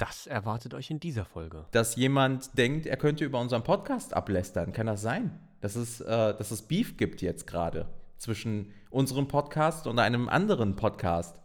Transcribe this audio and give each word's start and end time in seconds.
Das 0.00 0.26
erwartet 0.26 0.72
euch 0.72 0.90
in 0.90 0.98
dieser 0.98 1.26
Folge. 1.26 1.66
Dass 1.72 1.94
jemand 1.94 2.56
denkt, 2.56 2.86
er 2.86 2.96
könnte 2.96 3.22
über 3.26 3.38
unseren 3.38 3.62
Podcast 3.62 4.14
ablästern. 4.14 4.72
Kann 4.72 4.86
das 4.86 5.02
sein? 5.02 5.38
Dass 5.60 5.76
es, 5.76 6.00
äh, 6.00 6.06
dass 6.34 6.50
es 6.50 6.62
Beef 6.62 6.96
gibt 6.96 7.20
jetzt 7.20 7.46
gerade 7.46 7.86
zwischen 8.16 8.72
unserem 8.88 9.28
Podcast 9.28 9.86
und 9.86 9.98
einem 9.98 10.30
anderen 10.30 10.74
Podcast. 10.74 11.36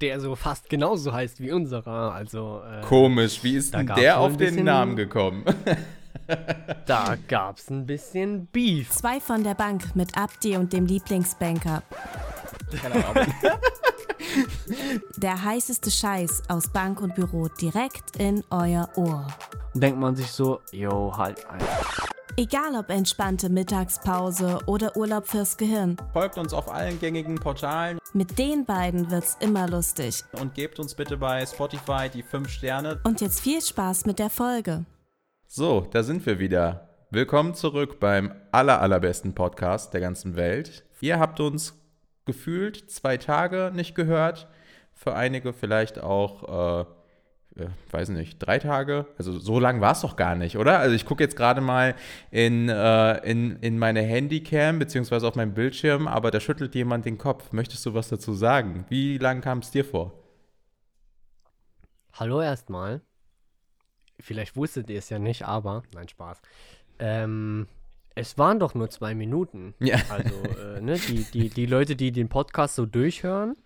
Der 0.00 0.20
so 0.20 0.36
fast 0.36 0.68
genauso 0.68 1.12
heißt 1.12 1.40
wie 1.40 1.50
unserer. 1.50 2.12
Also, 2.12 2.62
äh, 2.64 2.82
Komisch, 2.82 3.42
wie 3.42 3.56
ist 3.56 3.74
denn 3.74 3.88
der 3.88 4.20
auf 4.20 4.36
den 4.36 4.38
bisschen- 4.50 4.64
Namen 4.64 4.94
gekommen? 4.94 5.44
Da 6.86 7.16
gab's 7.28 7.68
ein 7.68 7.84
bisschen 7.84 8.46
Beef. 8.46 8.88
Zwei 8.90 9.20
von 9.20 9.42
der 9.44 9.54
Bank 9.54 9.94
mit 9.94 10.16
Abdi 10.16 10.56
und 10.56 10.72
dem 10.72 10.86
Lieblingsbanker. 10.86 11.82
Keine 12.80 13.04
Ahnung. 13.04 13.26
Der 15.16 15.44
heißeste 15.44 15.90
Scheiß 15.90 16.42
aus 16.48 16.68
Bank 16.68 17.00
und 17.00 17.14
Büro 17.14 17.48
direkt 17.48 18.16
in 18.16 18.42
euer 18.50 18.88
Ohr. 18.96 19.26
Denkt 19.74 19.98
man 19.98 20.16
sich 20.16 20.30
so, 20.30 20.60
yo, 20.72 21.12
halt 21.16 21.46
ein. 21.48 21.60
Egal 22.36 22.74
ob 22.76 22.90
entspannte 22.90 23.48
Mittagspause 23.48 24.58
oder 24.66 24.96
Urlaub 24.96 25.26
fürs 25.28 25.56
Gehirn, 25.56 25.96
Folgt 26.12 26.36
uns 26.38 26.52
auf 26.52 26.72
allen 26.72 26.98
gängigen 26.98 27.36
Portalen 27.36 27.98
mit 28.12 28.38
den 28.38 28.64
beiden 28.64 29.10
wird's 29.10 29.36
immer 29.40 29.68
lustig. 29.68 30.22
und 30.40 30.54
gebt 30.54 30.78
uns 30.78 30.94
bitte 30.94 31.16
bei 31.16 31.44
Spotify 31.44 32.08
die 32.12 32.22
5 32.22 32.48
Sterne. 32.48 33.00
Und 33.04 33.20
jetzt 33.20 33.40
viel 33.40 33.60
Spaß 33.60 34.06
mit 34.06 34.18
der 34.20 34.30
Folge. 34.30 34.84
So, 35.46 35.80
da 35.90 36.02
sind 36.04 36.24
wir 36.24 36.38
wieder. 36.38 36.88
Willkommen 37.10 37.54
zurück 37.54 37.98
beim 38.00 38.32
aller, 38.52 38.80
allerbesten 38.80 39.34
Podcast 39.34 39.94
der 39.94 40.00
ganzen 40.00 40.36
Welt. 40.36 40.84
Ihr 41.00 41.18
habt 41.18 41.40
uns 41.40 41.74
gefühlt 42.24 42.90
zwei 42.90 43.16
Tage 43.16 43.70
nicht 43.74 43.94
gehört. 43.94 44.48
Für 44.94 45.14
einige 45.14 45.52
vielleicht 45.52 45.98
auch, 45.98 46.86
äh, 47.56 47.62
äh, 47.62 47.68
weiß 47.90 48.10
nicht, 48.10 48.38
drei 48.38 48.58
Tage. 48.58 49.06
Also 49.18 49.38
so 49.38 49.60
lang 49.60 49.80
war 49.80 49.92
es 49.92 50.00
doch 50.00 50.16
gar 50.16 50.34
nicht, 50.34 50.56
oder? 50.56 50.78
Also 50.78 50.94
ich 50.94 51.04
gucke 51.04 51.22
jetzt 51.22 51.36
gerade 51.36 51.60
mal 51.60 51.94
in, 52.30 52.68
äh, 52.68 53.18
in, 53.28 53.56
in 53.60 53.78
meine 53.78 54.02
Handycam 54.02 54.78
beziehungsweise 54.78 55.26
auf 55.26 55.34
meinem 55.34 55.54
Bildschirm, 55.54 56.08
aber 56.08 56.30
da 56.30 56.40
schüttelt 56.40 56.74
jemand 56.74 57.04
den 57.04 57.18
Kopf. 57.18 57.52
Möchtest 57.52 57.84
du 57.86 57.94
was 57.94 58.08
dazu 58.08 58.32
sagen? 58.32 58.86
Wie 58.88 59.18
lang 59.18 59.40
kam 59.40 59.58
es 59.58 59.70
dir 59.70 59.84
vor? 59.84 60.12
Hallo 62.14 62.40
erstmal. 62.40 63.00
Vielleicht 64.20 64.56
wusstet 64.56 64.88
ihr 64.88 64.98
es 64.98 65.10
ja 65.10 65.18
nicht, 65.18 65.42
aber, 65.42 65.82
nein, 65.92 66.08
Spaß. 66.08 66.40
Ähm, 67.00 67.66
es 68.14 68.38
waren 68.38 68.60
doch 68.60 68.74
nur 68.74 68.88
zwei 68.90 69.14
Minuten. 69.14 69.74
Ja. 69.80 69.96
Also, 70.08 70.34
äh, 70.60 70.80
ne, 70.80 70.98
die, 71.08 71.24
die, 71.24 71.50
die 71.50 71.66
Leute, 71.66 71.96
die 71.96 72.12
den 72.12 72.28
Podcast 72.28 72.76
so 72.76 72.86
durchhören, 72.86 73.56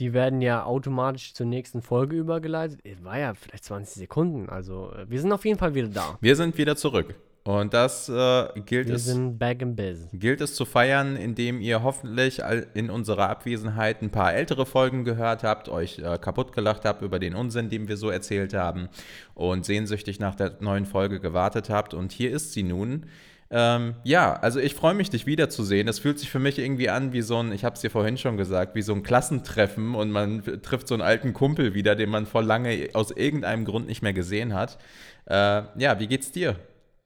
die 0.00 0.12
werden 0.12 0.40
ja 0.40 0.64
automatisch 0.64 1.34
zur 1.34 1.46
nächsten 1.46 1.82
Folge 1.82 2.16
übergeleitet. 2.16 2.80
Es 2.84 3.02
war 3.04 3.18
ja 3.18 3.34
vielleicht 3.34 3.64
20 3.64 3.94
Sekunden. 3.94 4.48
Also, 4.48 4.92
äh, 4.92 5.08
wir 5.08 5.20
sind 5.20 5.32
auf 5.32 5.44
jeden 5.44 5.58
Fall 5.58 5.74
wieder 5.74 5.88
da. 5.88 6.18
Wir 6.20 6.36
sind 6.36 6.56
wieder 6.58 6.76
zurück. 6.76 7.14
Und 7.46 7.74
das 7.74 8.08
äh, 8.08 8.46
gilt 8.64 8.88
Wir 8.88 8.94
es. 8.94 9.04
sind 9.04 9.38
back 9.38 9.60
in 9.60 9.76
business. 9.76 10.08
gilt 10.14 10.40
es 10.40 10.54
zu 10.54 10.64
feiern, 10.64 11.14
indem 11.14 11.60
ihr 11.60 11.82
hoffentlich 11.82 12.40
in 12.72 12.88
unserer 12.88 13.28
Abwesenheit 13.28 14.00
ein 14.00 14.08
paar 14.08 14.32
ältere 14.32 14.64
Folgen 14.64 15.04
gehört 15.04 15.42
habt, 15.44 15.68
euch 15.68 15.98
äh, 15.98 16.16
kaputt 16.18 16.52
gelacht 16.54 16.86
habt 16.86 17.02
über 17.02 17.18
den 17.18 17.34
Unsinn, 17.34 17.68
den 17.68 17.86
wir 17.86 17.98
so 17.98 18.08
erzählt 18.08 18.54
haben 18.54 18.88
und 19.34 19.66
sehnsüchtig 19.66 20.20
nach 20.20 20.34
der 20.34 20.56
neuen 20.60 20.86
Folge 20.86 21.20
gewartet 21.20 21.68
habt. 21.68 21.92
Und 21.92 22.12
hier 22.12 22.30
ist 22.30 22.54
sie 22.54 22.62
nun. 22.62 23.04
Ähm, 23.50 23.94
ja, 24.04 24.34
also 24.34 24.58
ich 24.58 24.74
freue 24.74 24.94
mich, 24.94 25.10
dich 25.10 25.26
wiederzusehen. 25.26 25.86
Das 25.86 25.98
fühlt 25.98 26.18
sich 26.18 26.30
für 26.30 26.38
mich 26.38 26.58
irgendwie 26.58 26.88
an 26.88 27.12
wie 27.12 27.22
so 27.22 27.38
ein, 27.38 27.52
ich 27.52 27.64
habe 27.64 27.74
es 27.74 27.82
dir 27.82 27.90
vorhin 27.90 28.16
schon 28.16 28.36
gesagt, 28.36 28.74
wie 28.74 28.82
so 28.82 28.94
ein 28.94 29.02
Klassentreffen 29.02 29.94
und 29.94 30.10
man 30.10 30.42
trifft 30.62 30.88
so 30.88 30.94
einen 30.94 31.02
alten 31.02 31.32
Kumpel 31.34 31.74
wieder, 31.74 31.94
den 31.94 32.10
man 32.10 32.26
vor 32.26 32.42
lange 32.42 32.88
aus 32.94 33.10
irgendeinem 33.10 33.64
Grund 33.64 33.86
nicht 33.86 34.02
mehr 34.02 34.12
gesehen 34.12 34.54
hat. 34.54 34.78
Äh, 35.26 35.62
ja, 35.76 35.98
wie 35.98 36.06
geht's 36.06 36.32
dir? 36.32 36.56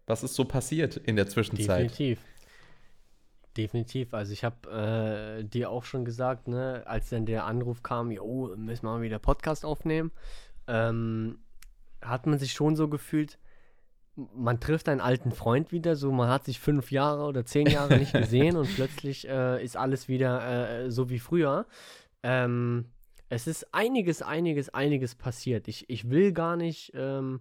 Was 0.07 0.23
ist 0.23 0.35
so 0.35 0.45
passiert 0.45 0.97
in 0.97 1.17
der 1.17 1.29
Zwischenzeit? 1.29 1.91
Definitiv. 1.91 2.19
Definitiv. 3.57 4.15
Also 4.15 4.33
ich 4.33 4.45
habe 4.45 5.41
äh, 5.41 5.45
dir 5.45 5.71
auch 5.71 5.85
schon 5.85 6.05
gesagt, 6.05 6.47
ne, 6.47 6.85
als 6.87 7.11
dann 7.11 7.27
der 7.27 7.45
Anruf 7.45 7.83
kam, 7.83 8.13
jo, 8.13 8.55
müssen 8.57 8.87
wir 8.87 8.93
mal 8.93 9.03
wieder 9.03 9.19
Podcast 9.19 9.65
aufnehmen, 9.65 10.13
ähm, 10.69 11.41
hat 12.01 12.27
man 12.27 12.39
sich 12.39 12.53
schon 12.53 12.77
so 12.77 12.89
gefühlt, 12.89 13.39
man 14.35 14.61
trifft 14.61 14.89
einen 14.89 15.01
alten 15.01 15.33
Freund 15.33 15.73
wieder, 15.73 15.97
so 15.97 16.11
man 16.11 16.29
hat 16.29 16.45
sich 16.45 16.59
fünf 16.59 16.91
Jahre 16.91 17.25
oder 17.25 17.45
zehn 17.45 17.67
Jahre 17.67 17.99
nicht 17.99 18.13
gesehen 18.15 18.57
und 18.57 18.75
plötzlich 18.75 19.29
äh, 19.29 19.63
ist 19.63 19.77
alles 19.77 20.09
wieder 20.09 20.87
äh, 20.87 20.91
so 20.91 21.11
wie 21.11 21.19
früher. 21.19 21.67
Ähm, 22.23 22.87
es 23.29 23.47
ist 23.47 23.75
einiges, 23.75 24.23
einiges, 24.23 24.71
einiges 24.71 25.15
passiert. 25.15 25.69
Ich, 25.69 25.89
ich 25.91 26.11
will 26.11 26.33
gar 26.33 26.57
nicht 26.57 26.93
ähm, 26.95 27.41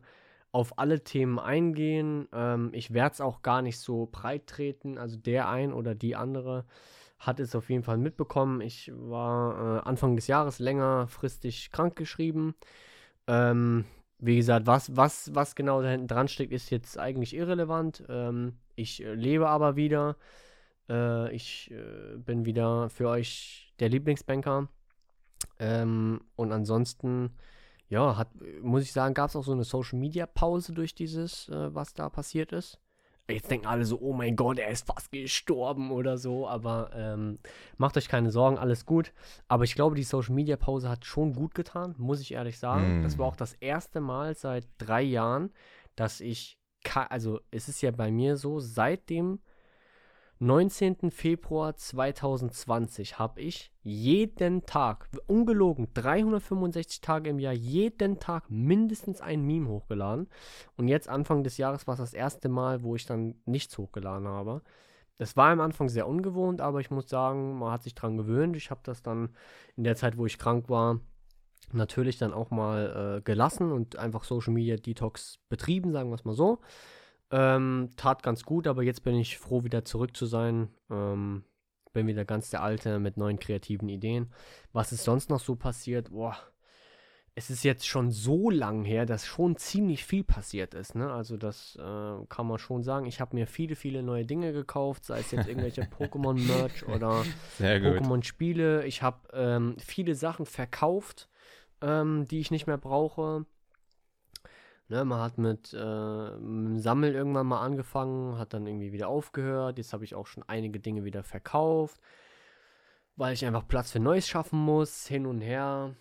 auf 0.51 0.77
alle 0.77 1.03
Themen 1.03 1.39
eingehen. 1.39 2.27
Ähm, 2.33 2.69
ich 2.73 2.93
werde 2.93 3.13
es 3.13 3.21
auch 3.21 3.41
gar 3.41 3.61
nicht 3.61 3.79
so 3.79 4.07
breit 4.11 4.47
treten. 4.47 4.97
Also 4.97 5.17
der 5.17 5.49
ein 5.49 5.73
oder 5.73 5.95
die 5.95 6.15
andere 6.15 6.65
hat 7.19 7.39
es 7.39 7.55
auf 7.55 7.69
jeden 7.69 7.83
Fall 7.83 7.97
mitbekommen. 7.97 8.61
Ich 8.61 8.91
war 8.93 9.77
äh, 9.77 9.87
Anfang 9.87 10.15
des 10.15 10.27
Jahres 10.27 10.59
längerfristig 10.59 11.71
krankgeschrieben. 11.71 12.53
Ähm, 13.27 13.85
wie 14.19 14.35
gesagt, 14.37 14.65
was, 14.65 14.95
was, 14.95 15.33
was 15.35 15.55
genau 15.55 15.81
da 15.81 15.89
hinten 15.89 16.07
dran 16.07 16.27
steckt, 16.27 16.51
ist 16.51 16.69
jetzt 16.69 16.97
eigentlich 16.97 17.35
irrelevant. 17.35 18.03
Ähm, 18.09 18.57
ich 18.75 19.03
äh, 19.03 19.13
lebe 19.13 19.47
aber 19.47 19.75
wieder. 19.75 20.17
Äh, 20.89 21.33
ich 21.35 21.71
äh, 21.71 22.17
bin 22.17 22.45
wieder 22.45 22.89
für 22.89 23.09
euch 23.09 23.73
der 23.79 23.89
Lieblingsbanker. 23.89 24.69
Ähm, 25.59 26.21
und 26.35 26.51
ansonsten, 26.51 27.35
ja, 27.89 28.17
hat, 28.17 28.29
muss 28.61 28.83
ich 28.83 28.91
sagen, 28.91 29.13
gab 29.13 29.29
es 29.29 29.35
auch 29.35 29.43
so 29.43 29.51
eine 29.51 29.63
Social 29.63 29.99
Media 29.99 30.25
Pause 30.25 30.73
durch 30.73 30.95
dieses, 30.95 31.49
äh, 31.49 31.73
was 31.73 31.93
da 31.93 32.09
passiert 32.09 32.51
ist. 32.51 32.79
Jetzt 33.29 33.51
denken 33.51 33.67
alle 33.67 33.83
so, 33.83 33.99
oh 33.99 34.13
mein 34.13 34.37
Gott, 34.37 34.57
er 34.57 34.69
ist 34.69 34.87
fast 34.87 35.11
gestorben 35.11 35.91
oder 35.91 36.17
so, 36.17 36.47
aber 36.47 36.91
ähm, 36.93 37.39
macht 37.77 37.97
euch 37.97 38.07
keine 38.07 38.31
Sorgen, 38.31 38.57
alles 38.57 38.85
gut. 38.85 39.11
Aber 39.49 39.65
ich 39.65 39.75
glaube, 39.75 39.95
die 39.95 40.03
Social 40.03 40.33
Media 40.33 40.55
Pause 40.55 40.87
hat 40.87 41.05
schon 41.05 41.33
gut 41.33 41.53
getan, 41.53 41.93
muss 41.97 42.21
ich 42.21 42.33
ehrlich 42.33 42.57
sagen. 42.57 43.01
Mm. 43.01 43.03
Das 43.03 43.17
war 43.17 43.25
auch 43.25 43.35
das 43.35 43.53
erste 43.53 43.99
Mal 43.99 44.35
seit 44.35 44.67
drei 44.77 45.01
Jahren, 45.01 45.51
dass 45.97 46.21
ich, 46.21 46.57
also 47.09 47.41
es 47.51 47.67
ist 47.67 47.81
ja 47.81 47.91
bei 47.91 48.11
mir 48.11 48.37
so, 48.37 48.59
seit 48.59 49.09
dem 49.09 49.39
19. 50.39 51.09
Februar 51.09 51.75
2020 51.75 53.17
habe 53.17 53.41
ich 53.41 53.71
jeden 53.81 54.65
Tag, 54.65 55.09
ungelogen, 55.25 55.87
365 55.95 57.01
Tage 57.01 57.31
im 57.31 57.39
Jahr, 57.39 57.53
jeden 57.53 58.19
Tag 58.19 58.49
mindestens 58.49 59.19
ein 59.19 59.41
Meme 59.41 59.67
hochgeladen. 59.67 60.27
Und 60.75 60.89
jetzt 60.89 61.09
Anfang 61.09 61.43
des 61.43 61.57
Jahres 61.57 61.87
war 61.87 61.93
es 61.93 61.99
das 61.99 62.13
erste 62.13 62.49
Mal, 62.49 62.83
wo 62.83 62.95
ich 62.95 63.05
dann 63.05 63.35
nichts 63.45 63.77
hochgeladen 63.77 64.27
habe. 64.27 64.61
Das 65.17 65.35
war 65.35 65.49
am 65.49 65.61
Anfang 65.61 65.89
sehr 65.89 66.07
ungewohnt, 66.07 66.61
aber 66.61 66.81
ich 66.81 66.91
muss 66.91 67.09
sagen, 67.09 67.57
man 67.57 67.71
hat 67.71 67.81
sich 67.81 67.95
dran 67.95 68.17
gewöhnt. 68.17 68.55
Ich 68.55 68.69
habe 68.69 68.81
das 68.83 69.01
dann 69.01 69.29
in 69.75 69.83
der 69.83 69.95
Zeit, 69.95 70.17
wo 70.17 70.27
ich 70.27 70.37
krank 70.37 70.69
war, 70.69 70.99
natürlich 71.71 72.19
dann 72.19 72.33
auch 72.33 72.51
mal 72.51 73.17
äh, 73.17 73.21
gelassen 73.21 73.71
und 73.71 73.97
einfach 73.97 74.23
Social 74.23 74.53
Media 74.53 74.75
Detox 74.75 75.39
betrieben, 75.49 75.91
sagen 75.91 76.09
wir 76.09 76.15
es 76.15 76.25
mal 76.25 76.35
so. 76.35 76.59
Ähm, 77.31 77.89
tat 77.97 78.23
ganz 78.23 78.43
gut, 78.43 78.67
aber 78.67 78.83
jetzt 78.83 79.03
bin 79.03 79.15
ich 79.15 79.37
froh, 79.37 79.63
wieder 79.63 79.83
zurück 79.83 80.15
zu 80.15 80.25
sein. 80.25 80.69
Ähm, 80.89 81.43
bin 81.93 82.07
wieder 82.07 82.25
ganz 82.25 82.49
der 82.49 82.63
Alte 82.63 82.99
mit 82.99 83.17
neuen 83.17 83.39
kreativen 83.39 83.89
Ideen. 83.89 84.31
Was 84.71 84.91
ist 84.91 85.03
sonst 85.03 85.29
noch 85.29 85.39
so 85.39 85.55
passiert? 85.55 86.11
Boah, 86.11 86.37
es 87.37 87.51
ist 87.51 87.63
jetzt 87.63 87.87
schon 87.87 88.09
so 88.09 88.49
lang 88.49 88.83
her, 88.83 89.05
dass 89.05 89.27
schon 89.27 89.57
ziemlich 89.57 90.05
viel 90.05 90.23
passiert 90.23 90.73
ist. 90.73 90.95
Ne? 90.95 91.11
Also 91.11 91.37
das 91.37 91.75
äh, 91.75 92.25
kann 92.29 92.47
man 92.47 92.57
schon 92.57 92.81
sagen. 92.81 93.05
Ich 93.05 93.21
habe 93.21 93.35
mir 93.35 93.45
viele, 93.45 93.75
viele 93.75 94.01
neue 94.01 94.25
Dinge 94.25 94.53
gekauft, 94.53 95.05
sei 95.05 95.19
es 95.19 95.29
jetzt 95.29 95.47
irgendwelche 95.47 95.81
Pokémon-Merch 95.99 96.87
oder. 96.87 97.23
Pokémon-Spiele. 97.59 98.85
Ich 98.85 99.03
habe 99.03 99.19
ähm, 99.33 99.75
viele 99.77 100.15
Sachen 100.15 100.47
verkauft, 100.47 101.29
ähm, 101.81 102.25
die 102.25 102.39
ich 102.39 102.49
nicht 102.49 102.65
mehr 102.65 102.79
brauche. 102.79 103.45
Ne, 104.89 105.03
man 105.03 105.19
hat 105.19 105.37
mit, 105.37 105.73
äh, 105.77 106.37
mit 106.37 106.81
Sammeln 106.81 107.13
irgendwann 107.13 107.47
mal 107.47 107.59
angefangen, 107.61 108.37
hat 108.37 108.53
dann 108.53 108.65
irgendwie 108.65 108.93
wieder 108.93 109.09
aufgehört. 109.09 109.77
Jetzt 109.77 109.91
habe 109.91 110.05
ich 110.05 110.15
auch 110.15 110.27
schon 110.27 110.43
einige 110.47 110.79
Dinge 110.79 111.03
wieder 111.03 111.23
verkauft, 111.23 111.99
weil 113.17 113.33
ich 113.33 113.45
einfach 113.45 113.67
Platz 113.67 113.91
für 113.91 113.99
Neues 113.99 114.27
schaffen 114.29 114.59
muss, 114.59 115.05
hin 115.05 115.25
und 115.25 115.41
her. 115.41 115.93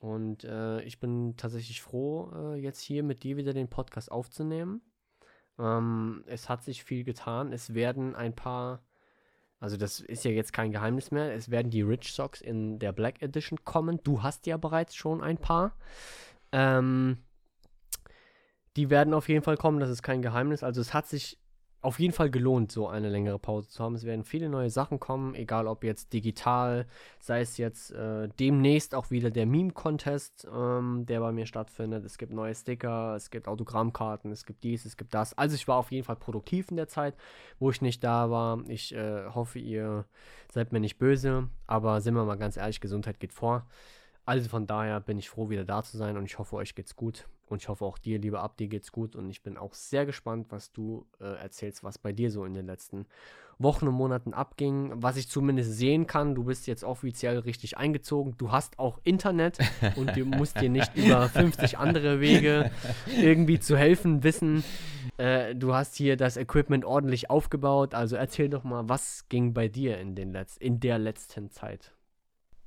Und 0.00 0.42
äh, 0.44 0.80
ich 0.82 0.98
bin 0.98 1.36
tatsächlich 1.36 1.82
froh, 1.82 2.32
äh, 2.34 2.54
jetzt 2.56 2.80
hier 2.80 3.04
mit 3.04 3.22
dir 3.22 3.36
wieder 3.36 3.52
den 3.52 3.68
Podcast 3.68 4.10
aufzunehmen. 4.10 4.82
Ähm, 5.58 6.24
es 6.26 6.48
hat 6.48 6.64
sich 6.64 6.82
viel 6.82 7.04
getan. 7.04 7.52
Es 7.52 7.74
werden 7.74 8.16
ein 8.16 8.34
paar, 8.34 8.82
also 9.60 9.76
das 9.76 10.00
ist 10.00 10.24
ja 10.24 10.32
jetzt 10.32 10.52
kein 10.52 10.72
Geheimnis 10.72 11.12
mehr, 11.12 11.32
es 11.32 11.50
werden 11.50 11.70
die 11.70 11.82
Rich 11.82 12.12
Socks 12.12 12.40
in 12.40 12.80
der 12.80 12.92
Black 12.92 13.22
Edition 13.22 13.64
kommen. 13.64 14.00
Du 14.02 14.24
hast 14.24 14.46
ja 14.46 14.56
bereits 14.56 14.96
schon 14.96 15.22
ein 15.22 15.38
paar. 15.38 15.76
Ähm, 16.52 17.18
die 18.76 18.90
werden 18.90 19.14
auf 19.14 19.28
jeden 19.28 19.42
Fall 19.42 19.56
kommen, 19.56 19.80
das 19.80 19.90
ist 19.90 20.02
kein 20.02 20.22
Geheimnis. 20.22 20.62
Also 20.62 20.80
es 20.80 20.94
hat 20.94 21.06
sich 21.06 21.38
auf 21.86 22.00
jeden 22.00 22.12
Fall 22.12 22.30
gelohnt, 22.30 22.72
so 22.72 22.88
eine 22.88 23.08
längere 23.08 23.38
Pause 23.38 23.68
zu 23.68 23.84
haben. 23.84 23.94
Es 23.94 24.04
werden 24.04 24.24
viele 24.24 24.48
neue 24.48 24.70
Sachen 24.70 24.98
kommen, 24.98 25.36
egal 25.36 25.68
ob 25.68 25.84
jetzt 25.84 26.12
digital, 26.12 26.86
sei 27.20 27.42
es 27.42 27.58
jetzt 27.58 27.92
äh, 27.92 28.28
demnächst 28.40 28.92
auch 28.94 29.10
wieder 29.10 29.30
der 29.30 29.46
Meme-Contest, 29.46 30.48
ähm, 30.52 31.06
der 31.06 31.20
bei 31.20 31.30
mir 31.30 31.46
stattfindet. 31.46 32.04
Es 32.04 32.18
gibt 32.18 32.32
neue 32.32 32.54
Sticker, 32.56 33.14
es 33.14 33.30
gibt 33.30 33.46
Autogrammkarten, 33.46 34.32
es 34.32 34.44
gibt 34.46 34.64
dies, 34.64 34.84
es 34.84 34.96
gibt 34.96 35.14
das. 35.14 35.38
Also 35.38 35.54
ich 35.54 35.68
war 35.68 35.76
auf 35.76 35.92
jeden 35.92 36.04
Fall 36.04 36.16
produktiv 36.16 36.70
in 36.70 36.76
der 36.76 36.88
Zeit, 36.88 37.14
wo 37.60 37.70
ich 37.70 37.80
nicht 37.80 38.02
da 38.02 38.30
war. 38.30 38.64
Ich 38.68 38.92
äh, 38.92 39.26
hoffe, 39.26 39.60
ihr 39.60 40.06
seid 40.52 40.72
mir 40.72 40.80
nicht 40.80 40.98
böse, 40.98 41.48
aber 41.68 42.00
sind 42.00 42.14
wir 42.14 42.24
mal 42.24 42.36
ganz 42.36 42.56
ehrlich, 42.56 42.80
Gesundheit 42.80 43.20
geht 43.20 43.32
vor. 43.32 43.64
Also 44.26 44.48
von 44.48 44.66
daher 44.66 44.98
bin 45.00 45.18
ich 45.18 45.30
froh, 45.30 45.50
wieder 45.50 45.64
da 45.64 45.84
zu 45.84 45.96
sein 45.96 46.16
und 46.16 46.24
ich 46.24 46.38
hoffe, 46.38 46.56
euch 46.56 46.74
geht's 46.74 46.96
gut. 46.96 47.28
Und 47.48 47.62
ich 47.62 47.68
hoffe 47.68 47.84
auch 47.84 47.96
dir, 47.96 48.18
lieber 48.18 48.40
Abdi, 48.40 48.66
geht's 48.66 48.90
gut. 48.90 49.14
Und 49.14 49.30
ich 49.30 49.44
bin 49.44 49.56
auch 49.56 49.72
sehr 49.72 50.04
gespannt, 50.04 50.48
was 50.50 50.72
du 50.72 51.06
äh, 51.20 51.40
erzählst, 51.40 51.84
was 51.84 51.96
bei 51.96 52.12
dir 52.12 52.32
so 52.32 52.44
in 52.44 52.52
den 52.52 52.66
letzten 52.66 53.06
Wochen 53.58 53.86
und 53.86 53.94
Monaten 53.94 54.34
abging. 54.34 54.90
Was 54.96 55.16
ich 55.16 55.28
zumindest 55.28 55.74
sehen 55.74 56.08
kann, 56.08 56.34
du 56.34 56.42
bist 56.42 56.66
jetzt 56.66 56.82
offiziell 56.82 57.38
richtig 57.38 57.78
eingezogen. 57.78 58.34
Du 58.36 58.50
hast 58.50 58.80
auch 58.80 58.98
Internet 59.04 59.58
und 59.94 60.16
du 60.16 60.24
musst 60.24 60.60
dir 60.60 60.70
nicht 60.70 60.90
über 60.96 61.28
50 61.28 61.78
andere 61.78 62.20
Wege 62.20 62.72
irgendwie 63.16 63.60
zu 63.60 63.76
helfen 63.76 64.24
wissen. 64.24 64.64
Äh, 65.18 65.54
du 65.54 65.72
hast 65.72 65.94
hier 65.94 66.16
das 66.16 66.36
Equipment 66.36 66.84
ordentlich 66.84 67.30
aufgebaut. 67.30 67.94
Also 67.94 68.16
erzähl 68.16 68.48
doch 68.48 68.64
mal, 68.64 68.88
was 68.88 69.28
ging 69.28 69.54
bei 69.54 69.68
dir 69.68 69.98
in, 69.98 70.16
den 70.16 70.32
Letz 70.32 70.56
in 70.56 70.80
der 70.80 70.98
letzten 70.98 71.52
Zeit? 71.52 71.95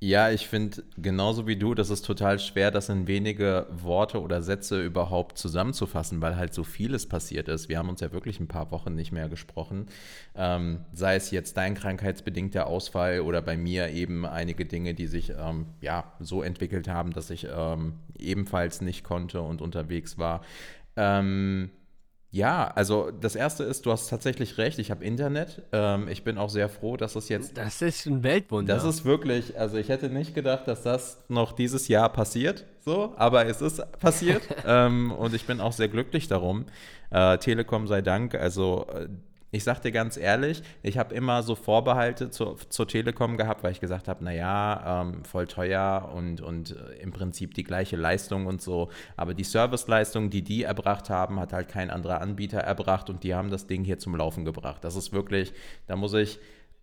Ja, 0.02 0.30
ich 0.30 0.48
finde 0.48 0.82
genauso 0.96 1.46
wie 1.46 1.56
du, 1.56 1.74
das 1.74 1.90
ist 1.90 2.06
total 2.06 2.38
schwer, 2.38 2.70
das 2.70 2.88
in 2.88 3.06
wenige 3.06 3.66
Worte 3.70 4.22
oder 4.22 4.40
Sätze 4.40 4.82
überhaupt 4.82 5.36
zusammenzufassen, 5.36 6.22
weil 6.22 6.36
halt 6.36 6.54
so 6.54 6.64
vieles 6.64 7.06
passiert 7.06 7.48
ist. 7.48 7.68
Wir 7.68 7.76
haben 7.76 7.90
uns 7.90 8.00
ja 8.00 8.10
wirklich 8.10 8.40
ein 8.40 8.48
paar 8.48 8.70
Wochen 8.70 8.94
nicht 8.94 9.12
mehr 9.12 9.28
gesprochen. 9.28 9.88
Ähm, 10.34 10.86
sei 10.94 11.16
es 11.16 11.30
jetzt 11.30 11.58
dein 11.58 11.74
krankheitsbedingter 11.74 12.66
Ausfall 12.66 13.20
oder 13.20 13.42
bei 13.42 13.58
mir 13.58 13.90
eben 13.90 14.24
einige 14.24 14.64
Dinge, 14.64 14.94
die 14.94 15.06
sich 15.06 15.34
ähm, 15.38 15.66
ja 15.82 16.10
so 16.18 16.42
entwickelt 16.42 16.88
haben, 16.88 17.12
dass 17.12 17.28
ich 17.28 17.46
ähm, 17.54 17.96
ebenfalls 18.18 18.80
nicht 18.80 19.04
konnte 19.04 19.42
und 19.42 19.60
unterwegs 19.60 20.16
war. 20.16 20.40
Ähm, 20.96 21.68
ja, 22.32 22.68
also 22.68 23.10
das 23.10 23.34
erste 23.34 23.64
ist, 23.64 23.86
du 23.86 23.90
hast 23.90 24.08
tatsächlich 24.08 24.56
recht, 24.56 24.78
ich 24.78 24.92
habe 24.92 25.04
Internet. 25.04 25.62
Ähm, 25.72 26.06
ich 26.06 26.22
bin 26.22 26.38
auch 26.38 26.48
sehr 26.48 26.68
froh, 26.68 26.96
dass 26.96 27.16
es 27.16 27.28
jetzt. 27.28 27.56
Das 27.56 27.82
ist 27.82 28.06
ein 28.06 28.22
Weltwunder. 28.22 28.72
Das 28.72 28.84
ist 28.84 29.04
wirklich, 29.04 29.58
also 29.58 29.78
ich 29.78 29.88
hätte 29.88 30.10
nicht 30.10 30.32
gedacht, 30.32 30.68
dass 30.68 30.84
das 30.84 31.24
noch 31.28 31.50
dieses 31.50 31.88
Jahr 31.88 32.08
passiert, 32.08 32.66
so, 32.84 33.14
aber 33.16 33.46
es 33.46 33.60
ist 33.60 33.82
passiert. 33.98 34.42
ähm, 34.66 35.10
und 35.10 35.34
ich 35.34 35.44
bin 35.44 35.60
auch 35.60 35.72
sehr 35.72 35.88
glücklich 35.88 36.28
darum. 36.28 36.66
Äh, 37.10 37.38
Telekom 37.38 37.88
sei 37.88 38.00
Dank, 38.00 38.36
also 38.36 38.86
äh, 38.94 39.08
ich 39.52 39.64
sag 39.64 39.80
dir 39.80 39.92
ganz 39.92 40.16
ehrlich, 40.16 40.62
ich 40.82 40.98
habe 40.98 41.14
immer 41.14 41.42
so 41.42 41.54
Vorbehalte 41.54 42.30
zur, 42.30 42.56
zur 42.68 42.86
Telekom 42.86 43.36
gehabt, 43.36 43.62
weil 43.62 43.72
ich 43.72 43.80
gesagt 43.80 44.08
habe, 44.08 44.24
naja, 44.24 45.02
ähm, 45.02 45.24
voll 45.24 45.46
teuer 45.46 46.10
und, 46.14 46.40
und 46.40 46.76
äh, 46.76 47.02
im 47.02 47.12
Prinzip 47.12 47.54
die 47.54 47.64
gleiche 47.64 47.96
Leistung 47.96 48.46
und 48.46 48.62
so. 48.62 48.90
Aber 49.16 49.34
die 49.34 49.44
Serviceleistung, 49.44 50.30
die 50.30 50.42
die 50.42 50.62
erbracht 50.62 51.10
haben, 51.10 51.40
hat 51.40 51.52
halt 51.52 51.68
kein 51.68 51.90
anderer 51.90 52.20
Anbieter 52.20 52.60
erbracht 52.60 53.10
und 53.10 53.24
die 53.24 53.34
haben 53.34 53.50
das 53.50 53.66
Ding 53.66 53.84
hier 53.84 53.98
zum 53.98 54.14
Laufen 54.14 54.44
gebracht. 54.44 54.84
Das 54.84 54.94
ist 54.94 55.12
wirklich, 55.12 55.52
da 55.86 55.96
muss 55.96 56.14
ich 56.14 56.38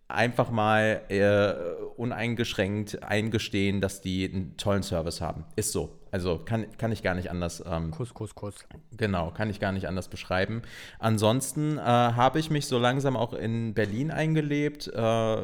einfach 0.08 0.50
mal 0.50 1.02
äh, 1.08 1.52
uneingeschränkt 1.96 3.02
eingestehen, 3.02 3.80
dass 3.80 4.00
die 4.00 4.30
einen 4.30 4.56
tollen 4.56 4.82
Service 4.82 5.20
haben. 5.20 5.44
Ist 5.56 5.72
so. 5.72 5.97
Also 6.10 6.38
kann, 6.38 6.66
kann 6.78 6.92
ich 6.92 7.02
gar 7.02 7.14
nicht 7.14 7.30
anders. 7.30 7.62
Ähm, 7.66 7.90
Kuss, 7.90 8.14
Kuss, 8.14 8.34
Kuss. 8.34 8.54
Genau, 8.96 9.30
kann 9.30 9.50
ich 9.50 9.60
gar 9.60 9.72
nicht 9.72 9.88
anders 9.88 10.08
beschreiben. 10.08 10.62
Ansonsten 10.98 11.78
äh, 11.78 11.82
habe 11.82 12.38
ich 12.38 12.50
mich 12.50 12.66
so 12.66 12.78
langsam 12.78 13.16
auch 13.16 13.32
in 13.32 13.74
Berlin 13.74 14.10
eingelebt. 14.10 14.88
Äh, 14.94 15.36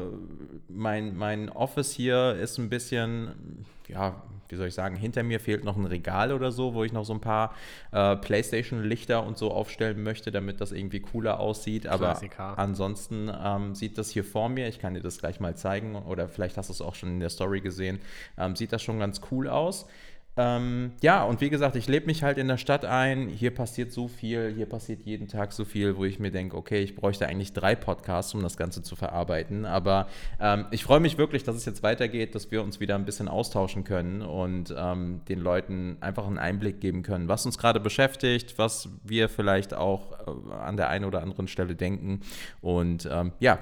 mein, 0.69 1.15
mein 1.15 1.49
Office 1.49 1.91
hier 1.91 2.35
ist 2.35 2.57
ein 2.57 2.69
bisschen, 2.69 3.65
ja, 3.87 4.21
wie 4.49 4.55
soll 4.55 4.67
ich 4.67 4.73
sagen, 4.73 4.95
hinter 4.95 5.23
mir 5.23 5.39
fehlt 5.39 5.63
noch 5.63 5.75
ein 5.75 5.85
Regal 5.85 6.31
oder 6.31 6.51
so, 6.51 6.73
wo 6.73 6.83
ich 6.83 6.93
noch 6.93 7.05
so 7.05 7.13
ein 7.13 7.21
paar 7.21 7.55
äh, 7.91 8.15
PlayStation-Lichter 8.15 9.25
und 9.25 9.37
so 9.37 9.51
aufstellen 9.51 10.03
möchte, 10.03 10.31
damit 10.31 10.61
das 10.61 10.71
irgendwie 10.71 10.99
cooler 10.99 11.39
aussieht. 11.39 11.87
Aber 11.87 12.11
Klassiker. 12.11 12.57
ansonsten 12.57 13.31
ähm, 13.43 13.75
sieht 13.75 13.97
das 13.97 14.11
hier 14.11 14.23
vor 14.23 14.49
mir, 14.49 14.67
ich 14.67 14.79
kann 14.79 14.93
dir 14.93 15.01
das 15.01 15.17
gleich 15.17 15.39
mal 15.39 15.55
zeigen 15.55 15.95
oder 15.95 16.27
vielleicht 16.27 16.57
hast 16.57 16.69
du 16.69 16.73
es 16.73 16.81
auch 16.81 16.95
schon 16.95 17.09
in 17.09 17.19
der 17.19 17.29
Story 17.29 17.61
gesehen, 17.61 17.99
ähm, 18.37 18.55
sieht 18.55 18.71
das 18.71 18.83
schon 18.83 18.99
ganz 18.99 19.21
cool 19.31 19.49
aus. 19.49 19.87
Ähm, 20.37 20.91
ja, 21.01 21.23
und 21.23 21.39
wie 21.39 21.49
gesagt, 21.49 21.77
ich 21.77 21.87
lebe 21.87 22.07
mich 22.07 22.23
halt 22.23 22.37
in 22.37 22.47
der 22.47 22.57
Stadt 22.57 22.83
ein. 22.83 23.29
Hier 23.29 23.51
passiert 23.51 23.93
so 23.93 24.09
viel, 24.09 24.53
hier 24.53 24.65
passiert 24.65 25.01
jeden 25.05 25.27
Tag 25.27 25.53
so 25.53 25.63
viel, 25.63 25.95
wo 25.95 26.03
ich 26.03 26.19
mir 26.19 26.31
denke, 26.31 26.57
okay, 26.57 26.81
ich 26.81 26.95
bräuchte 26.95 27.27
eigentlich 27.27 27.53
drei 27.53 27.75
Podcasts, 27.75 28.33
um 28.33 28.41
das 28.41 28.57
Ganze 28.57 28.83
zu 28.83 28.97
verarbeiten. 28.97 29.65
Aber 29.65 30.07
ähm, 30.39 30.65
ich 30.71 30.83
freue 30.83 30.99
mich 30.99 31.17
wirklich, 31.17 31.43
dass 31.43 31.55
es 31.55 31.65
jetzt 31.65 31.83
weitergeht, 31.83 32.35
dass 32.35 32.51
wir 32.51 32.63
uns 32.63 32.81
wieder 32.81 32.95
ein 32.95 33.05
bisschen 33.05 33.29
austauschen 33.29 33.85
können 33.85 34.21
und 34.21 34.75
ähm, 34.77 35.21
den 35.29 35.39
Leuten 35.39 35.97
einfach 36.01 36.27
einen 36.27 36.37
Einblick 36.37 36.81
geben 36.81 37.01
können, 37.01 37.29
was 37.29 37.45
uns 37.45 37.57
gerade 37.57 37.79
beschäftigt, 37.79 38.57
was 38.57 38.89
wir 39.03 39.29
vielleicht 39.29 39.73
auch 39.73 40.11
äh, 40.11 40.53
an 40.53 40.75
der 40.75 40.89
einen 40.89 41.05
oder 41.05 41.21
anderen 41.21 41.47
Stelle 41.47 41.75
denken. 41.75 42.19
Und 42.61 43.07
ähm, 43.09 43.31
ja, 43.39 43.59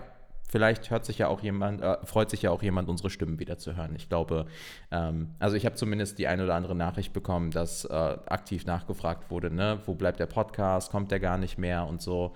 vielleicht 0.53 0.91
hört 0.91 1.03
sich 1.03 1.17
ja 1.17 1.29
auch 1.29 1.41
jemand, 1.41 1.81
äh, 1.81 1.97
freut 2.03 2.29
sich 2.29 2.43
ja 2.43 2.51
auch 2.51 2.61
jemand, 2.61 2.87
unsere 2.87 3.09
Stimmen 3.09 3.39
wieder 3.39 3.57
zu 3.57 3.75
hören. 3.75 3.95
Ich 3.95 4.07
glaube, 4.07 4.45
ähm, 4.91 5.31
also 5.39 5.55
ich 5.55 5.65
habe 5.65 5.75
zumindest 5.75 6.19
die 6.19 6.27
eine 6.27 6.43
oder 6.43 6.53
andere 6.53 6.75
Nachricht 6.75 7.11
bekommen, 7.11 7.49
dass 7.49 7.85
äh, 7.85 7.91
aktiv 7.91 8.67
nachgefragt 8.67 9.31
wurde, 9.31 9.49
ne, 9.49 9.79
wo 9.87 9.95
bleibt 9.95 10.19
der 10.19 10.27
Podcast, 10.27 10.91
kommt 10.91 11.09
der 11.09 11.19
gar 11.19 11.39
nicht 11.39 11.57
mehr 11.57 11.87
und 11.87 12.03
so. 12.03 12.35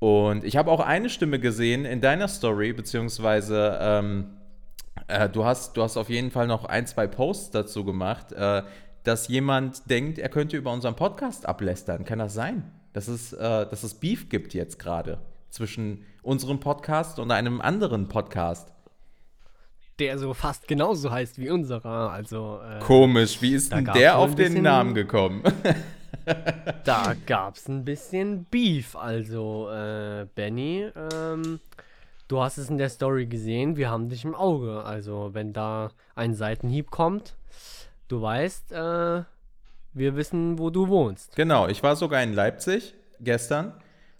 Und 0.00 0.42
ich 0.42 0.56
habe 0.56 0.68
auch 0.68 0.80
eine 0.80 1.08
Stimme 1.08 1.38
gesehen 1.38 1.84
in 1.84 2.00
deiner 2.00 2.26
Story, 2.26 2.72
beziehungsweise 2.72 3.78
ähm, 3.80 4.30
äh, 5.06 5.28
du, 5.28 5.44
hast, 5.44 5.76
du 5.76 5.84
hast 5.84 5.96
auf 5.96 6.10
jeden 6.10 6.32
Fall 6.32 6.48
noch 6.48 6.64
ein, 6.64 6.88
zwei 6.88 7.06
Posts 7.06 7.52
dazu 7.52 7.84
gemacht, 7.84 8.32
äh, 8.32 8.64
dass 9.04 9.28
jemand 9.28 9.88
denkt, 9.88 10.18
er 10.18 10.28
könnte 10.28 10.56
über 10.56 10.72
unseren 10.72 10.96
Podcast 10.96 11.46
ablästern. 11.46 12.04
Kann 12.04 12.18
das 12.18 12.34
sein? 12.34 12.72
Dass 12.94 13.06
es, 13.06 13.32
äh, 13.32 13.38
dass 13.38 13.84
es 13.84 13.94
Beef 13.94 14.28
gibt 14.28 14.54
jetzt 14.54 14.80
gerade 14.80 15.20
zwischen 15.54 16.04
unserem 16.22 16.58
Podcast 16.58 17.18
und 17.20 17.30
einem 17.30 17.60
anderen 17.60 18.08
Podcast. 18.08 18.72
Der 20.00 20.18
so 20.18 20.34
fast 20.34 20.66
genauso 20.66 21.12
heißt 21.12 21.38
wie 21.38 21.48
unserer. 21.48 22.10
Also, 22.10 22.58
äh, 22.60 22.80
Komisch, 22.80 23.40
wie 23.40 23.54
ist 23.54 23.70
denn 23.70 23.84
der 23.84 24.18
auf 24.18 24.34
den 24.34 24.60
Namen 24.62 24.94
gekommen? 24.94 25.44
da 26.84 27.14
gab 27.26 27.54
es 27.54 27.68
ein 27.68 27.84
bisschen 27.84 28.46
Beef. 28.46 28.96
Also, 28.96 29.70
äh, 29.70 30.26
Benny, 30.34 30.90
ähm, 31.12 31.60
du 32.26 32.40
hast 32.40 32.58
es 32.58 32.68
in 32.68 32.78
der 32.78 32.88
Story 32.88 33.26
gesehen, 33.26 33.76
wir 33.76 33.88
haben 33.88 34.08
dich 34.08 34.24
im 34.24 34.34
Auge. 34.34 34.82
Also, 34.82 35.30
wenn 35.34 35.52
da 35.52 35.92
ein 36.16 36.34
Seitenhieb 36.34 36.90
kommt, 36.90 37.36
du 38.08 38.20
weißt, 38.20 38.72
äh, 38.72 39.22
wir 39.92 40.16
wissen, 40.16 40.58
wo 40.58 40.70
du 40.70 40.88
wohnst. 40.88 41.36
Genau, 41.36 41.68
ich 41.68 41.84
war 41.84 41.94
sogar 41.94 42.24
in 42.24 42.32
Leipzig 42.32 42.94
gestern 43.20 43.74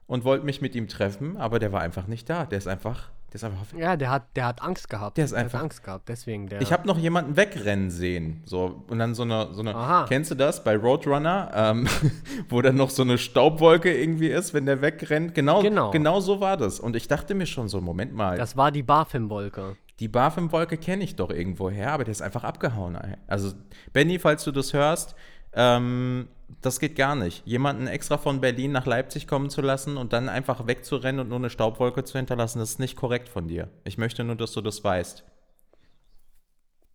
und 0.06 0.24
wollte 0.24 0.44
mich 0.44 0.60
mit 0.60 0.74
ihm 0.74 0.88
treffen, 0.88 1.36
aber 1.36 1.58
der 1.58 1.72
war 1.72 1.80
einfach 1.80 2.06
nicht 2.06 2.28
da. 2.28 2.44
Der 2.44 2.58
ist 2.58 2.68
einfach, 2.68 3.10
der 3.28 3.36
ist 3.36 3.44
einfach. 3.44 3.64
Ja, 3.76 3.96
der 3.96 4.10
hat, 4.10 4.24
der 4.36 4.46
hat 4.46 4.62
Angst 4.62 4.90
gehabt. 4.90 5.16
Der 5.16 5.24
ist 5.24 5.32
einfach 5.32 5.60
Angst 5.60 5.82
gehabt, 5.82 6.08
deswegen 6.08 6.46
der. 6.48 6.60
Ich 6.60 6.72
habe 6.72 6.86
noch 6.86 6.98
jemanden 6.98 7.36
wegrennen 7.36 7.90
sehen, 7.90 8.42
so 8.44 8.84
und 8.88 8.98
dann 8.98 9.14
so 9.14 9.22
eine, 9.22 9.48
so 9.52 9.60
eine. 9.60 9.74
Aha. 9.74 10.04
Kennst 10.08 10.30
du 10.30 10.34
das 10.34 10.62
bei 10.62 10.76
Roadrunner, 10.76 11.50
ähm, 11.54 11.88
wo 12.48 12.60
dann 12.62 12.76
noch 12.76 12.90
so 12.90 13.02
eine 13.02 13.16
Staubwolke 13.18 13.92
irgendwie 13.96 14.28
ist, 14.28 14.52
wenn 14.54 14.66
der 14.66 14.82
wegrennt? 14.82 15.34
Genau, 15.34 15.62
Genau. 15.62 15.90
genau 15.90 16.20
so 16.20 16.40
war 16.40 16.56
das. 16.56 16.80
Und 16.80 16.96
ich 16.96 17.08
dachte 17.08 17.34
mir 17.34 17.46
schon 17.46 17.68
so, 17.68 17.80
Moment 17.80 18.12
mal, 18.14 18.36
das 18.36 18.56
war 18.56 18.70
die 18.70 18.82
BaFin-Wolke. 18.82 19.76
die 20.00 20.08
BaFin-Wolke 20.08 20.76
kenne 20.76 21.04
ich 21.04 21.16
doch 21.16 21.30
irgendwo 21.30 21.70
her, 21.70 21.92
aber 21.92 22.04
der 22.04 22.12
ist 22.12 22.20
einfach 22.22 22.44
abgehauen. 22.44 22.98
Also 23.26 23.52
Benny, 23.94 24.18
falls 24.18 24.44
du 24.44 24.52
das 24.52 24.72
hörst, 24.74 25.14
ähm, 25.56 26.28
das 26.60 26.80
geht 26.80 26.96
gar 26.96 27.14
nicht. 27.14 27.46
Jemanden 27.46 27.86
extra 27.86 28.18
von 28.18 28.40
Berlin 28.40 28.72
nach 28.72 28.86
Leipzig 28.86 29.26
kommen 29.26 29.50
zu 29.50 29.60
lassen 29.60 29.96
und 29.96 30.12
dann 30.12 30.28
einfach 30.28 30.66
wegzurennen 30.66 31.20
und 31.20 31.28
nur 31.28 31.38
eine 31.38 31.50
Staubwolke 31.50 32.04
zu 32.04 32.18
hinterlassen, 32.18 32.58
das 32.58 32.70
ist 32.70 32.78
nicht 32.80 32.96
korrekt 32.96 33.28
von 33.28 33.48
dir. 33.48 33.68
Ich 33.84 33.98
möchte 33.98 34.24
nur, 34.24 34.36
dass 34.36 34.52
du 34.52 34.60
das 34.60 34.82
weißt. 34.82 35.24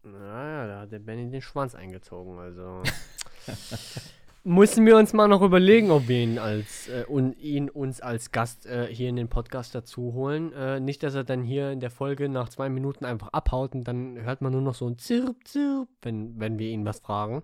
Naja, 0.03 0.67
da 0.67 0.79
hat 0.81 0.91
der 0.91 0.99
Benny 0.99 1.29
den 1.29 1.41
Schwanz 1.41 1.75
eingezogen, 1.75 2.39
also. 2.39 2.81
Müssen 4.45 4.85
wir 4.85 4.95
uns 4.95 5.11
mal 5.11 5.27
noch 5.27 5.41
überlegen, 5.41 5.91
ob 5.91 6.07
wir 6.07 6.23
ihn 6.23 6.39
als 6.39 6.87
äh, 6.87 7.03
und 7.07 7.37
ihn 7.39 7.69
uns 7.69 7.99
als 7.99 8.31
Gast 8.31 8.65
äh, 8.65 8.87
hier 8.87 9.09
in 9.09 9.17
den 9.17 9.27
Podcast 9.27 9.75
dazu 9.75 10.13
holen. 10.13 10.53
Äh, 10.53 10.79
nicht, 10.79 11.03
dass 11.03 11.13
er 11.13 11.25
dann 11.25 11.43
hier 11.43 11.71
in 11.71 11.81
der 11.81 11.91
Folge 11.91 12.29
nach 12.29 12.47
zwei 12.47 12.69
Minuten 12.69 13.03
einfach 13.03 13.27
abhaut 13.33 13.75
und 13.75 13.83
dann 13.83 14.17
hört 14.21 14.41
man 14.41 14.53
nur 14.53 14.61
noch 14.61 14.75
so 14.75 14.87
ein 14.87 14.97
Zirp, 14.97 15.45
Zirp, 15.45 15.89
wenn, 16.01 16.39
wenn 16.39 16.57
wir 16.57 16.69
ihn 16.69 16.85
was 16.85 16.99
fragen. 16.99 17.43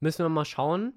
Müssen 0.00 0.24
wir 0.24 0.28
mal 0.28 0.44
schauen. 0.44 0.92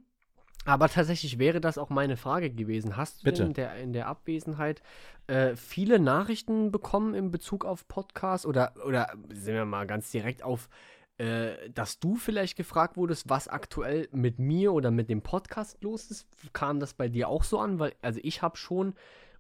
Aber 0.66 0.90
tatsächlich 0.90 1.40
wäre 1.40 1.60
das 1.60 1.78
auch 1.78 1.90
meine 1.90 2.18
Frage 2.18 2.50
gewesen. 2.50 2.96
Hast 2.96 3.22
du 3.22 3.26
Bitte. 3.26 3.44
in 3.44 3.54
der, 3.54 3.76
in 3.76 3.94
der 3.94 4.08
Abwesenheit 4.08 4.82
äh, 5.28 5.56
viele 5.56 6.00
Nachrichten 6.00 6.72
bekommen 6.72 7.14
in 7.14 7.32
Bezug 7.32 7.66
auf 7.66 7.88
Podcast 7.88 8.46
oder, 8.46 8.74
oder 8.86 9.14
sind 9.30 9.56
wir 9.56 9.66
mal 9.66 9.86
ganz 9.86 10.12
direkt 10.12 10.44
auf, 10.44 10.70
äh, 11.18 11.70
dass 11.70 12.00
du 12.00 12.16
vielleicht 12.16 12.56
gefragt 12.56 12.98
wurdest, 12.98 13.30
was 13.30 13.48
aktuell 13.48 14.08
mit 14.12 14.40
mir 14.40 14.74
oder 14.74 14.90
mit 14.90 15.10
dem 15.10 15.22
Podcast 15.22 15.82
los 15.84 16.10
ist? 16.10 16.28
Kam 16.54 16.80
das 16.80 16.94
bei 16.94 17.08
dir 17.08 17.28
auch 17.28 17.44
so 17.44 17.60
an? 17.60 17.80
Weil, 17.80 17.94
also 18.02 18.20
ich 18.24 18.42
habe 18.42 18.58
schon 18.58 18.96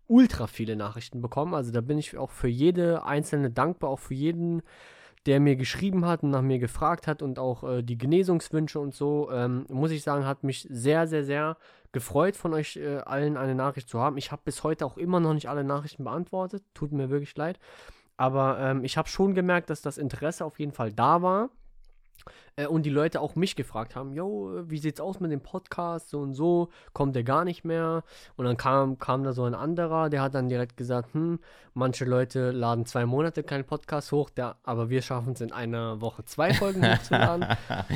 ultra 0.08 0.48
viele 0.48 0.75
Nachrichten 0.75 1.22
bekommen. 1.22 1.53
Also 1.53 1.72
da 1.72 1.82
bin 1.82 1.98
ich 1.98 2.18
auch 2.18 2.32
für 2.32 2.48
jede 2.48 3.06
einzelne 3.06 3.50
dankbar, 3.50 3.89
auch 3.89 4.00
für 4.00 4.13
jeden, 4.13 4.62
der 5.25 5.39
mir 5.39 5.56
geschrieben 5.56 6.06
hat 6.06 6.24
und 6.24 6.32
nach 6.32 6.42
mir 6.42 6.60
gefragt 6.60 7.08
hat 7.08 7.22
und 7.22 7.39
auch 7.39 7.63
äh, 7.63 7.82
die 7.82 7.98
Genesungswünsche 7.98 8.80
und 8.80 8.94
so, 8.94 9.30
ähm, 9.32 9.65
muss 9.70 9.92
ich 9.92 10.03
sagen, 10.03 10.25
hat 10.25 10.44
mich 10.44 10.68
sehr, 10.70 11.08
sehr, 11.08 11.24
sehr 11.24 11.58
gefreut, 11.92 12.36
von 12.36 12.53
euch 12.53 12.75
äh, 12.75 12.98
allen 12.98 13.38
eine 13.38 13.56
Nachricht 13.56 13.88
zu 13.88 14.00
haben. 14.00 14.18
Ich 14.18 14.32
habe 14.32 14.42
bis 14.44 14.63
heute 14.63 14.86
auch 14.86 14.98
immer 14.98 15.20
noch 15.20 15.34
nicht 15.34 15.48
alle 15.48 15.63
Nachrichten 15.63 16.03
beantwortet. 16.03 16.63
Tut 16.74 16.92
mir 16.92 17.10
wirklich 17.10 17.36
leid. 17.38 17.60
Aber 18.18 18.60
ähm, 18.60 18.84
ich 18.84 18.98
habe 18.98 19.08
schon 19.08 19.34
gemerkt, 19.34 19.70
dass 19.70 19.82
das 19.82 19.98
Interesse 19.98 20.46
auf 20.46 20.60
jeden 20.60 20.72
Fall 20.72 20.92
da 20.92 21.22
war. 21.22 21.50
Äh, 22.56 22.68
und 22.68 22.86
die 22.86 22.90
Leute 22.90 23.22
auch 23.22 23.36
mich 23.36 23.56
gefragt 23.56 23.96
haben, 23.96 24.14
yo, 24.14 24.62
wie 24.66 24.78
sieht's 24.78 25.00
aus 25.00 25.20
mit 25.20 25.32
dem 25.32 25.42
Podcast, 25.42 26.10
so 26.10 26.20
und 26.20 26.34
so, 26.34 26.70
kommt 26.94 27.16
der 27.16 27.24
gar 27.24 27.46
nicht 27.46 27.64
mehr? 27.64 28.04
Und 28.36 28.46
dann 28.46 28.58
kam, 28.58 29.00
kam 29.00 29.24
da 29.24 29.34
so 29.34 29.44
ein 29.44 29.56
anderer, 29.56 30.10
der 30.10 30.22
hat 30.22 30.36
dann 30.36 30.50
direkt 30.50 30.78
gesagt, 30.78 31.14
hm, 31.14 31.40
manche 31.74 32.06
Leute 32.06 32.52
laden 32.52 32.86
zwei 32.86 33.06
Monate 33.06 33.44
keinen 33.44 33.66
Podcast 33.66 34.12
hoch, 34.12 34.30
der, 34.30 34.58
aber 34.64 34.90
wir 34.90 35.02
schaffen 35.02 35.34
es 35.34 35.42
in 35.42 35.52
einer 35.52 36.02
Woche 36.02 36.26
zwei 36.26 36.54
Folgen 36.54 36.86
hochzuladen. 36.88 37.46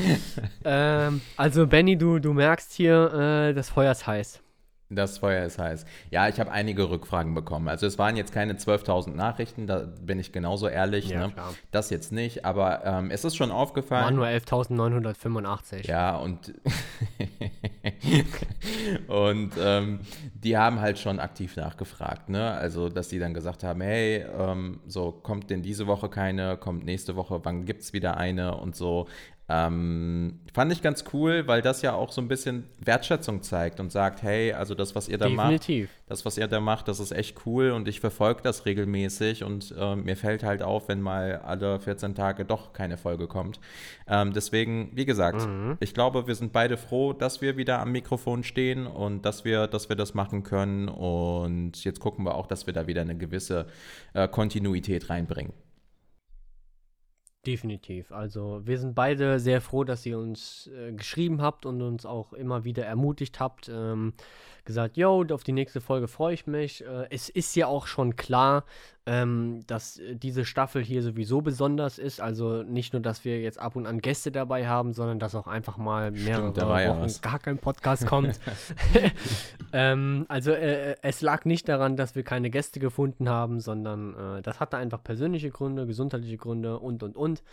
ähm, 0.66 1.22
also 1.36 1.68
Benny, 1.68 1.98
du, 1.98 2.20
du 2.20 2.34
merkst 2.34 2.74
hier, 2.74 3.14
äh, 3.14 3.54
das 3.54 3.70
Feuer 3.70 3.92
ist 3.92 4.08
heiß. 4.08 4.42
Das 4.90 5.18
Feuer 5.18 5.46
ist 5.46 5.60
heiß. 5.60 5.86
Ja, 6.12 6.30
ich 6.30 6.40
habe 6.40 6.50
einige 6.50 6.90
Rückfragen 6.90 7.34
bekommen. 7.34 7.68
Also 7.68 7.86
es 7.86 8.00
waren 8.00 8.16
jetzt 8.16 8.32
keine 8.32 8.54
12.000 8.54 9.16
Nachrichten, 9.16 9.68
da 9.68 9.80
bin 9.80 10.18
ich 10.18 10.32
genauso 10.32 10.70
ehrlich. 10.70 11.10
Ja, 11.10 11.28
ne? 11.28 11.34
Das 11.72 11.90
jetzt 11.90 12.14
nicht, 12.14 12.46
aber 12.46 12.86
ähm, 12.86 13.12
es 13.12 13.26
ist 13.26 13.36
schon 13.36 13.52
aufgefallen. 13.52 14.06
Waren 14.06 14.16
nur 14.16 14.28
11.985. 14.28 15.88
Ja, 15.88 16.16
und, 16.16 16.54
und 19.08 19.52
ähm, 19.60 20.00
die 20.34 20.58
haben 20.58 20.80
halt 20.80 21.00
schon 21.00 21.20
aktiv 21.20 21.58
nachgefragt. 21.58 22.30
Ne? 22.30 22.52
Also, 22.52 22.88
dass 22.88 23.10
die 23.10 23.20
dann 23.20 23.34
gesagt 23.34 23.64
haben, 23.64 23.82
hey, 23.82 24.26
ähm, 24.40 24.80
so 24.88 25.12
kommt 25.12 25.50
denn 25.50 25.64
diese 25.64 25.88
Woche 25.88 26.08
keine, 26.08 26.56
kommt 26.56 26.86
nächste 26.86 27.18
Woche, 27.18 27.42
wann 27.44 27.66
gibt 27.66 27.82
es 27.82 27.92
wieder 27.92 28.16
eine 28.16 28.56
und 28.56 28.78
so. 28.78 29.08
Ähm, 29.50 30.40
fand 30.54 30.74
ich 30.74 30.82
ganz 30.82 31.06
cool, 31.14 31.48
weil 31.48 31.62
das 31.62 31.82
ja 31.82 31.94
auch 31.94 32.12
so 32.12 32.20
ein 32.20 32.28
bisschen 32.28 32.66
Wertschätzung 32.80 33.44
zeigt 33.44 33.80
und 33.80 33.94
sagt, 33.94 34.22
hey, 34.22 34.52
also 34.52 34.76
das, 34.76 34.94
was 34.94 35.08
ihr 35.08 35.18
da 35.18 35.30
Definitiv. 35.30 35.90
macht, 35.90 36.10
das, 36.10 36.26
was 36.26 36.38
ihr 36.38 36.48
da 36.48 36.60
macht, 36.60 36.90
das 36.90 37.00
ist 37.00 37.14
echt 37.14 37.46
cool 37.46 37.72
und 37.72 37.88
ich 37.88 38.02
verfolge 38.02 38.42
das 38.42 38.66
regelmäßig 38.66 39.46
und 39.46 39.74
äh, 39.78 39.96
mir 39.96 40.18
fällt 40.18 40.44
halt 40.44 40.62
auf, 40.62 40.90
wenn 40.90 41.02
mal 41.02 41.38
alle 41.46 41.80
14 41.80 42.14
Tage 42.14 42.44
doch 42.44 42.74
keine 42.74 42.98
Folge 42.98 43.28
kommt. 43.28 43.62
Ähm, 44.08 44.34
deswegen, 44.34 44.90
wie 44.94 45.06
gesagt, 45.06 45.48
mhm. 45.48 45.78
ich 45.80 45.94
glaube, 45.94 46.28
wir 46.28 46.36
sind 46.36 46.52
beide 46.52 46.76
froh, 46.76 47.14
dass 47.14 47.42
wir 47.42 47.56
wieder 47.56 47.80
am 47.80 47.94
Mikrofon 47.94 48.44
stehen 48.44 48.86
und 48.86 49.24
dass 49.24 49.46
wir, 49.46 49.68
dass 49.68 49.88
wir 49.88 49.96
das 49.96 50.14
machen 50.14 50.44
können 50.44 50.90
und 50.90 51.86
jetzt 51.86 52.02
gucken 52.02 52.26
wir 52.26 52.36
auch, 52.36 52.48
dass 52.48 52.68
wir 52.68 52.74
da 52.74 52.86
wieder 52.86 53.02
eine 53.02 53.16
gewisse 53.16 53.68
äh, 54.14 54.28
Kontinuität 54.28 55.10
reinbringen. 55.10 55.54
Definitiv. 57.48 58.12
Also 58.12 58.60
wir 58.66 58.78
sind 58.78 58.94
beide 58.94 59.40
sehr 59.40 59.62
froh, 59.62 59.86
dass 59.86 60.06
ihr 60.06 60.20
uns 60.20 60.68
äh, 60.68 60.92
geschrieben 60.92 61.42
habt 61.42 61.66
und 61.66 61.82
uns 61.82 62.06
auch 62.06 62.34
immer 62.34 62.66
wieder 62.66 62.86
ermutigt 62.86 63.40
habt. 63.40 63.70
Ähm, 63.70 64.12
gesagt, 64.66 64.98
yo, 64.98 65.24
auf 65.32 65.46
die 65.46 65.54
nächste 65.54 65.80
Folge 65.80 66.10
freue 66.10 66.34
ich 66.34 66.46
mich. 66.46 66.84
Äh, 66.86 67.08
es 67.10 67.30
ist 67.30 67.56
ja 67.56 67.68
auch 67.68 67.88
schon 67.88 68.18
klar, 68.18 68.66
ähm, 69.08 69.64
dass 69.68 69.98
äh, 70.00 70.16
diese 70.16 70.44
Staffel 70.44 70.84
hier 70.84 71.02
sowieso 71.02 71.42
besonders 71.42 71.98
ist. 71.98 72.20
Also 72.20 72.64
nicht 72.64 72.92
nur, 72.92 73.02
dass 73.02 73.24
wir 73.24 73.40
jetzt 73.40 73.58
ab 73.58 73.78
und 73.78 73.88
an 73.88 74.02
Gäste 74.02 74.34
dabei 74.34 74.68
haben, 74.68 74.94
sondern 74.94 75.18
dass 75.18 75.34
auch 75.34 75.48
einfach 75.48 75.78
mal 75.78 76.12
mehrere 76.12 76.52
Stimmt, 76.52 76.68
Wochen 76.68 77.08
ja 77.08 77.08
gar 77.22 77.40
kein 77.40 77.58
Podcast 77.58 78.06
kommt. 78.06 78.38
ähm, 79.74 80.26
also 80.28 80.52
äh, 80.52 80.98
es 81.02 81.22
lag 81.22 81.46
nicht 81.46 81.70
daran, 81.70 81.96
dass 81.96 82.16
wir 82.16 82.24
keine 82.24 82.50
Gäste 82.50 82.82
gefunden 82.82 83.30
haben, 83.30 83.62
sondern 83.62 84.14
äh, 84.38 84.42
das 84.42 84.60
hatte 84.60 84.76
einfach 84.76 85.02
persönliche 85.02 85.52
Gründe, 85.52 85.88
gesundheitliche 85.88 86.38
Gründe 86.38 86.78
und 86.78 87.02
und 87.02 87.16
und. 87.16 87.44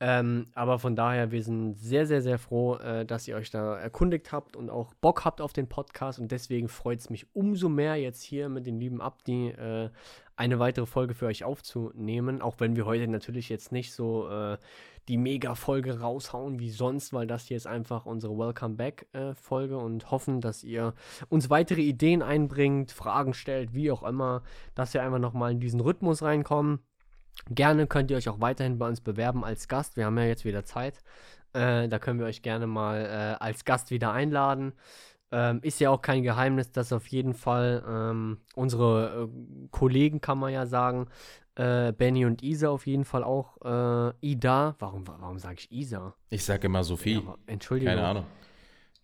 Ähm, 0.00 0.46
aber 0.54 0.78
von 0.78 0.94
daher, 0.94 1.32
wir 1.32 1.42
sind 1.42 1.74
sehr, 1.74 2.06
sehr, 2.06 2.22
sehr 2.22 2.38
froh, 2.38 2.76
äh, 2.76 3.04
dass 3.04 3.26
ihr 3.26 3.34
euch 3.36 3.50
da 3.50 3.76
erkundigt 3.76 4.30
habt 4.30 4.54
und 4.54 4.70
auch 4.70 4.94
Bock 4.94 5.24
habt 5.24 5.40
auf 5.40 5.52
den 5.52 5.68
Podcast. 5.68 6.20
Und 6.20 6.30
deswegen 6.30 6.68
freut 6.68 7.00
es 7.00 7.10
mich 7.10 7.26
umso 7.34 7.68
mehr, 7.68 7.96
jetzt 7.96 8.22
hier 8.22 8.48
mit 8.48 8.66
dem 8.66 8.78
lieben 8.78 9.00
Abdi 9.00 9.48
äh, 9.48 9.90
eine 10.36 10.60
weitere 10.60 10.86
Folge 10.86 11.14
für 11.14 11.26
euch 11.26 11.42
aufzunehmen. 11.42 12.40
Auch 12.40 12.56
wenn 12.58 12.76
wir 12.76 12.86
heute 12.86 13.08
natürlich 13.08 13.48
jetzt 13.48 13.72
nicht 13.72 13.92
so 13.92 14.28
äh, 14.28 14.56
die 15.08 15.16
Mega-Folge 15.16 15.98
raushauen 15.98 16.60
wie 16.60 16.70
sonst, 16.70 17.12
weil 17.12 17.26
das 17.26 17.46
hier 17.46 17.56
ist 17.56 17.66
einfach 17.66 18.06
unsere 18.06 18.38
Welcome 18.38 18.76
Back-Folge 18.76 19.74
äh, 19.74 19.78
und 19.78 20.12
hoffen, 20.12 20.40
dass 20.40 20.62
ihr 20.62 20.94
uns 21.28 21.50
weitere 21.50 21.80
Ideen 21.80 22.22
einbringt, 22.22 22.92
Fragen 22.92 23.34
stellt, 23.34 23.74
wie 23.74 23.90
auch 23.90 24.04
immer, 24.04 24.42
dass 24.76 24.94
wir 24.94 25.02
einfach 25.02 25.18
nochmal 25.18 25.50
in 25.50 25.60
diesen 25.60 25.80
Rhythmus 25.80 26.22
reinkommen. 26.22 26.80
Gerne 27.50 27.86
könnt 27.86 28.10
ihr 28.10 28.16
euch 28.16 28.28
auch 28.28 28.40
weiterhin 28.40 28.78
bei 28.78 28.88
uns 28.88 29.00
bewerben 29.00 29.44
als 29.44 29.68
Gast. 29.68 29.96
Wir 29.96 30.06
haben 30.06 30.18
ja 30.18 30.24
jetzt 30.24 30.44
wieder 30.44 30.64
Zeit. 30.64 31.00
Äh, 31.52 31.88
da 31.88 31.98
können 31.98 32.18
wir 32.18 32.26
euch 32.26 32.42
gerne 32.42 32.66
mal 32.66 33.04
äh, 33.40 33.42
als 33.42 33.64
Gast 33.64 33.90
wieder 33.90 34.12
einladen. 34.12 34.72
Ähm, 35.30 35.60
ist 35.62 35.78
ja 35.80 35.90
auch 35.90 36.00
kein 36.00 36.22
Geheimnis, 36.22 36.72
dass 36.72 36.92
auf 36.92 37.06
jeden 37.08 37.34
Fall 37.34 37.84
ähm, 37.86 38.38
unsere 38.54 39.28
äh, 39.28 39.68
Kollegen, 39.70 40.20
kann 40.20 40.38
man 40.38 40.52
ja 40.52 40.66
sagen, 40.66 41.08
äh, 41.54 41.92
Benny 41.92 42.24
und 42.24 42.42
Isa 42.42 42.68
auf 42.68 42.86
jeden 42.86 43.04
Fall 43.04 43.24
auch. 43.24 43.58
Äh, 43.62 44.12
Ida, 44.20 44.76
warum, 44.78 45.06
warum 45.06 45.38
sage 45.38 45.56
ich 45.58 45.72
Isa? 45.72 46.14
Ich 46.30 46.44
sage 46.44 46.66
immer 46.66 46.84
Sophie. 46.84 47.14
Ja, 47.14 47.36
Entschuldigung. 47.46 47.94
Keine 47.94 48.06
Ahnung. 48.06 48.24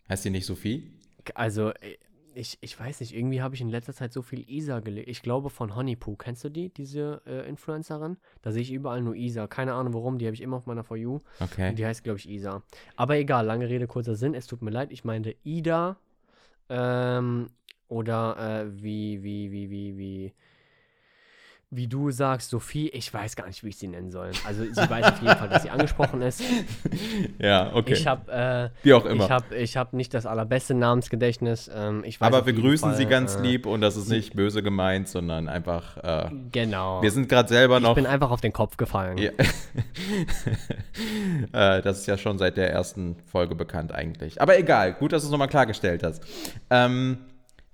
Heißt 0.09 0.25
die 0.25 0.29
nicht 0.29 0.45
Sophie? 0.45 0.91
Also, 1.35 1.71
äh, 1.71 1.97
ich, 2.35 2.57
ich 2.61 2.79
weiß 2.79 2.99
nicht, 2.99 3.15
irgendwie 3.15 3.41
habe 3.41 3.55
ich 3.55 3.61
in 3.61 3.69
letzter 3.69 3.93
Zeit 3.93 4.13
so 4.13 4.21
viel 4.21 4.49
Isa 4.49 4.79
gelesen. 4.79 5.09
Ich 5.09 5.21
glaube 5.21 5.49
von 5.49 5.75
Honeypoo. 5.75 6.15
Kennst 6.15 6.43
du 6.43 6.49
die, 6.49 6.69
diese 6.69 7.21
äh, 7.25 7.47
Influencerin? 7.47 8.17
Da 8.41 8.51
sehe 8.51 8.61
ich 8.61 8.71
überall 8.71 9.01
nur 9.01 9.15
Isa. 9.15 9.47
Keine 9.47 9.73
Ahnung 9.73 9.93
warum, 9.93 10.17
die 10.17 10.25
habe 10.25 10.35
ich 10.35 10.41
immer 10.41 10.57
auf 10.57 10.65
meiner 10.65 10.83
For 10.83 10.97
You. 10.97 11.21
Okay. 11.39 11.73
Die 11.73 11.85
heißt, 11.85 12.03
glaube 12.03 12.19
ich, 12.19 12.29
Isa. 12.29 12.63
Aber 12.95 13.17
egal, 13.17 13.45
lange 13.45 13.69
Rede, 13.69 13.87
kurzer 13.87 14.15
Sinn. 14.15 14.33
Es 14.33 14.47
tut 14.47 14.61
mir 14.61 14.71
leid, 14.71 14.91
ich 14.91 15.03
meinte 15.03 15.35
Ida. 15.43 15.97
Ähm, 16.69 17.49
oder 17.87 18.37
äh, 18.37 18.83
wie, 18.83 19.23
wie, 19.23 19.51
wie, 19.51 19.69
wie, 19.69 19.97
wie 19.97 20.33
wie 21.75 21.87
du 21.87 22.11
sagst, 22.11 22.49
Sophie, 22.49 22.89
ich 22.89 23.13
weiß 23.13 23.35
gar 23.35 23.47
nicht, 23.47 23.63
wie 23.63 23.69
ich 23.69 23.77
sie 23.77 23.87
nennen 23.87 24.11
soll. 24.11 24.31
Also 24.45 24.63
sie 24.63 24.89
weiß 24.89 25.05
auf 25.05 25.21
jeden 25.21 25.35
Fall, 25.35 25.49
dass 25.49 25.63
sie 25.63 25.69
angesprochen 25.69 26.21
ist. 26.21 26.41
Ja, 27.39 27.71
okay. 27.73 27.93
Ich 27.93 28.07
habe, 28.07 28.31
äh, 28.31 28.69
wie 28.83 28.93
auch 28.93 29.05
immer. 29.05 29.25
Ich 29.25 29.31
habe, 29.31 29.55
ich 29.55 29.77
habe 29.77 29.95
nicht 29.95 30.13
das 30.13 30.25
allerbeste 30.25 30.73
Namensgedächtnis. 30.73 31.69
Ähm, 31.73 32.03
ich 32.05 32.19
weiß 32.19 32.27
Aber 32.27 32.45
wir 32.45 32.53
grüßen 32.53 32.89
Fall, 32.89 32.97
sie 32.97 33.05
ganz 33.05 33.35
äh, 33.35 33.41
lieb 33.41 33.65
und 33.65 33.81
das 33.81 33.97
ist 33.97 34.09
nicht 34.09 34.35
böse 34.35 34.63
gemeint, 34.63 35.07
sondern 35.07 35.49
einfach. 35.49 35.97
Äh, 35.97 36.29
genau. 36.51 37.01
Wir 37.01 37.11
sind 37.11 37.29
gerade 37.29 37.49
selber 37.49 37.79
noch. 37.79 37.91
Ich 37.91 37.95
bin 37.95 38.05
einfach 38.05 38.31
auf 38.31 38.41
den 38.41 38.53
Kopf 38.53 38.77
gefallen. 38.77 39.17
Ja. 39.17 39.31
Äh, 41.51 41.81
das 41.81 41.99
ist 41.99 42.07
ja 42.07 42.17
schon 42.17 42.37
seit 42.37 42.57
der 42.57 42.71
ersten 42.71 43.17
Folge 43.25 43.55
bekannt 43.55 43.93
eigentlich. 43.93 44.41
Aber 44.41 44.57
egal, 44.57 44.93
gut, 44.93 45.11
dass 45.11 45.21
du 45.23 45.27
es 45.27 45.31
nochmal 45.31 45.47
klargestellt 45.47 46.03
hast. 46.03 46.23
Ähm, 46.69 47.17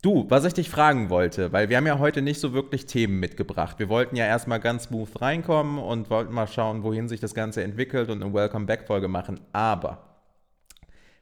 Du, 0.01 0.25
was 0.29 0.45
ich 0.45 0.55
dich 0.55 0.67
fragen 0.67 1.11
wollte, 1.11 1.53
weil 1.53 1.69
wir 1.69 1.77
haben 1.77 1.85
ja 1.85 1.99
heute 1.99 2.23
nicht 2.23 2.39
so 2.39 2.53
wirklich 2.53 2.87
Themen 2.87 3.19
mitgebracht. 3.19 3.77
Wir 3.77 3.87
wollten 3.87 4.15
ja 4.15 4.25
erstmal 4.25 4.59
ganz 4.59 4.85
smooth 4.85 5.21
reinkommen 5.21 5.77
und 5.77 6.09
wollten 6.09 6.33
mal 6.33 6.47
schauen, 6.47 6.81
wohin 6.81 7.07
sich 7.07 7.19
das 7.19 7.35
Ganze 7.35 7.61
entwickelt 7.61 8.09
und 8.09 8.23
eine 8.23 8.33
Welcome 8.33 8.65
Back 8.65 8.87
Folge 8.87 9.07
machen. 9.07 9.39
Aber 9.53 10.23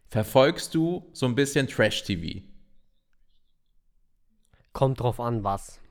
verfolgst 0.07 0.75
du 0.75 1.09
so 1.11 1.25
ein 1.25 1.35
bisschen 1.35 1.67
Trash 1.67 2.03
TV? 2.03 2.41
Kommt 4.71 5.01
drauf 5.01 5.19
an, 5.19 5.43
was. 5.43 5.81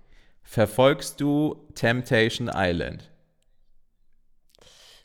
Verfolgst 0.43 1.21
du 1.21 1.69
Temptation 1.75 2.51
Island? 2.51 3.11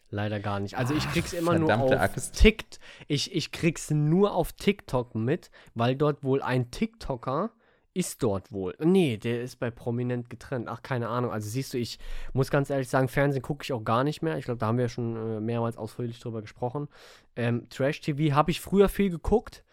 Leider 0.10 0.40
gar 0.40 0.62
nicht. 0.62 0.78
Also 0.78 0.94
ich 0.94 1.06
krieg's 1.12 1.34
immer 1.34 1.60
nur 1.60 1.75
auf 1.75 2.32
TikTok. 2.32 2.80
Ich, 3.10 3.36
ich 3.36 3.52
krieg's 3.52 3.90
nur 3.90 4.36
auf 4.36 4.54
TikTok 4.54 5.16
mit, 5.16 5.52
weil 5.74 5.98
dort 5.98 6.24
wohl 6.24 6.42
ein 6.42 6.72
TikToker 6.72 7.52
ist 7.94 8.24
dort 8.24 8.52
wohl. 8.52 8.76
Nee, 8.80 9.18
der 9.18 9.42
ist 9.42 9.60
bei 9.60 9.70
Prominent 9.70 10.30
getrennt. 10.30 10.68
Ach, 10.68 10.82
keine 10.82 11.10
Ahnung. 11.10 11.32
Also 11.32 11.50
siehst 11.50 11.74
du, 11.74 11.78
ich 11.78 12.00
muss 12.34 12.50
ganz 12.50 12.70
ehrlich 12.70 12.90
sagen, 12.90 13.08
Fernsehen 13.08 13.42
gucke 13.44 13.64
ich 13.64 13.72
auch 13.72 13.84
gar 13.84 14.04
nicht 14.04 14.22
mehr. 14.22 14.38
Ich 14.38 14.46
glaube, 14.46 14.60
da 14.60 14.68
haben 14.68 14.78
wir 14.78 14.90
schon 14.90 15.16
äh, 15.16 15.40
mehrmals 15.40 15.78
ausführlich 15.78 16.20
drüber 16.20 16.42
gesprochen. 16.42 16.88
Ähm, 17.36 17.68
Trash 17.70 18.02
TV 18.02 18.36
habe 18.36 18.52
ich 18.52 18.62
früher 18.62 18.90
viel 18.90 19.12
geguckt, 19.12 19.64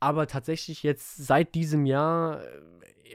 aber 0.00 0.26
tatsächlich 0.26 0.82
jetzt 0.82 1.16
seit 1.18 1.54
diesem 1.54 1.86
Jahr 1.86 2.42
äh, 2.42 2.46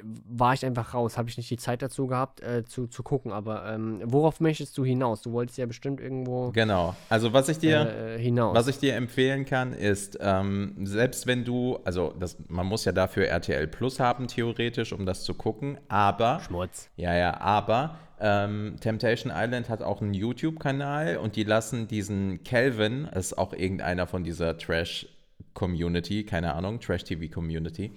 war 0.02 0.54
ich 0.54 0.66
einfach 0.66 0.94
raus. 0.94 1.18
Habe 1.18 1.30
ich 1.30 1.38
nicht 1.38 1.50
die 1.50 1.58
Zeit 1.58 1.82
dazu 1.82 2.08
gehabt, 2.08 2.42
äh, 2.42 2.64
zu, 2.66 2.88
zu 2.88 3.04
gucken. 3.04 3.32
Aber 3.32 3.72
ähm, 3.72 4.02
worauf 4.06 4.40
möchtest 4.40 4.78
du 4.78 4.86
hinaus? 4.86 5.22
Du 5.22 5.32
wolltest 5.32 5.58
ja 5.58 5.66
bestimmt 5.66 6.00
irgendwo. 6.02 6.52
Genau. 6.52 6.96
Also, 7.10 7.34
was 7.34 7.50
ich 7.50 7.60
dir, 7.60 8.16
äh, 8.16 8.20
hinaus. 8.20 8.56
Was 8.56 8.68
ich 8.68 8.80
dir 8.80 8.96
empfehlen 8.96 9.46
kann, 9.46 9.74
ist, 9.74 10.18
ähm, 10.22 10.76
selbst 10.84 11.28
wenn 11.28 11.44
du, 11.46 11.78
also, 11.84 12.14
das, 12.20 12.38
man 12.48 12.66
muss 12.66 12.86
ja 12.86 12.92
dafür 12.92 13.28
RTL 13.28 13.68
Plus 13.68 14.00
haben, 14.00 14.28
theoretisch, 14.28 14.94
um 14.94 15.06
das 15.06 15.24
zu 15.24 15.34
gucken. 15.34 15.78
Aber. 15.88 16.40
Schmutz. 16.40 16.90
Ja, 16.96 17.16
ja, 17.16 17.40
aber. 17.40 18.00
Ähm, 18.20 18.78
Temptation 18.80 19.34
Island 19.36 19.68
hat 19.68 19.82
auch 19.82 20.02
einen 20.02 20.14
YouTube-Kanal 20.14 21.18
und 21.18 21.36
die 21.36 21.44
lassen 21.44 21.88
diesen 21.88 22.44
Calvin, 22.44 23.10
das 23.12 23.28
ist 23.28 23.38
auch 23.38 23.54
irgendeiner 23.54 24.08
von 24.08 24.24
dieser 24.24 24.58
Trash- 24.58 25.08
Community, 25.54 26.24
keine 26.24 26.54
Ahnung, 26.54 26.80
Trash-TV-Community, 26.80 27.92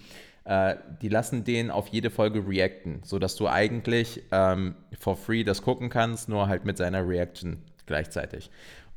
äh, 0.46 0.76
die 1.02 1.08
lassen 1.08 1.42
den 1.44 1.70
auf 1.70 1.88
jede 1.88 2.08
Folge 2.08 2.46
reacten, 2.46 3.00
sodass 3.04 3.34
du 3.34 3.48
eigentlich 3.48 4.22
ähm, 4.30 4.76
for 4.98 5.16
free 5.16 5.42
das 5.42 5.60
gucken 5.62 5.90
kannst, 5.90 6.28
nur 6.28 6.46
halt 6.46 6.64
mit 6.64 6.78
seiner 6.78 7.06
Reaction 7.06 7.58
gleichzeitig. 7.86 8.50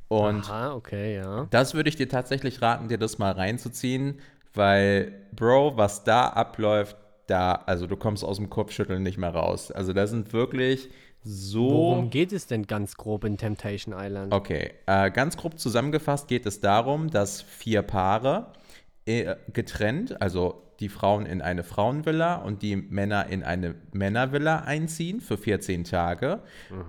Und 0.08 0.50
Aha, 0.50 0.74
okay, 0.74 1.16
ja. 1.16 1.48
das 1.50 1.74
würde 1.74 1.90
ich 1.90 1.96
dir 1.96 2.08
tatsächlich 2.08 2.62
raten, 2.62 2.88
dir 2.88 2.98
das 2.98 3.18
mal 3.18 3.32
reinzuziehen, 3.32 4.20
weil, 4.54 5.12
Bro, 5.36 5.76
was 5.76 6.04
da 6.04 6.28
abläuft, 6.28 6.98
da, 7.28 7.54
also 7.66 7.88
du 7.88 7.96
kommst 7.96 8.24
aus 8.24 8.38
dem 8.38 8.50
Kopfschütteln 8.50 9.02
nicht 9.02 9.18
mehr 9.18 9.34
raus. 9.34 9.72
Also 9.72 9.94
da 9.94 10.08
sind 10.08 10.34
wirklich 10.34 10.90
so. 11.24 11.70
Worum 11.70 12.10
geht 12.10 12.32
es 12.32 12.48
denn 12.48 12.66
ganz 12.66 12.96
grob 12.96 13.24
in 13.24 13.38
Temptation 13.38 13.94
Island? 13.98 14.34
Okay, 14.34 14.72
äh, 14.86 15.12
ganz 15.12 15.38
grob 15.38 15.60
zusammengefasst 15.60 16.28
geht 16.28 16.46
es 16.46 16.60
darum, 16.60 17.10
dass 17.10 17.42
vier 17.42 17.82
Paare 17.82 18.54
getrennt, 19.06 20.22
also 20.22 20.70
die 20.80 20.90
Frauen 20.90 21.26
in 21.26 21.42
eine 21.42 21.64
Frauenvilla 21.64 22.36
und 22.36 22.62
die 22.62 22.76
Männer 22.78 23.28
in 23.28 23.44
eine 23.44 23.76
Männervilla 23.92 24.60
einziehen 24.60 25.20
für 25.20 25.38
14 25.38 25.84
Tage. 25.84 26.42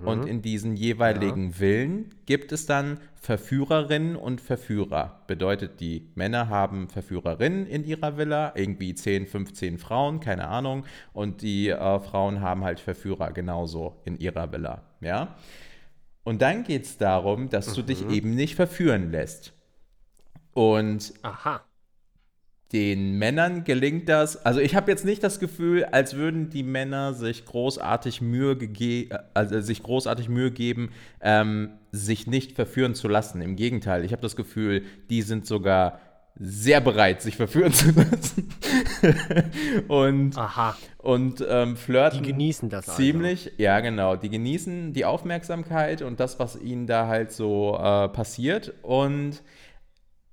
Und 0.05 0.25
in 0.25 0.41
diesen 0.41 0.77
jeweiligen 0.77 1.51
Villen 1.53 2.09
gibt 2.25 2.53
es 2.53 2.65
dann 2.65 2.99
Verführerinnen 3.15 4.15
und 4.15 4.39
Verführer. 4.39 5.23
Bedeutet, 5.27 5.79
die 5.81 6.09
Männer 6.15 6.47
haben 6.47 6.87
Verführerinnen 6.87 7.67
in 7.67 7.83
ihrer 7.83 8.17
Villa, 8.17 8.53
irgendwie 8.55 8.95
10, 8.95 9.27
15 9.27 9.77
Frauen, 9.77 10.21
keine 10.21 10.47
Ahnung. 10.47 10.85
Und 11.11 11.41
die 11.41 11.69
äh, 11.69 11.99
Frauen 11.99 12.39
haben 12.39 12.63
halt 12.63 12.79
Verführer 12.79 13.31
genauso 13.31 14.01
in 14.05 14.17
ihrer 14.17 14.51
Villa. 14.51 14.83
Ja? 15.01 15.35
Und 16.23 16.41
dann 16.41 16.63
geht 16.63 16.85
es 16.85 16.97
darum, 16.97 17.49
dass 17.49 17.73
du 17.73 17.81
dich 17.81 18.07
eben 18.09 18.35
nicht 18.35 18.55
verführen 18.55 19.11
lässt. 19.11 19.53
Und 20.53 21.13
Aha. 21.21 21.61
Den 22.73 23.17
Männern 23.17 23.63
gelingt 23.63 24.07
das, 24.07 24.45
also 24.45 24.61
ich 24.61 24.75
habe 24.75 24.89
jetzt 24.89 25.03
nicht 25.03 25.23
das 25.23 25.39
Gefühl, 25.39 25.83
als 25.85 26.15
würden 26.15 26.49
die 26.49 26.63
Männer 26.63 27.13
sich 27.13 27.45
großartig 27.45 28.21
Mühe 28.21 28.57
also 29.33 29.59
sich 29.59 29.83
großartig 29.83 30.29
Mühe 30.29 30.51
geben, 30.51 30.91
ähm, 31.21 31.71
sich 31.91 32.27
nicht 32.27 32.53
verführen 32.53 32.95
zu 32.95 33.09
lassen. 33.09 33.41
Im 33.41 33.57
Gegenteil, 33.57 34.05
ich 34.05 34.13
habe 34.13 34.21
das 34.21 34.37
Gefühl, 34.37 34.83
die 35.09 35.21
sind 35.21 35.45
sogar 35.45 35.99
sehr 36.39 36.79
bereit, 36.79 37.21
sich 37.21 37.35
verführen 37.35 37.73
zu 37.73 37.91
lassen. 37.91 38.49
und 39.89 40.37
Aha. 40.37 40.77
und 40.97 41.45
ähm, 41.47 41.75
flirten. 41.75 42.23
Die 42.23 42.31
genießen 42.31 42.69
das 42.69 42.87
also. 42.87 43.01
Ziemlich, 43.01 43.51
ja 43.57 43.79
genau. 43.81 44.15
Die 44.15 44.29
genießen 44.29 44.93
die 44.93 45.05
Aufmerksamkeit 45.05 46.01
und 46.01 46.19
das, 46.19 46.39
was 46.39 46.59
ihnen 46.59 46.87
da 46.87 47.07
halt 47.07 47.31
so 47.31 47.77
äh, 47.77 48.07
passiert. 48.07 48.73
Und 48.81 49.41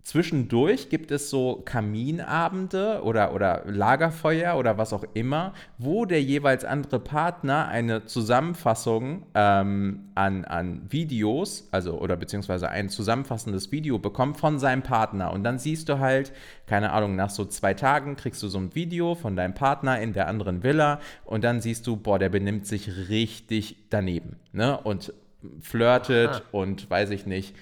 zwischendurch 0.09 0.89
gibt 0.89 1.11
es 1.11 1.29
so 1.29 1.61
Kaminabende 1.67 3.03
oder, 3.03 3.35
oder 3.35 3.65
Lagerfeuer 3.67 4.57
oder 4.57 4.79
was 4.79 4.95
auch 4.95 5.05
immer, 5.13 5.53
wo 5.77 6.07
der 6.07 6.23
jeweils 6.23 6.65
andere 6.65 6.99
Partner 6.99 7.69
eine 7.69 8.07
Zusammenfassung 8.07 9.27
ähm, 9.35 10.09
an, 10.15 10.47
an 10.47 10.87
Videos, 10.89 11.69
also 11.73 12.01
oder 12.01 12.17
beziehungsweise 12.17 12.71
ein 12.71 12.89
zusammenfassendes 12.89 13.71
Video 13.71 13.99
bekommt 13.99 14.39
von 14.39 14.59
seinem 14.59 14.83
Partner. 14.83 15.31
Und 15.31 15.45
dann 15.45 15.59
siehst 15.59 15.91
du 15.91 15.99
halt, 15.99 16.33
keine 16.67 16.93
Ahnung, 16.93 17.15
nach 17.15 17.29
so 17.29 17.45
zwei 17.45 17.75
Tagen 17.75 18.17
kriegst 18.17 18.43
du 18.43 18.49
so 18.49 18.57
ein 18.57 18.75
Video 18.75 19.15
von 19.15 19.37
deinem 19.37 19.53
Partner 19.53 20.01
in 20.01 20.15
der 20.15 20.27
anderen 20.27 20.63
Villa 20.63 21.01
und 21.27 21.45
dann 21.45 21.61
siehst 21.61 21.87
du, 21.87 21.97
boah, 21.97 22.19
der 22.19 22.31
benimmt 22.31 22.67
sich 22.67 23.11
richtig 23.11 23.77
daneben. 23.91 24.37
Ne? 24.53 24.79
Und 24.79 25.13
flirtet 25.61 26.31
Aha. 26.31 26.43
und 26.53 26.89
weiß 26.89 27.11
ich 27.11 27.27
nicht 27.27 27.55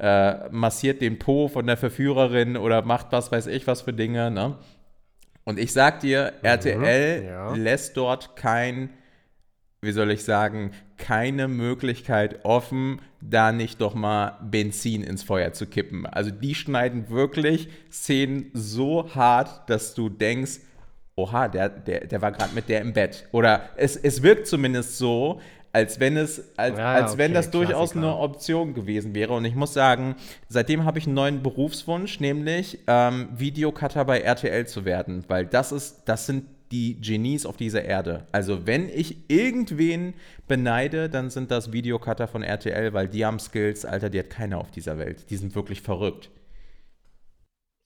äh, 0.00 0.48
massiert 0.50 1.02
den 1.02 1.18
Po 1.18 1.48
von 1.48 1.66
der 1.66 1.76
Verführerin 1.76 2.56
oder 2.56 2.82
macht 2.82 3.08
was 3.10 3.30
weiß 3.30 3.46
ich 3.48 3.66
was 3.66 3.82
für 3.82 3.92
Dinge. 3.92 4.30
Ne? 4.30 4.56
Und 5.44 5.58
ich 5.58 5.72
sag 5.72 6.00
dir, 6.00 6.32
RTL 6.42 7.24
ja. 7.24 7.54
lässt 7.54 7.96
dort 7.96 8.34
kein, 8.34 8.90
wie 9.82 9.92
soll 9.92 10.10
ich 10.10 10.24
sagen, 10.24 10.72
keine 10.96 11.48
Möglichkeit 11.48 12.44
offen, 12.44 13.02
da 13.20 13.52
nicht 13.52 13.80
doch 13.80 13.94
mal 13.94 14.38
Benzin 14.42 15.02
ins 15.02 15.22
Feuer 15.22 15.52
zu 15.52 15.66
kippen. 15.66 16.06
Also 16.06 16.30
die 16.30 16.54
schneiden 16.54 17.10
wirklich 17.10 17.68
Szenen 17.90 18.50
so 18.54 19.14
hart, 19.14 19.68
dass 19.68 19.94
du 19.94 20.08
denkst, 20.08 20.60
oha, 21.16 21.48
der, 21.48 21.68
der, 21.68 22.06
der 22.06 22.22
war 22.22 22.32
gerade 22.32 22.54
mit 22.54 22.68
der 22.68 22.80
im 22.80 22.94
Bett. 22.94 23.28
Oder 23.32 23.68
es, 23.76 23.96
es 23.96 24.22
wirkt 24.22 24.46
zumindest 24.46 24.96
so, 24.96 25.40
als 25.72 26.00
wenn 26.00 26.16
es, 26.16 26.56
als, 26.56 26.78
Ja, 26.78 26.94
als 26.94 27.16
wenn 27.18 27.30
okay, 27.30 27.34
das 27.34 27.50
durchaus 27.50 27.92
Klassiker. 27.92 28.00
eine 28.00 28.16
Option 28.16 28.74
gewesen 28.74 29.14
wäre. 29.14 29.32
Und 29.32 29.44
ich 29.44 29.54
muss 29.54 29.72
sagen, 29.72 30.16
seitdem 30.48 30.84
habe 30.84 30.98
ich 30.98 31.06
einen 31.06 31.14
neuen 31.14 31.42
Berufswunsch, 31.42 32.20
nämlich 32.20 32.78
ähm, 32.86 33.28
Videocutter 33.36 34.04
bei 34.04 34.20
RTL 34.20 34.66
zu 34.66 34.84
werden, 34.84 35.24
weil 35.28 35.46
das 35.46 35.72
ist, 35.72 36.02
das 36.06 36.26
sind 36.26 36.46
die 36.72 37.00
Genies 37.00 37.46
auf 37.46 37.56
dieser 37.56 37.84
Erde. 37.84 38.26
Also 38.30 38.66
wenn 38.66 38.88
ich 38.88 39.28
irgendwen 39.28 40.14
beneide, 40.46 41.08
dann 41.08 41.30
sind 41.30 41.50
das 41.50 41.72
Videocutter 41.72 42.28
von 42.28 42.42
RTL, 42.42 42.92
weil 42.92 43.08
die 43.08 43.24
haben 43.24 43.40
Skills, 43.40 43.84
Alter, 43.84 44.08
die 44.08 44.20
hat 44.20 44.30
keiner 44.30 44.58
auf 44.58 44.70
dieser 44.70 44.96
Welt. 44.98 45.30
Die 45.30 45.36
sind 45.36 45.54
wirklich 45.54 45.82
verrückt. 45.82 46.30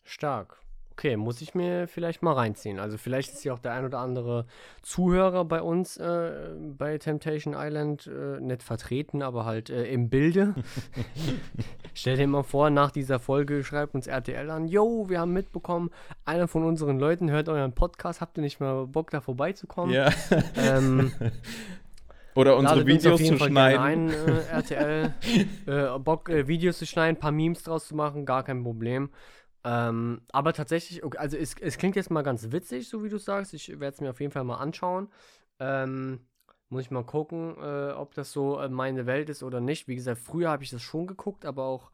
Stark. 0.05 0.63
Okay, 0.96 1.16
muss 1.16 1.40
ich 1.40 1.57
mir 1.57 1.88
vielleicht 1.88 2.22
mal 2.22 2.35
reinziehen. 2.35 2.78
Also 2.78 2.98
vielleicht 2.98 3.33
ist 3.33 3.44
ja 3.44 3.52
auch 3.52 3.59
der 3.59 3.72
ein 3.72 3.85
oder 3.85 3.98
andere 3.98 4.46
Zuhörer 4.83 5.44
bei 5.44 5.61
uns 5.61 5.96
äh, 5.96 6.54
bei 6.78 6.98
Temptation 6.98 7.54
Island 7.57 8.07
äh, 8.07 8.40
nicht 8.40 8.62
vertreten, 8.62 9.20
aber 9.20 9.44
halt 9.44 9.70
äh, 9.70 9.87
im 9.87 10.09
Bilde. 10.09 10.54
Stell 11.94 12.16
dir 12.16 12.28
mal 12.28 12.44
vor, 12.44 12.70
nach 12.70 12.92
dieser 12.92 13.18
Folge 13.18 13.64
schreibt 13.64 13.96
uns 13.96 14.07
RTL 14.07 14.48
an, 14.50 14.68
yo, 14.68 15.09
wir 15.09 15.18
haben 15.18 15.33
mitbekommen, 15.33 15.90
einer 16.24 16.46
von 16.46 16.62
unseren 16.62 17.00
Leuten 17.00 17.28
hört 17.28 17.48
euren 17.48 17.72
Podcast, 17.72 18.20
habt 18.20 18.38
ihr 18.38 18.42
nicht 18.42 18.61
mal 18.61 18.87
Bock 18.87 19.11
da 19.11 19.20
vorbeizukommen? 19.20 19.92
Ja. 19.92 20.11
Ähm, 20.57 21.12
Oder 22.35 22.57
unsere 22.57 22.80
Ladet 22.80 23.02
Videos 23.02 23.22
zu 23.22 23.37
Fall 23.37 23.48
schneiden. 23.48 23.80
Ein, 23.80 24.11
äh, 24.11 24.46
RTL. 24.50 25.14
äh, 25.66 25.98
Bock, 25.98 26.28
äh, 26.28 26.48
Videos 26.48 26.78
zu 26.78 26.87
schneiden, 26.87 27.16
ein 27.16 27.20
paar 27.20 27.33
Memes 27.33 27.62
draus 27.62 27.88
zu 27.88 27.94
machen, 27.94 28.26
gar 28.26 28.42
kein 28.42 28.62
Problem. 28.62 29.11
Ähm, 29.64 30.20
aber 30.31 30.53
tatsächlich, 30.53 31.03
also 31.18 31.37
es, 31.37 31.55
es 31.59 31.79
klingt 31.79 31.96
jetzt 31.96 32.11
mal 32.11 32.22
ganz 32.22 32.53
witzig, 32.53 32.88
so 32.88 33.03
wie 33.03 33.09
du 33.09 33.18
sagst. 33.18 33.55
Ich 33.55 33.68
werde 33.68 33.94
es 33.94 34.00
mir 34.00 34.11
auf 34.11 34.20
jeden 34.20 34.33
Fall 34.33 34.44
mal 34.44 34.57
anschauen. 34.57 35.09
Ähm, 35.59 36.27
muss 36.68 36.83
ich 36.83 36.90
mal 36.90 37.05
gucken, 37.05 37.57
äh, 37.61 37.92
ob 37.92 38.14
das 38.14 38.33
so 38.33 38.59
äh, 38.59 38.68
meine 38.68 39.07
Welt 39.07 39.31
ist 39.31 39.42
oder 39.42 39.61
nicht. 39.61 39.88
Wie 39.88 39.94
gesagt, 39.94 40.20
früher 40.20 40.50
habe 40.50 40.64
ich 40.64 40.70
das 40.70 40.83
schon 40.83 41.07
geguckt, 41.07 41.46
aber 41.46 41.64
auch, 41.64 41.90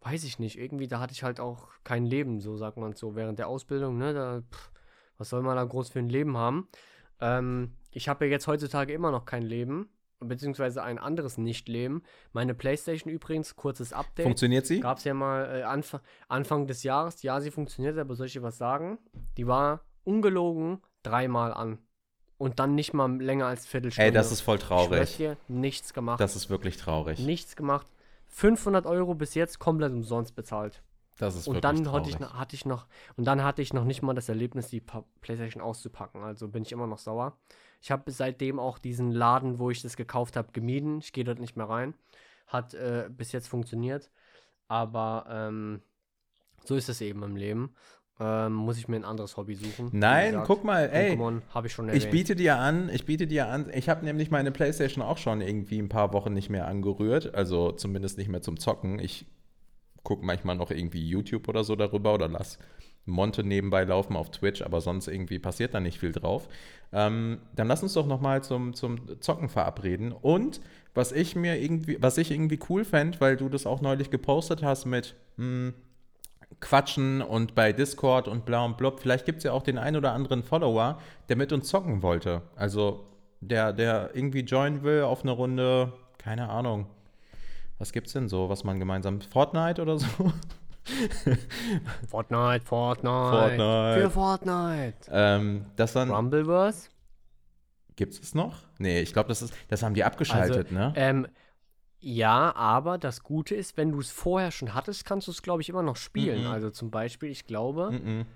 weiß 0.00 0.24
ich 0.24 0.38
nicht, 0.38 0.58
irgendwie, 0.58 0.88
da 0.88 1.00
hatte 1.00 1.12
ich 1.12 1.22
halt 1.22 1.40
auch 1.40 1.68
kein 1.84 2.06
Leben, 2.06 2.40
so 2.40 2.56
sagt 2.56 2.76
man 2.76 2.94
so, 2.94 3.16
während 3.16 3.38
der 3.38 3.48
Ausbildung, 3.48 3.98
ne? 3.98 4.14
Da, 4.14 4.42
pff, 4.42 4.70
was 5.18 5.30
soll 5.30 5.42
man 5.42 5.56
da 5.56 5.64
groß 5.64 5.90
für 5.90 5.98
ein 5.98 6.08
Leben 6.08 6.36
haben? 6.36 6.68
Ähm, 7.20 7.76
ich 7.92 8.08
habe 8.08 8.26
ja 8.26 8.30
jetzt 8.30 8.46
heutzutage 8.46 8.92
immer 8.92 9.10
noch 9.10 9.24
kein 9.24 9.42
Leben, 9.42 9.90
beziehungsweise 10.20 10.82
ein 10.82 10.98
anderes 10.98 11.38
Nicht-Leben. 11.38 12.02
Meine 12.32 12.54
Playstation 12.54 13.12
übrigens, 13.12 13.56
kurzes 13.56 13.92
Update. 13.92 14.24
Funktioniert 14.24 14.66
sie? 14.66 14.80
Gab 14.80 14.98
es 14.98 15.04
ja 15.04 15.14
mal 15.14 15.58
äh, 15.60 15.62
Anf 15.62 15.98
Anfang 16.28 16.66
des 16.66 16.82
Jahres. 16.82 17.22
Ja, 17.22 17.40
sie 17.40 17.50
funktioniert, 17.50 17.98
aber 17.98 18.14
soll 18.14 18.26
ich 18.26 18.32
dir 18.34 18.42
was 18.42 18.58
sagen? 18.58 18.98
Die 19.36 19.46
war 19.46 19.80
ungelogen 20.04 20.80
dreimal 21.02 21.52
an. 21.52 21.78
Und 22.38 22.58
dann 22.58 22.74
nicht 22.74 22.94
mal 22.94 23.20
länger 23.20 23.46
als 23.46 23.66
Viertelstunde. 23.66 24.06
Ey, 24.06 24.12
das 24.12 24.32
ist 24.32 24.40
voll 24.40 24.56
Ich 24.56 24.62
traurig. 24.62 25.16
dir, 25.18 25.36
nichts 25.48 25.92
gemacht. 25.92 26.20
Das 26.20 26.36
ist 26.36 26.48
wirklich 26.48 26.76
traurig. 26.78 27.18
nichts 27.18 27.54
gemacht. 27.56 27.86
500 28.28 28.86
Euro 28.86 29.14
bis 29.14 29.34
jetzt 29.34 29.58
komplett 29.58 29.92
umsonst 29.92 30.34
bezahlt. 30.34 30.82
Das 31.20 31.36
ist 31.36 31.46
Und 31.48 31.62
dann 31.64 31.84
traurig. 31.84 31.94
hatte 31.94 32.08
ich, 32.10 32.18
noch- 32.18 32.34
hatte 32.34 32.56
ich 32.56 32.64
noch, 32.64 32.86
und 33.16 33.26
dann 33.26 33.44
hatte 33.44 33.60
ich 33.60 33.74
noch 33.74 33.84
nicht 33.84 34.00
mal 34.00 34.14
das 34.14 34.28
Erlebnis, 34.30 34.68
die 34.68 34.82
Playstation 35.20 35.62
auszupacken. 35.62 36.22
Also 36.22 36.48
bin 36.48 36.62
ich 36.62 36.72
immer 36.72 36.86
noch 36.86 36.98
sauer. 36.98 37.36
Ich 37.82 37.90
habe 37.90 38.10
seitdem 38.10 38.58
auch 38.58 38.78
diesen 38.78 39.10
Laden, 39.12 39.58
wo 39.58 39.70
ich 39.70 39.82
das 39.82 39.96
gekauft 39.96 40.36
habe, 40.36 40.52
gemieden. 40.52 41.00
Ich 41.00 41.12
gehe 41.12 41.24
dort 41.24 41.38
nicht 41.38 41.56
mehr 41.56 41.68
rein. 41.68 41.92
Hat 42.46 42.72
äh, 42.72 43.10
bis 43.10 43.32
jetzt 43.32 43.48
funktioniert. 43.48 44.10
Aber 44.66 45.26
ähm, 45.28 45.82
so 46.64 46.74
ist 46.74 46.88
es 46.88 47.02
eben 47.02 47.22
im 47.22 47.36
Leben. 47.36 47.74
Ähm, 48.18 48.54
muss 48.54 48.78
ich 48.78 48.88
mir 48.88 48.96
ein 48.96 49.04
anderes 49.04 49.36
Hobby 49.36 49.54
suchen. 49.56 49.90
Nein, 49.92 50.32
gesagt, 50.32 50.46
guck 50.46 50.64
mal, 50.64 50.88
ey. 50.90 51.18
Ich. 51.94 52.04
Ich 52.04 52.10
biete 52.10 52.34
dir 52.36 52.56
an, 52.58 52.88
ich 52.90 53.04
biete 53.06 53.26
dir 53.26 53.48
an, 53.48 53.70
ich 53.74 53.88
habe 53.88 54.04
nämlich 54.04 54.30
meine 54.30 54.52
Playstation 54.52 55.02
auch 55.02 55.18
schon 55.18 55.40
irgendwie 55.40 55.78
ein 55.80 55.88
paar 55.88 56.12
Wochen 56.12 56.32
nicht 56.32 56.48
mehr 56.50 56.66
angerührt, 56.66 57.34
also 57.34 57.72
zumindest 57.72 58.16
nicht 58.18 58.28
mehr 58.28 58.42
zum 58.42 58.58
Zocken. 58.58 58.98
Ich 58.98 59.26
gucke 60.02 60.24
manchmal 60.24 60.56
noch 60.56 60.70
irgendwie 60.70 61.06
YouTube 61.06 61.48
oder 61.48 61.64
so 61.64 61.76
darüber 61.76 62.14
oder 62.14 62.28
lass 62.28 62.58
Monte 63.06 63.42
nebenbei 63.42 63.84
laufen 63.84 64.16
auf 64.16 64.30
Twitch, 64.30 64.62
aber 64.62 64.80
sonst 64.80 65.08
irgendwie 65.08 65.38
passiert 65.38 65.74
da 65.74 65.80
nicht 65.80 65.98
viel 65.98 66.12
drauf. 66.12 66.48
Ähm, 66.92 67.38
dann 67.54 67.68
lass 67.68 67.82
uns 67.82 67.94
doch 67.94 68.06
noch 68.06 68.20
mal 68.20 68.42
zum, 68.42 68.74
zum 68.74 69.20
Zocken 69.20 69.48
verabreden. 69.48 70.12
Und 70.12 70.60
was 70.94 71.12
ich 71.12 71.36
mir 71.36 71.60
irgendwie, 71.60 71.98
was 72.00 72.18
ich 72.18 72.30
irgendwie 72.30 72.58
cool 72.68 72.84
fände, 72.84 73.20
weil 73.20 73.36
du 73.36 73.48
das 73.48 73.66
auch 73.66 73.80
neulich 73.80 74.10
gepostet 74.10 74.62
hast 74.62 74.86
mit 74.86 75.14
hm, 75.36 75.74
Quatschen 76.60 77.22
und 77.22 77.54
bei 77.54 77.72
Discord 77.72 78.28
und 78.28 78.44
bla 78.44 78.64
und 78.64 78.76
blub. 78.76 79.00
Vielleicht 79.00 79.24
gibt 79.24 79.38
es 79.38 79.44
ja 79.44 79.52
auch 79.52 79.62
den 79.62 79.78
einen 79.78 79.96
oder 79.96 80.12
anderen 80.12 80.42
Follower, 80.42 80.98
der 81.28 81.36
mit 81.36 81.52
uns 81.52 81.68
zocken 81.68 82.02
wollte. 82.02 82.42
Also 82.56 83.06
der, 83.40 83.72
der 83.72 84.10
irgendwie 84.14 84.40
joinen 84.40 84.82
will 84.82 85.02
auf 85.02 85.22
eine 85.22 85.30
Runde, 85.30 85.92
keine 86.18 86.48
Ahnung. 86.48 86.86
Was 87.80 87.92
gibt's 87.92 88.12
denn 88.12 88.28
so, 88.28 88.48
was 88.50 88.62
man 88.62 88.78
gemeinsam. 88.78 89.20
Fortnite 89.22 89.80
oder 89.82 89.98
so? 89.98 90.06
Fortnite, 92.08 92.64
Fortnite. 92.64 93.06
Fortnite. 93.06 94.00
Für 94.00 94.10
Fortnite. 94.10 94.94
Ähm, 95.10 95.66
das 95.76 95.92
dann. 95.94 96.10
Rumbleverse? 96.10 96.90
Gibt 97.96 98.14
es 98.14 98.34
noch? 98.34 98.58
Nee, 98.78 99.00
ich 99.00 99.12
glaube, 99.12 99.28
das 99.28 99.42
ist. 99.42 99.54
Das 99.68 99.82
haben 99.82 99.94
die 99.94 100.04
abgeschaltet, 100.04 100.66
Also, 100.68 100.74
ne? 100.74 100.92
Ähm, 100.96 101.26
ja, 102.00 102.54
aber 102.54 102.96
das 102.98 103.22
Gute 103.22 103.54
ist, 103.54 103.76
wenn 103.76 103.92
du 103.92 104.00
es 104.00 104.10
vorher 104.10 104.50
schon 104.50 104.74
hattest, 104.74 105.04
kannst 105.04 105.26
du 105.26 105.32
es, 105.32 105.42
glaube 105.42 105.60
ich, 105.62 105.68
immer 105.68 105.82
noch 105.82 105.96
spielen. 105.96 106.44
Mhm. 106.44 106.50
Also 106.50 106.70
zum 106.70 106.90
Beispiel, 106.90 107.30
ich 107.30 107.46
glaube, 107.46 107.90
Mhm. 107.92 108.26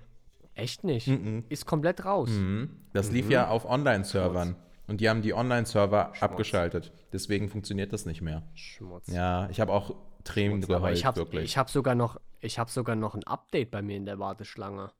echt 0.53 0.83
nicht. 0.83 1.07
Mhm. 1.07 1.45
Ist 1.49 1.65
komplett 1.65 2.05
raus. 2.05 2.29
Mhm. 2.29 2.69
Das 2.93 3.11
lief 3.11 3.25
Mhm. 3.25 3.31
ja 3.31 3.47
auf 3.47 3.65
Online-Servern. 3.65 4.55
Und 4.87 5.01
die 5.01 5.09
haben 5.09 5.21
die 5.21 5.33
Online-Server 5.33 6.11
Schmutz. 6.13 6.21
abgeschaltet. 6.23 6.91
Deswegen 7.11 7.49
funktioniert 7.49 7.91
das 7.93 8.05
nicht 8.05 8.21
mehr. 8.21 8.43
Schmutz. 8.53 9.07
Ja, 9.07 9.49
ich 9.49 9.59
habe 9.59 9.71
auch 9.73 9.95
Tränen 10.23 10.63
Aber 10.63 10.75
geheult, 10.77 10.97
ich 10.97 11.05
habe 11.05 11.17
wirklich. 11.17 11.43
ich 11.45 11.57
hab 11.57 11.69
sogar, 11.69 11.95
noch- 11.95 12.19
ich 12.39 12.57
hab 12.59 12.69
sogar 12.69 12.95
noch 12.95 13.15
ein 13.15 13.23
Update 13.25 13.71
bei 13.71 13.81
mir 13.81 13.95
in 13.97 14.05
der 14.05 14.19
Warteschlange. 14.19 14.91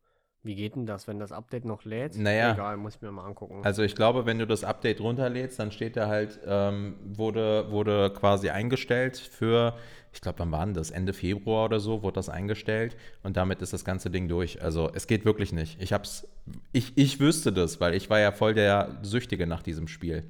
Wie 0.45 0.53
geht 0.53 0.75
denn 0.75 0.85
das, 0.85 1.07
wenn 1.07 1.17
das 1.17 1.31
Update 1.31 1.65
noch 1.65 1.85
lädt? 1.85 2.17
Naja. 2.19 2.53
Egal, 2.53 2.77
muss 2.77 2.95
ich 2.95 3.01
mir 3.01 3.11
mal 3.11 3.25
angucken. 3.25 3.61
Also 3.63 3.81
ich 3.81 3.95
glaube, 3.95 4.27
wenn 4.27 4.37
du 4.37 4.45
das 4.45 4.63
Update 4.63 5.01
runterlädst, 5.01 5.57
dann 5.57 5.71
steht 5.71 5.97
da 5.97 6.07
halt, 6.07 6.39
ähm, 6.45 6.97
wurde, 7.03 7.71
wurde 7.71 8.11
quasi 8.11 8.51
eingestellt 8.51 9.17
für, 9.17 9.75
ich 10.13 10.21
glaube, 10.21 10.37
wann 10.37 10.51
war 10.51 10.63
denn 10.63 10.75
das? 10.75 10.91
Ende 10.91 11.13
Februar 11.13 11.65
oder 11.65 11.79
so 11.79 12.03
wurde 12.03 12.13
das 12.13 12.29
eingestellt 12.29 12.95
und 13.23 13.37
damit 13.37 13.63
ist 13.63 13.73
das 13.73 13.83
ganze 13.83 14.11
Ding 14.11 14.27
durch. 14.27 14.61
Also 14.61 14.91
es 14.93 15.07
geht 15.07 15.25
wirklich 15.25 15.51
nicht. 15.51 15.81
Ich 15.81 15.93
hab's, 15.93 16.27
ich, 16.71 16.95
ich 16.95 17.19
wüsste 17.19 17.51
das, 17.51 17.81
weil 17.81 17.95
ich 17.95 18.11
war 18.11 18.19
ja 18.19 18.31
voll 18.31 18.53
der 18.53 18.99
Süchtige 19.01 19.47
nach 19.47 19.63
diesem 19.63 19.87
Spiel. 19.87 20.25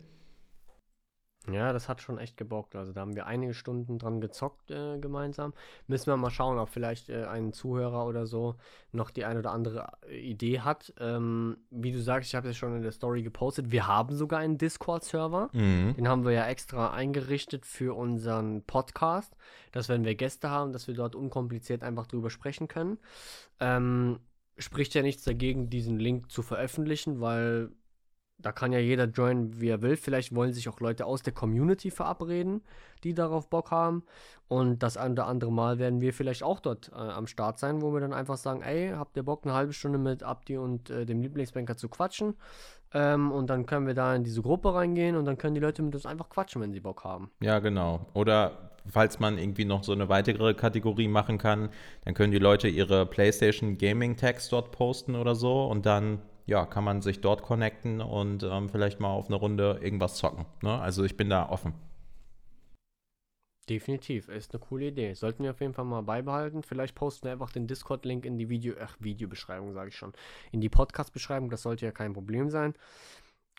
Ja, 1.51 1.73
das 1.73 1.89
hat 1.89 2.01
schon 2.01 2.17
echt 2.17 2.38
gebockt. 2.38 2.75
Also 2.75 2.91
da 2.91 3.01
haben 3.01 3.15
wir 3.15 3.25
einige 3.25 3.53
Stunden 3.53 3.99
dran 3.99 4.21
gezockt 4.21 4.71
äh, 4.71 4.97
gemeinsam. 4.99 5.53
Müssen 5.88 6.08
wir 6.08 6.17
mal 6.17 6.29
schauen, 6.29 6.58
ob 6.58 6.69
vielleicht 6.69 7.10
äh, 7.10 7.25
ein 7.25 7.53
Zuhörer 7.53 8.05
oder 8.05 8.25
so 8.25 8.55
noch 8.91 9.12
die 9.12 9.25
ein 9.25 9.38
oder 9.38 9.51
andere 9.51 9.91
äh, 10.08 10.17
Idee 10.17 10.62
hat. 10.62 10.93
Ähm, 10.99 11.58
wie 11.69 11.91
du 11.91 12.01
sagst, 12.01 12.29
ich 12.29 12.36
habe 12.36 12.49
es 12.49 12.58
schon 12.58 12.75
in 12.75 12.81
der 12.81 12.91
Story 12.91 13.21
gepostet. 13.23 13.71
Wir 13.71 13.88
haben 13.88 14.15
sogar 14.15 14.39
einen 14.39 14.58
Discord-Server. 14.58 15.49
Mhm. 15.53 15.95
Den 15.95 16.08
haben 16.08 16.25
wir 16.25 16.31
ja 16.31 16.47
extra 16.47 16.91
eingerichtet 16.91 17.65
für 17.65 17.95
unseren 17.95 18.63
Podcast, 18.63 19.36
dass 19.71 19.89
wenn 19.89 20.03
wir 20.03 20.15
Gäste 20.15 20.49
haben, 20.49 20.73
dass 20.73 20.88
wir 20.88 20.95
dort 20.95 21.15
unkompliziert 21.15 21.84
einfach 21.84 22.08
drüber 22.08 22.29
sprechen 22.29 22.67
können. 22.67 22.97
Ähm, 23.60 24.19
spricht 24.58 24.93
ja 24.93 25.01
nichts 25.01 25.23
dagegen, 25.23 25.69
diesen 25.69 25.99
Link 25.99 26.31
zu 26.31 26.41
veröffentlichen, 26.41 27.19
weil 27.19 27.71
da 28.38 28.52
kann 28.52 28.74
ja 28.74 28.80
jeder 28.80 29.06
joinen, 29.06 29.60
wie 29.60 29.69
er 29.69 29.82
will. 29.82 29.95
Vielleicht 29.95 30.36
wollen 30.36 30.54
sich 30.54 30.67
auch 30.69 30.80
Leute 30.80 31.06
aus 31.06 31.24
der 31.24 31.34
Community 31.34 31.89
verabreden, 31.89 32.62
die 33.04 33.13
darauf 33.13 33.50
Bock 33.50 33.71
haben. 33.71 34.04
Und 34.48 34.84
das 34.84 34.98
ein 34.98 35.13
oder 35.13 35.28
andere 35.28 35.52
Mal 35.52 35.80
werden 35.80 36.02
wir 36.02 36.13
vielleicht 36.13 36.43
auch 36.43 36.60
dort 36.60 36.91
äh, 36.91 36.95
am 36.95 37.28
Start 37.28 37.60
sein, 37.60 37.82
wo 37.82 37.93
wir 37.93 38.02
dann 38.02 38.13
einfach 38.13 38.38
sagen, 38.38 38.62
ey, 38.62 38.91
habt 38.91 39.17
ihr 39.17 39.24
Bock, 39.24 39.41
eine 39.43 39.54
halbe 39.54 39.74
Stunde 39.74 39.98
mit 39.98 40.24
Abdi 40.24 40.58
und 40.58 40.89
äh, 40.89 41.06
dem 41.06 41.21
Lieblingsbanker 41.21 41.78
zu 41.78 41.89
quatschen? 41.89 42.36
Ähm, 42.93 43.32
und 43.32 43.50
dann 43.50 43.65
können 43.65 43.88
wir 43.88 43.93
da 43.93 44.15
in 44.15 44.24
diese 44.24 44.41
Gruppe 44.41 44.74
reingehen 44.74 45.15
und 45.15 45.26
dann 45.26 45.38
können 45.38 45.56
die 45.56 45.62
Leute 45.62 45.82
mit 45.82 45.95
uns 45.95 46.06
einfach 46.06 46.30
quatschen, 46.30 46.62
wenn 46.62 46.71
sie 46.71 46.82
Bock 46.82 47.04
haben. 47.04 47.32
Ja, 47.39 47.60
genau. 47.60 48.06
Oder 48.13 48.71
falls 48.88 49.19
man 49.19 49.38
irgendwie 49.38 49.65
noch 49.65 49.84
so 49.84 49.91
eine 49.91 50.10
weitere 50.10 50.54
Kategorie 50.54 51.08
machen 51.08 51.38
kann, 51.38 51.69
dann 52.04 52.13
können 52.13 52.32
die 52.32 52.39
Leute 52.39 52.67
ihre 52.67 53.06
PlayStation 53.06 53.78
Gaming 53.78 54.17
Tags 54.17 54.50
dort 54.50 54.71
posten 54.71 55.15
oder 55.15 55.36
so 55.36 55.65
und 55.65 55.86
dann 55.86 56.19
ja, 56.45 56.65
kann 56.65 56.84
man 56.84 57.01
sich 57.01 57.21
dort 57.21 57.41
connecten 57.41 58.01
und 58.01 58.43
ähm, 58.43 58.69
vielleicht 58.69 58.99
mal 58.99 59.10
auf 59.10 59.27
eine 59.27 59.36
Runde 59.36 59.79
irgendwas 59.81 60.15
zocken. 60.15 60.45
Ne? 60.62 60.79
Also 60.79 61.03
ich 61.03 61.17
bin 61.17 61.29
da 61.29 61.49
offen. 61.49 61.73
Definitiv, 63.67 64.29
ist 64.29 64.53
eine 64.53 64.60
coole 64.60 64.88
Idee. 64.88 65.15
Sollten 65.15 65.43
wir 65.43 65.49
auf 65.49 65.60
jeden 65.60 65.73
Fall 65.73 65.86
mal 65.86 66.03
beibehalten. 66.03 66.62
Vielleicht 66.62 66.93
posten 66.93 67.25
wir 67.25 67.31
einfach 67.31 67.51
den 67.51 67.65
Discord-Link 67.65 68.23
in 68.23 68.38
die 68.38 68.47
Video, 68.47 68.75
ach, 68.79 68.95
Videobeschreibung, 68.99 69.73
sage 69.73 69.89
ich 69.89 69.95
schon. 69.95 70.13
In 70.51 70.62
die 70.62 70.69
Podcast-Beschreibung, 70.69 71.49
das 71.49 71.63
sollte 71.63 71.86
ja 71.86 71.91
kein 71.91 72.13
Problem 72.13 72.51
sein. 72.51 72.75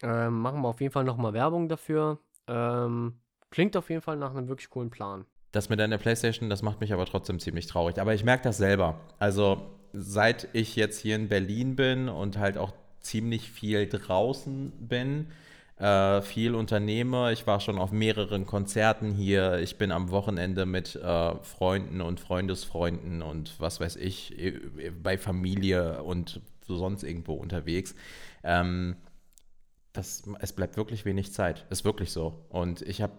Ähm, 0.03 0.41
machen 0.41 0.61
wir 0.63 0.69
auf 0.69 0.81
jeden 0.81 0.93
Fall 0.93 1.03
nochmal 1.03 1.33
Werbung 1.33 1.69
dafür. 1.69 2.21
Ähm, 2.47 3.15
klingt 3.51 3.77
auf 3.77 3.91
jeden 3.91 4.03
Fall 4.03 4.17
nach 4.17 4.31
einem 4.31 4.47
wirklich 4.47 4.71
coolen 4.71 4.91
Plan. 4.91 5.25
Das 5.51 5.69
mit 5.71 5.81
deiner 5.81 5.99
Playstation, 5.99 6.51
das 6.51 6.63
macht 6.63 6.81
mich 6.81 6.93
aber 6.93 7.07
trotzdem 7.07 7.41
ziemlich 7.41 7.67
traurig. 7.67 7.99
Aber 7.99 8.15
ich 8.15 8.23
merke 8.23 8.45
das 8.45 8.59
selber. 8.59 9.01
Also 9.19 9.61
seit 9.97 10.49
ich 10.53 10.77
jetzt 10.77 11.01
hier 11.01 11.17
in 11.17 11.29
Berlin 11.29 11.75
bin 11.75 12.09
und 12.09 12.39
halt 12.39 12.59
auch 12.59 12.73
ziemlich 13.01 13.51
viel 13.51 13.87
draußen 13.89 14.73
bin, 14.79 15.29
äh, 15.79 16.21
viel 16.23 16.55
unternehme. 16.55 17.33
Ich 17.33 17.47
war 17.47 17.61
schon 17.61 17.79
auf 17.79 17.93
mehreren 17.93 18.47
Konzerten 18.47 19.13
hier. 19.13 19.59
Ich 19.61 19.79
bin 19.79 19.93
am 19.93 20.11
Wochenende 20.11 20.67
mit 20.67 20.97
äh, 20.97 21.35
Freunden 21.43 22.01
und 22.01 22.21
Freundesfreunden 22.21 23.23
und 23.23 23.59
was 23.59 23.81
weiß 23.81 23.97
ich, 23.97 24.39
äh, 24.39 24.91
bei 24.91 25.17
Familie 25.19 26.03
und 26.03 26.41
sonst 26.67 27.03
irgendwo 27.03 27.35
unterwegs. 27.35 27.95
Ähm, 28.43 28.97
das, 29.93 30.25
es 30.41 30.53
bleibt 30.53 30.77
wirklich 30.77 31.05
wenig 31.07 31.33
Zeit. 31.33 31.65
Ist 31.71 31.85
wirklich 31.85 32.11
so. 32.11 32.45
Und 32.51 32.83
ich 32.83 33.01
habe 33.01 33.15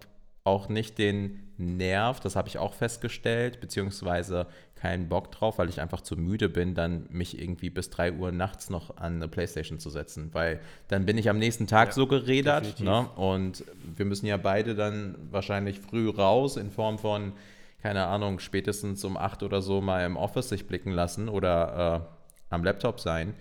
auch 0.48 0.70
nicht 0.70 0.98
den 0.98 1.44
Nerv, 1.60 2.20
das 2.20 2.36
habe 2.36 2.48
ich 2.48 2.58
auch 2.58 2.74
festgestellt, 2.74 3.60
beziehungsweise 3.60 4.48
keinen 4.76 5.10
Bock 5.10 5.32
drauf, 5.32 5.58
weil 5.58 5.70
ich 5.70 5.82
einfach 5.82 6.02
zu 6.02 6.16
müde 6.16 6.50
bin, 6.50 6.76
dann 6.76 7.08
mich 7.10 7.40
irgendwie 7.42 7.70
bis 7.72 7.90
3 7.90 8.14
Uhr 8.14 8.32
nachts 8.32 8.70
noch 8.70 8.98
an 8.98 9.16
eine 9.16 9.28
Playstation 9.28 9.80
zu 9.80 9.90
setzen, 9.90 10.30
weil 10.34 10.60
dann 10.88 11.06
bin 11.08 11.18
ich 11.18 11.30
am 11.32 11.40
nächsten 11.40 11.66
Tag 11.66 11.90
Ja, 11.90 11.94
so 11.94 12.06
definitiv. 12.06 12.86
ne? 12.86 13.10
und 13.16 13.64
wir 13.96 14.06
müssen 14.06 14.28
ja 14.28 14.38
beide 14.38 14.76
dann 14.76 15.16
wahrscheinlich 15.32 15.80
früh 15.80 16.10
raus 16.10 16.58
in 16.58 16.70
Form 16.70 17.00
von, 17.00 17.34
keine 17.82 18.06
Ahnung, 18.06 18.40
spätestens 18.40 19.04
um 19.04 19.18
8 19.18 19.42
oder 19.42 19.64
so 19.64 19.82
mal 19.82 20.06
im 20.06 20.16
Office 20.16 20.50
sich 20.50 20.68
blicken 20.68 20.92
lassen 20.92 21.28
oder 21.28 22.06
äh, 22.52 22.54
am 22.54 22.64
Laptop 22.64 23.00
sein 23.00 23.34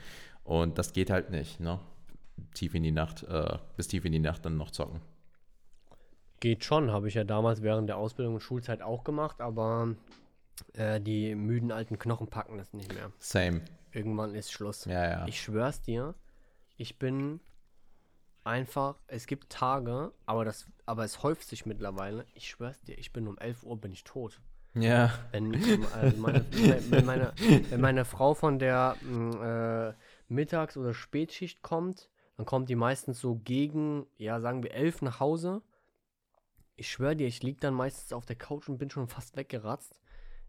und 0.44 0.78
das 0.78 0.94
geht 0.94 1.10
halt 1.10 1.30
nicht, 1.30 1.60
ne? 1.60 1.78
tief 2.54 2.74
in 2.74 2.82
die 2.82 2.92
Nacht, 2.92 3.24
äh, 3.24 3.58
bis 3.76 3.88
tief 3.88 4.06
in 4.06 4.12
die 4.12 4.18
Nacht 4.20 4.44
dann 4.46 4.56
noch 4.56 4.70
zocken. 4.70 5.00
Geht 6.40 6.64
schon, 6.64 6.90
habe 6.92 7.09
ich 7.09 7.14
ja 7.14 7.25
damals 7.25 7.62
während 7.62 7.88
der 7.88 7.96
Ausbildung 7.96 8.35
und 8.35 8.40
Schulzeit 8.40 8.83
auch 8.83 9.05
gemacht, 9.05 9.40
aber 9.40 9.94
äh, 10.75 11.01
die 11.01 11.35
müden 11.35 11.72
alten 11.72 11.99
Knochen 11.99 12.29
packen 12.29 12.59
das 12.59 12.72
nicht 12.72 12.92
mehr. 12.92 13.11
Same. 13.18 13.62
Irgendwann 13.92 14.35
ist 14.35 14.53
Schluss. 14.53 14.85
Ja, 14.85 15.09
ja. 15.09 15.27
Ich 15.27 15.40
schwör's 15.40 15.81
dir, 15.81 16.14
ich 16.77 16.99
bin 16.99 17.40
einfach, 18.44 18.96
es 19.07 19.27
gibt 19.27 19.51
Tage, 19.51 20.12
aber 20.27 20.44
das, 20.44 20.66
aber 20.85 21.05
es 21.05 21.22
häuft 21.22 21.49
sich 21.49 21.66
mittlerweile. 21.66 22.27
Ich 22.35 22.49
schwör's 22.49 22.81
dir, 22.83 22.99
ich 22.99 23.12
bin 23.12 23.27
um 23.27 23.38
11 23.38 23.64
Uhr 23.64 23.81
bin 23.81 23.92
ich 23.92 24.05
tot. 24.05 24.40
ja. 24.75 25.11
Wenn, 25.33 25.55
also 25.94 26.16
meine, 26.18 26.44
wenn, 26.90 27.05
meine, 27.07 27.33
wenn 27.70 27.81
meine 27.81 28.05
Frau 28.05 28.35
von 28.35 28.59
der 28.59 28.96
mh, 29.01 29.88
äh, 29.88 29.94
Mittags- 30.29 30.77
oder 30.77 30.92
Spätschicht 30.94 31.62
kommt, 31.62 32.11
dann 32.37 32.44
kommt 32.44 32.68
die 32.68 32.77
meistens 32.77 33.20
so 33.20 33.37
gegen, 33.37 34.07
ja, 34.18 34.40
sagen 34.40 34.62
wir 34.62 34.75
11 34.75 35.01
nach 35.03 35.20
Hause. 35.20 35.62
Ich 36.76 36.90
schwör 36.90 37.14
dir, 37.14 37.26
ich 37.26 37.42
lieg 37.42 37.60
dann 37.60 37.74
meistens 37.74 38.12
auf 38.12 38.26
der 38.26 38.36
Couch 38.36 38.68
und 38.68 38.78
bin 38.78 38.90
schon 38.90 39.08
fast 39.08 39.36
weggeratzt. 39.36 40.00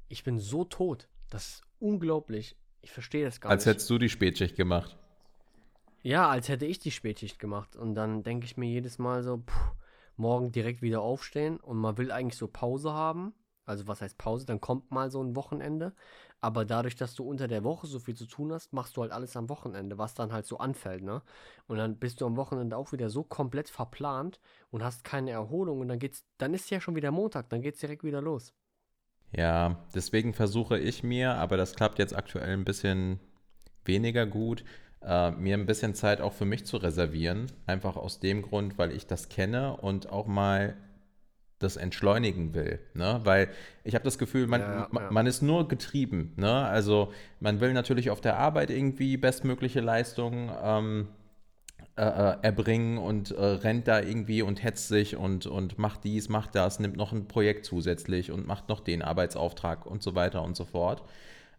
Ich 0.09 0.23
bin 0.23 0.39
so 0.39 0.65
tot. 0.65 1.07
Das 1.29 1.47
ist 1.47 1.61
unglaublich. 1.79 2.57
Ich 2.81 2.91
verstehe 2.91 3.25
das 3.25 3.41
gar 3.41 3.51
Als 3.51 3.65
nicht. 3.65 3.73
hättest 3.75 3.89
du 3.89 3.97
die 3.97 4.09
Spätschicht 4.09 4.55
gemacht. 4.55 4.97
Ja, 6.03 6.29
als 6.29 6.47
hätte 6.49 6.65
ich 6.65 6.79
die 6.79 6.91
Spätschicht 6.91 7.39
gemacht. 7.39 7.75
Und 7.75 7.95
dann 7.95 8.23
denke 8.23 8.45
ich 8.45 8.57
mir 8.57 8.69
jedes 8.69 8.97
Mal 8.97 9.23
so, 9.23 9.37
puh, 9.37 9.71
morgen 10.15 10.51
direkt 10.51 10.81
wieder 10.81 11.01
aufstehen 11.01 11.57
und 11.57 11.77
man 11.77 11.97
will 11.97 12.11
eigentlich 12.11 12.37
so 12.37 12.47
Pause 12.47 12.93
haben. 12.93 13.33
Also 13.67 13.87
was 13.87 14.01
heißt 14.01 14.17
Pause? 14.17 14.45
Dann 14.45 14.61
kommt 14.61 14.91
mal 14.91 15.11
so 15.11 15.21
ein 15.21 15.35
Wochenende. 15.35 15.93
Aber 16.39 16.65
dadurch, 16.65 16.95
dass 16.95 17.15
du 17.15 17.23
unter 17.23 17.47
der 17.47 17.63
Woche 17.63 17.87
so 17.87 17.99
viel 17.99 18.15
zu 18.15 18.25
tun 18.25 18.53
hast, 18.53 18.71
machst 18.71 18.95
du 18.95 19.01
halt 19.01 19.11
alles 19.11 19.35
am 19.35 19.49
Wochenende, 19.49 19.97
was 19.97 20.13
dann 20.13 20.31
halt 20.31 20.45
so 20.45 20.59
anfällt, 20.59 21.03
ne? 21.03 21.21
Und 21.67 21.77
dann 21.77 21.97
bist 21.97 22.21
du 22.21 22.25
am 22.25 22.37
Wochenende 22.37 22.77
auch 22.77 22.91
wieder 22.91 23.09
so 23.09 23.23
komplett 23.23 23.69
verplant 23.69 24.39
und 24.69 24.83
hast 24.83 25.03
keine 25.03 25.31
Erholung 25.31 25.79
und 25.79 25.87
dann 25.87 25.99
geht's, 25.99 26.25
dann 26.37 26.53
ist 26.53 26.69
ja 26.69 26.79
schon 26.79 26.95
wieder 26.95 27.11
Montag, 27.11 27.49
dann 27.49 27.61
geht's 27.61 27.79
direkt 27.79 28.03
wieder 28.03 28.21
los. 28.21 28.53
Ja, 29.31 29.83
deswegen 29.93 30.33
versuche 30.33 30.79
ich 30.79 31.03
mir, 31.03 31.33
aber 31.35 31.57
das 31.57 31.75
klappt 31.75 31.99
jetzt 31.99 32.15
aktuell 32.15 32.53
ein 32.53 32.65
bisschen 32.65 33.19
weniger 33.83 34.25
gut, 34.25 34.63
äh, 35.01 35.31
mir 35.31 35.55
ein 35.55 35.65
bisschen 35.65 35.95
Zeit 35.95 36.21
auch 36.21 36.33
für 36.33 36.45
mich 36.45 36.65
zu 36.65 36.77
reservieren. 36.77 37.47
Einfach 37.65 37.95
aus 37.97 38.19
dem 38.19 38.41
Grund, 38.41 38.77
weil 38.77 38.91
ich 38.91 39.07
das 39.07 39.29
kenne 39.29 39.75
und 39.77 40.09
auch 40.09 40.27
mal 40.27 40.77
das 41.59 41.77
entschleunigen 41.77 42.53
will. 42.53 42.79
Ne? 42.93 43.21
Weil 43.23 43.49
ich 43.83 43.95
habe 43.95 44.05
das 44.05 44.17
Gefühl, 44.17 44.47
man, 44.47 44.61
Ja, 44.61 44.73
ja, 44.73 44.87
ma- 44.91 45.01
ja. 45.01 45.11
man 45.11 45.27
ist 45.27 45.41
nur 45.41 45.67
getrieben. 45.67 46.33
Ne? 46.35 46.51
Also 46.51 47.11
man 47.39 47.59
will 47.61 47.73
natürlich 47.73 48.09
auf 48.09 48.21
der 48.21 48.37
Arbeit 48.37 48.69
irgendwie 48.69 49.17
bestmögliche 49.17 49.81
Leistungen 49.81 50.51
ähm, 50.63 51.07
äh, 51.95 52.03
äh, 52.03 52.37
erbringen 52.43 52.97
und 52.99 53.31
äh, 53.31 53.43
rennt 53.43 53.87
da 53.87 53.99
irgendwie 54.01 54.41
und 54.43 54.63
hetzt 54.63 54.87
sich 54.87 55.15
und, 55.17 55.47
und 55.47 55.79
macht 55.79 56.03
dies, 56.03 56.29
macht 56.29 56.55
das, 56.55 56.79
nimmt 56.79 56.95
noch 56.97 57.11
ein 57.11 57.27
Projekt 57.27 57.65
zusätzlich 57.65 58.31
und 58.31 58.45
macht 58.47 58.69
noch 58.69 58.79
den 58.81 59.01
Arbeitsauftrag 59.01 59.85
und 59.85 60.03
so 60.03 60.13
weiter 60.15 60.43
und 60.43 60.55
so 60.55 60.65
fort. 60.65 61.03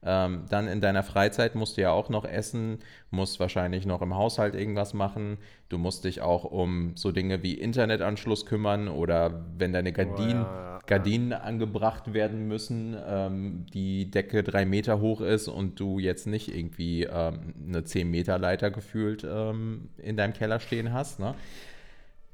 Ähm, 0.02 0.44
dann 0.48 0.68
in 0.68 0.80
deiner 0.80 1.02
Freizeit 1.02 1.54
musst 1.56 1.76
du 1.76 1.80
ja 1.80 1.90
auch 1.90 2.08
noch 2.08 2.24
essen, 2.24 2.78
musst 3.11 3.40
wahrscheinlich 3.40 3.84
noch 3.84 4.00
im 4.00 4.14
Haushalt 4.14 4.54
irgendwas 4.54 4.94
machen. 4.94 5.38
Du 5.68 5.78
musst 5.78 6.04
dich 6.04 6.20
auch 6.20 6.44
um 6.44 6.92
so 6.94 7.11
Dinge 7.11 7.42
wie 7.42 7.54
Internetanschluss 7.54 8.46
kümmern 8.46 8.88
oder 8.88 9.44
wenn 9.56 9.72
deine 9.72 9.92
Gardinen, 9.92 10.42
Oh, 10.42 10.46
ja, 10.46 10.64
ja. 10.64 10.78
Gardinen 10.87 11.32
angebracht 11.32 12.14
werden 12.14 12.46
müssen, 12.46 12.96
ähm, 13.06 13.66
die 13.74 14.11
Decke 14.11 14.42
drei 14.42 14.64
Meter 14.64 15.00
hoch 15.00 15.20
ist 15.20 15.48
und 15.48 15.80
du 15.80 15.98
jetzt 15.98 16.26
nicht 16.26 16.54
irgendwie 16.54 17.02
ähm, 17.04 17.54
eine 17.66 17.84
10 17.84 18.11
Meter 18.11 18.38
Leiter 18.38 18.70
gefühlt 18.70 19.26
ähm, 19.28 19.88
in 19.98 20.16
deinem 20.16 20.32
Keller 20.32 20.61
stehen 20.61 20.92
hast. 20.92 21.18
Ne? 21.18 21.34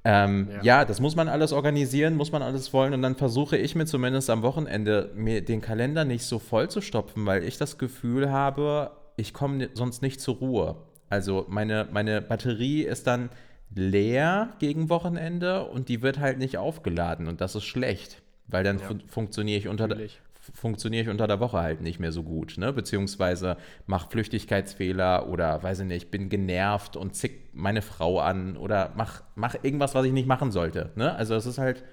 Ähm, 0.06 0.48
ja. 0.56 0.62
Ja. 0.62 0.84
das 0.84 1.00
muss 1.00 1.16
man 1.16 1.28
alles 1.28 1.52
organisieren, 1.52 2.14
muss 2.16 2.30
man 2.30 2.42
alles 2.42 2.72
wollen 2.72 2.92
und 2.92 3.00
dann 3.02 3.16
versuche 3.16 3.56
ich 3.56 3.74
mir 3.74 3.86
zumindest 3.86 4.28
am 4.28 4.42
Wochenende 4.42 5.10
mir 5.14 5.42
den 5.42 5.60
Kalender 5.62 6.04
nicht 6.04 6.24
so 6.24 6.38
voll 6.38 6.68
zu 6.68 6.80
stopfen, 6.82 7.24
weil 7.24 7.42
ich 7.42 7.56
das 7.56 7.78
Gefühl 7.78 8.30
habe, 8.30 8.90
ich 9.16 9.32
komme 9.32 9.70
sonst 9.72 10.02
nicht 10.02 10.20
zur 10.20 10.36
Ruhe. 10.36 10.76
Also 11.08 11.46
meine, 11.48 11.88
meine 11.90 12.20
Batterie 12.20 12.82
ist 12.82 13.06
dann 13.06 13.30
leer 13.74 14.52
gegen 14.58 14.88
Wochenende 14.90 15.64
und 15.64 15.88
die 15.88 16.02
wird 16.02 16.18
halt 16.18 16.38
nicht 16.38 16.58
aufgeladen 16.58 17.26
und 17.26 17.40
das 17.40 17.54
ist 17.54 17.64
schlecht, 17.64 18.22
weil 18.46 18.62
dann 18.62 18.78
Ja. 18.78 18.86
fun 18.86 19.02
funktioniere 19.06 19.58
ich 19.58 19.68
unter 19.68 19.88
der 19.88 19.96
Natürlich. 19.96 20.20
Funktioniere 20.52 21.04
ich 21.04 21.08
unter 21.08 21.26
der 21.26 21.40
Woche 21.40 21.58
halt 21.58 21.80
nicht 21.80 22.00
mehr 22.00 22.12
so 22.12 22.22
gut, 22.22 22.58
ne? 22.58 22.72
Beziehungsweise 22.72 23.56
mach 23.86 24.10
Flüchtigkeitsfehler 24.10 25.28
oder 25.28 25.62
weiß 25.62 25.80
ich 25.80 25.86
nicht, 25.86 26.10
bin 26.10 26.28
genervt 26.28 26.96
und 26.96 27.14
zick 27.14 27.54
meine 27.54 27.82
Frau 27.82 28.20
an 28.20 28.56
oder 28.56 28.92
mach, 28.96 29.22
mach 29.34 29.54
irgendwas, 29.62 29.94
was 29.94 30.04
ich 30.04 30.12
nicht 30.12 30.28
machen 30.28 30.50
sollte. 30.50 30.92
Ne? 30.96 31.14
Also 31.14 31.34
es 31.34 31.46
ist 31.46 31.58
halt 31.58 31.84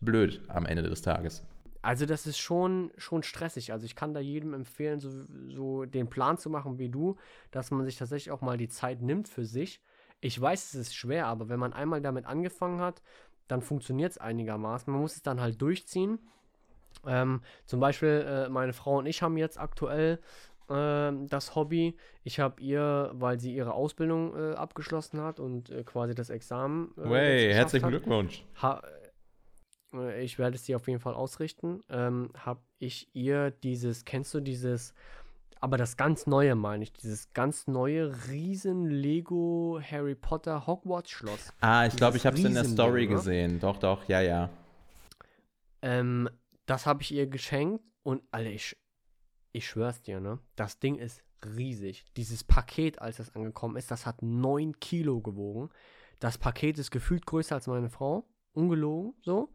blöd 0.00 0.40
am 0.48 0.66
Ende 0.66 0.82
des 0.82 1.02
Tages. 1.02 1.46
Also 1.82 2.04
das 2.04 2.26
ist 2.26 2.38
schon, 2.38 2.92
schon 2.96 3.22
stressig. 3.22 3.72
Also 3.72 3.86
ich 3.86 3.96
kann 3.96 4.12
da 4.12 4.20
jedem 4.20 4.52
empfehlen, 4.52 5.00
so, 5.00 5.10
so 5.48 5.84
den 5.84 6.10
Plan 6.10 6.36
zu 6.36 6.50
machen 6.50 6.78
wie 6.78 6.90
du, 6.90 7.16
dass 7.50 7.70
man 7.70 7.84
sich 7.86 7.96
tatsächlich 7.96 8.30
auch 8.30 8.42
mal 8.42 8.58
die 8.58 8.68
Zeit 8.68 9.00
nimmt 9.00 9.28
für 9.28 9.44
sich. 9.44 9.80
Ich 10.20 10.38
weiß, 10.38 10.74
es 10.74 10.74
ist 10.74 10.94
schwer, 10.94 11.26
aber 11.26 11.48
wenn 11.48 11.58
man 11.58 11.72
einmal 11.72 12.02
damit 12.02 12.26
angefangen 12.26 12.80
hat, 12.80 13.00
dann 13.48 13.62
funktioniert 13.62 14.12
es 14.12 14.18
einigermaßen. 14.18 14.92
Man 14.92 15.00
muss 15.00 15.16
es 15.16 15.22
dann 15.22 15.40
halt 15.40 15.60
durchziehen. 15.62 16.18
Ähm, 17.06 17.42
zum 17.64 17.80
Beispiel, 17.80 18.26
äh, 18.26 18.48
meine 18.48 18.72
Frau 18.72 18.98
und 18.98 19.06
ich 19.06 19.22
haben 19.22 19.36
jetzt 19.36 19.58
aktuell 19.58 20.20
ähm, 20.70 21.26
das 21.28 21.54
Hobby. 21.56 21.96
Ich 22.22 22.38
habe 22.38 22.62
ihr, 22.62 23.10
weil 23.14 23.40
sie 23.40 23.54
ihre 23.54 23.74
Ausbildung 23.74 24.36
äh, 24.36 24.54
abgeschlossen 24.54 25.20
hat 25.20 25.40
und 25.40 25.68
äh, 25.70 25.82
quasi 25.82 26.14
das 26.14 26.30
Examen. 26.30 26.94
Äh, 26.96 27.48
jetzt 27.48 27.72
geschafft 27.72 27.84
hat, 27.84 27.90
Glückwunsch. 27.90 28.44
ha 28.62 28.80
äh, 29.92 30.22
ich 30.22 30.38
werde 30.38 30.54
es 30.54 30.62
dir 30.62 30.76
auf 30.76 30.86
jeden 30.86 31.00
Fall 31.00 31.14
ausrichten, 31.14 31.82
ähm, 31.90 32.30
habe 32.38 32.60
ich 32.78 33.08
ihr 33.12 33.50
dieses, 33.50 34.04
kennst 34.04 34.32
du 34.32 34.40
dieses, 34.40 34.94
aber 35.60 35.76
das 35.76 35.96
ganz 35.96 36.28
neue 36.28 36.54
meine 36.54 36.84
ich, 36.84 36.92
dieses 36.92 37.32
ganz 37.32 37.66
neue 37.66 38.12
riesen 38.28 38.88
Lego 38.88 39.80
Harry 39.82 40.14
Potter 40.14 40.68
Hogwarts 40.68 41.10
Schloss. 41.10 41.52
Ah, 41.60 41.84
ich 41.86 41.96
glaube, 41.96 42.16
ich 42.16 42.26
habe 42.26 42.36
es 42.36 42.44
in 42.44 42.54
der 42.54 42.64
Story 42.64 43.08
gesehen. 43.08 43.58
Doch, 43.58 43.76
doch, 43.76 44.08
ja, 44.08 44.20
ja. 44.20 44.50
Ähm, 45.82 46.29
das 46.70 46.86
habe 46.86 47.02
ich 47.02 47.12
ihr 47.12 47.26
geschenkt 47.26 47.84
und 48.04 48.22
Alter, 48.30 48.50
ich, 48.50 48.76
ich 49.52 49.66
schwör's 49.66 50.02
dir, 50.02 50.20
ne? 50.20 50.38
Das 50.54 50.78
Ding 50.78 50.96
ist 50.96 51.22
riesig. 51.44 52.04
Dieses 52.16 52.44
Paket, 52.44 53.00
als 53.00 53.16
das 53.16 53.34
angekommen 53.34 53.76
ist, 53.76 53.90
das 53.90 54.06
hat 54.06 54.22
9 54.22 54.78
Kilo 54.78 55.20
gewogen. 55.20 55.70
Das 56.20 56.38
Paket 56.38 56.78
ist 56.78 56.92
gefühlt 56.92 57.26
größer 57.26 57.56
als 57.56 57.66
meine 57.66 57.90
Frau. 57.90 58.24
Ungelogen, 58.52 59.14
so. 59.22 59.52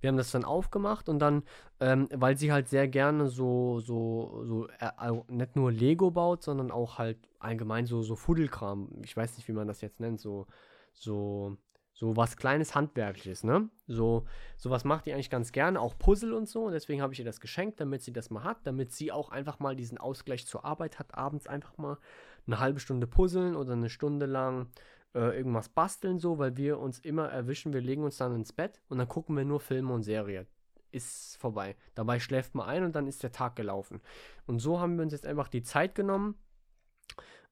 Wir 0.00 0.08
haben 0.08 0.16
das 0.16 0.30
dann 0.30 0.44
aufgemacht 0.44 1.08
und 1.08 1.18
dann, 1.18 1.42
ähm, 1.80 2.08
weil 2.14 2.36
sie 2.36 2.52
halt 2.52 2.68
sehr 2.68 2.86
gerne 2.86 3.28
so, 3.28 3.80
so, 3.80 4.44
so, 4.44 4.68
äh, 4.68 5.12
nicht 5.28 5.56
nur 5.56 5.72
Lego 5.72 6.10
baut, 6.10 6.42
sondern 6.42 6.70
auch 6.70 6.98
halt 6.98 7.18
allgemein 7.40 7.86
so, 7.86 8.02
so 8.02 8.14
Fuddelkram. 8.14 8.90
Ich 9.02 9.16
weiß 9.16 9.36
nicht, 9.36 9.48
wie 9.48 9.52
man 9.52 9.68
das 9.68 9.80
jetzt 9.80 10.00
nennt, 10.00 10.20
so, 10.20 10.46
so, 10.92 11.56
so 11.98 12.16
was 12.16 12.36
kleines 12.36 12.76
Handwerkliches, 12.76 13.42
ne? 13.42 13.68
So, 13.88 14.24
sowas 14.56 14.84
macht 14.84 15.06
die 15.06 15.12
eigentlich 15.12 15.30
ganz 15.30 15.50
gerne, 15.50 15.80
auch 15.80 15.98
Puzzle 15.98 16.32
und 16.32 16.48
so. 16.48 16.66
Und 16.66 16.72
deswegen 16.72 17.02
habe 17.02 17.12
ich 17.12 17.18
ihr 17.18 17.24
das 17.24 17.40
geschenkt, 17.40 17.80
damit 17.80 18.02
sie 18.02 18.12
das 18.12 18.30
mal 18.30 18.44
hat, 18.44 18.58
damit 18.62 18.92
sie 18.92 19.10
auch 19.10 19.30
einfach 19.30 19.58
mal 19.58 19.74
diesen 19.74 19.98
Ausgleich 19.98 20.46
zur 20.46 20.64
Arbeit 20.64 21.00
hat, 21.00 21.16
abends 21.16 21.48
einfach 21.48 21.76
mal 21.76 21.98
eine 22.46 22.60
halbe 22.60 22.78
Stunde 22.78 23.08
puzzeln 23.08 23.56
oder 23.56 23.72
eine 23.72 23.90
Stunde 23.90 24.26
lang 24.26 24.68
äh, 25.12 25.36
irgendwas 25.36 25.70
basteln, 25.70 26.20
so, 26.20 26.38
weil 26.38 26.56
wir 26.56 26.78
uns 26.78 27.00
immer 27.00 27.30
erwischen, 27.30 27.72
wir 27.72 27.80
legen 27.80 28.04
uns 28.04 28.18
dann 28.18 28.32
ins 28.32 28.52
Bett 28.52 28.80
und 28.88 28.98
dann 28.98 29.08
gucken 29.08 29.36
wir 29.36 29.44
nur 29.44 29.58
Filme 29.58 29.92
und 29.92 30.04
Serie. 30.04 30.46
Ist 30.92 31.36
vorbei. 31.38 31.74
Dabei 31.96 32.20
schläft 32.20 32.54
man 32.54 32.68
ein 32.68 32.84
und 32.84 32.94
dann 32.94 33.08
ist 33.08 33.24
der 33.24 33.32
Tag 33.32 33.56
gelaufen. 33.56 34.00
Und 34.46 34.60
so 34.60 34.78
haben 34.78 34.94
wir 34.98 35.02
uns 35.02 35.12
jetzt 35.12 35.26
einfach 35.26 35.48
die 35.48 35.64
Zeit 35.64 35.96
genommen, 35.96 36.36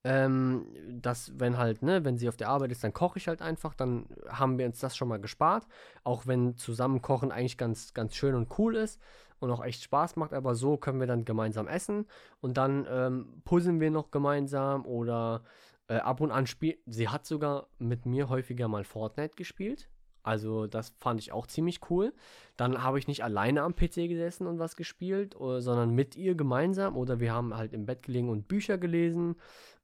ähm, 0.05 0.67
dass, 0.89 1.33
wenn 1.39 1.59
halt, 1.59 1.83
ne, 1.83 2.05
wenn 2.05 2.17
sie 2.17 2.29
auf 2.29 2.37
der 2.37 2.49
Arbeit 2.49 2.71
ist, 2.71 2.85
dann 2.85 2.93
koche 2.93 3.19
ich 3.19 3.29
halt 3.29 3.43
einfach, 3.43 3.75
dann 3.75 4.07
haben 4.29 4.59
wir 4.59 4.67
uns 4.67 4.79
das 4.81 4.97
schon 4.97 5.09
mal 5.09 5.21
gespart. 5.21 5.67
Auch 6.05 6.27
wenn 6.27 6.57
zusammen 6.57 7.03
kochen 7.03 7.33
eigentlich 7.33 7.59
ganz, 7.59 7.93
ganz 7.93 8.15
schön 8.15 8.35
und 8.35 8.59
cool 8.59 8.77
ist 8.77 9.01
und 9.41 9.51
auch 9.51 9.65
echt 9.65 9.83
Spaß 9.83 10.17
macht, 10.17 10.33
aber 10.33 10.55
so 10.55 10.77
können 10.77 11.01
wir 11.01 11.07
dann 11.07 11.25
gemeinsam 11.25 11.69
essen 11.69 12.07
und 12.41 12.57
dann 12.57 12.87
ähm, 12.89 13.43
puzzeln 13.45 13.81
wir 13.81 13.91
noch 13.91 14.11
gemeinsam 14.11 14.87
oder 14.87 15.43
äh, 15.89 15.97
ab 15.97 16.21
und 16.21 16.31
an 16.31 16.47
spielt. 16.47 16.79
Sie 16.87 17.09
hat 17.09 17.27
sogar 17.27 17.69
mit 17.79 18.07
mir 18.07 18.29
häufiger 18.29 18.69
mal 18.69 18.85
Fortnite 18.85 19.37
gespielt. 19.37 19.89
Also 20.27 20.67
das 20.67 20.93
fand 20.99 21.21
ich 21.21 21.31
auch 21.31 21.47
ziemlich 21.47 21.89
cool. 21.89 22.13
Dann 22.57 22.83
habe 22.83 22.99
ich 22.99 23.07
nicht 23.07 23.23
alleine 23.23 23.63
am 23.63 23.77
PC 23.77 24.09
gesessen 24.09 24.49
und 24.49 24.59
was 24.59 24.75
gespielt, 24.75 25.37
oder, 25.37 25.63
sondern 25.63 25.91
mit 25.95 26.17
ihr 26.17 26.35
gemeinsam. 26.35 26.97
Oder 26.97 27.21
wir 27.21 27.33
haben 27.33 27.57
halt 27.57 27.73
im 27.73 27.87
Bett 27.87 28.03
gelegen 28.03 28.29
und 28.29 28.49
Bücher 28.49 28.77
gelesen. 28.77 29.37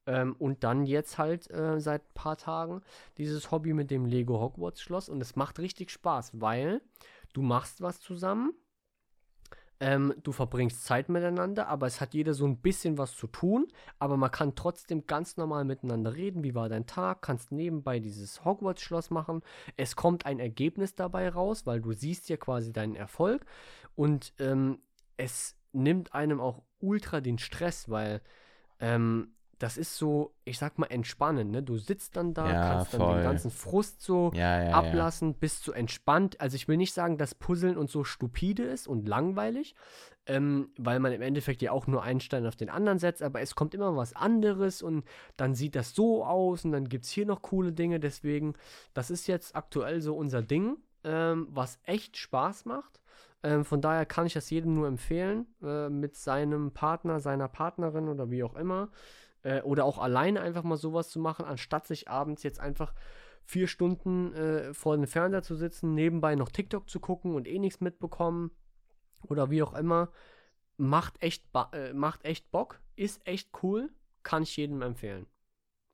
Ähm, 0.05 0.35
und 0.37 0.63
dann 0.63 0.85
jetzt 0.85 1.17
halt 1.17 1.49
äh, 1.51 1.79
seit 1.79 2.03
ein 2.03 2.13
paar 2.13 2.37
Tagen 2.37 2.81
dieses 3.17 3.51
Hobby 3.51 3.73
mit 3.73 3.91
dem 3.91 4.05
Lego 4.05 4.39
Hogwarts 4.39 4.81
Schloss. 4.81 5.09
Und 5.09 5.21
es 5.21 5.35
macht 5.35 5.59
richtig 5.59 5.91
Spaß, 5.91 6.41
weil 6.41 6.81
du 7.33 7.41
machst 7.41 7.81
was 7.81 7.99
zusammen. 7.99 8.53
Ähm, 9.79 10.13
du 10.23 10.31
verbringst 10.31 10.85
Zeit 10.85 11.09
miteinander, 11.09 11.67
aber 11.67 11.87
es 11.87 11.99
hat 11.99 12.13
jeder 12.13 12.33
so 12.33 12.45
ein 12.45 12.57
bisschen 12.57 12.97
was 12.97 13.15
zu 13.15 13.27
tun. 13.27 13.67
Aber 13.99 14.17
man 14.17 14.31
kann 14.31 14.55
trotzdem 14.55 15.07
ganz 15.07 15.37
normal 15.37 15.65
miteinander 15.65 16.15
reden. 16.15 16.43
Wie 16.43 16.55
war 16.55 16.69
dein 16.69 16.85
Tag? 16.85 17.21
Kannst 17.21 17.51
nebenbei 17.51 17.99
dieses 17.99 18.45
Hogwarts-Schloss 18.45 19.09
machen. 19.09 19.41
Es 19.75 19.95
kommt 19.95 20.25
ein 20.25 20.39
Ergebnis 20.39 20.95
dabei 20.95 21.29
raus, 21.29 21.65
weil 21.65 21.81
du 21.81 21.91
siehst 21.91 22.29
ja 22.29 22.37
quasi 22.37 22.71
deinen 22.71 22.95
Erfolg. 22.95 23.45
Und 23.95 24.33
ähm, 24.39 24.79
es 25.17 25.57
nimmt 25.73 26.13
einem 26.13 26.39
auch 26.39 26.61
ultra 26.79 27.19
den 27.19 27.37
Stress, 27.37 27.89
weil 27.89 28.21
ähm, 28.79 29.32
das 29.59 29.77
ist 29.77 29.95
so, 29.97 30.33
ich 30.45 30.57
sag 30.57 30.77
mal, 30.79 30.87
entspannend. 30.87 31.51
Ne? 31.51 31.63
Du 31.63 31.77
sitzt 31.77 32.17
dann 32.17 32.33
da, 32.33 32.51
Ja, 32.51 32.67
kannst 32.69 32.93
dann 32.93 33.01
voll. 33.01 33.15
den 33.15 33.23
ganzen 33.23 33.51
Frust 33.51 34.01
so 34.01 34.31
Ja, 34.33 34.63
ja, 34.63 34.71
ablassen, 34.71 35.35
bist 35.35 35.67
du 35.67 35.71
entspannt. 35.71 36.41
Also 36.41 36.55
ich 36.55 36.67
will 36.67 36.77
nicht 36.77 36.93
sagen, 36.93 37.17
dass 37.17 37.35
Puzzeln 37.35 37.77
und 37.77 37.89
so 37.89 38.03
stupide 38.03 38.63
ist 38.63 38.87
und 38.87 39.07
langweilig, 39.07 39.75
ähm, 40.25 40.69
weil 40.77 40.99
man 40.99 41.11
im 41.11 41.21
Endeffekt 41.21 41.61
ja 41.61 41.71
auch 41.71 41.87
nur 41.87 42.03
einen 42.03 42.19
Stein 42.19 42.45
auf 42.45 42.55
den 42.55 42.69
anderen 42.69 42.99
setzt, 42.99 43.21
aber 43.21 43.41
es 43.41 43.55
kommt 43.55 43.73
immer 43.73 43.95
was 43.95 44.15
anderes 44.15 44.81
und 44.81 45.03
dann 45.37 45.53
sieht 45.53 45.75
das 45.75 45.93
so 45.95 46.25
aus 46.25 46.65
und 46.65 46.71
dann 46.71 46.89
gibt 46.89 47.05
es 47.05 47.11
hier 47.11 47.25
noch 47.25 47.41
coole 47.41 47.71
Dinge. 47.73 47.99
Deswegen, 47.99 48.53
das 48.93 49.11
ist 49.11 49.27
jetzt 49.27 49.55
aktuell 49.55 50.01
so 50.01 50.15
unser 50.15 50.41
Ding, 50.41 50.77
ähm, 51.03 51.47
was 51.51 51.79
echt 51.83 52.17
Spaß 52.17 52.65
macht. 52.65 52.99
Ähm, 53.45 53.65
von 53.65 53.81
daher 53.81 54.05
kann 54.05 54.25
ich 54.25 54.33
das 54.33 54.49
jedem 54.49 54.73
nur 54.73 54.87
empfehlen, 54.87 55.47
äh, 55.61 55.89
mit 55.89 56.15
seinem 56.15 56.71
Partner, 56.71 57.19
seiner 57.19 57.49
Partnerin 57.49 58.07
oder 58.07 58.31
wie 58.31 58.43
auch 58.43 58.55
immer. 58.55 58.89
Äh, 59.43 59.61
oder 59.61 59.85
auch 59.85 59.99
alleine 59.99 60.41
einfach 60.41 60.63
mal 60.63 60.77
sowas 60.77 61.09
zu 61.09 61.19
machen, 61.19 61.45
anstatt 61.45 61.87
sich 61.87 62.09
abends 62.09 62.43
jetzt 62.43 62.59
einfach 62.59 62.93
vier 63.45 63.67
Stunden 63.67 64.33
äh, 64.33 64.73
vor 64.73 64.95
dem 64.95 65.05
Fernseher 65.05 65.43
zu 65.43 65.55
sitzen, 65.55 65.93
nebenbei 65.93 66.35
noch 66.35 66.49
TikTok 66.49 66.89
zu 66.89 66.99
gucken 66.99 67.35
und 67.35 67.47
eh 67.47 67.59
nichts 67.59 67.81
mitbekommen 67.81 68.51
oder 69.27 69.49
wie 69.49 69.61
auch 69.63 69.73
immer. 69.73 70.09
Macht 70.77 71.21
echt, 71.21 71.45
äh, 71.73 71.93
macht 71.93 72.25
echt 72.25 72.51
Bock, 72.51 72.79
ist 72.95 73.25
echt 73.27 73.49
cool, 73.61 73.89
kann 74.23 74.43
ich 74.43 74.57
jedem 74.57 74.81
empfehlen. 74.81 75.27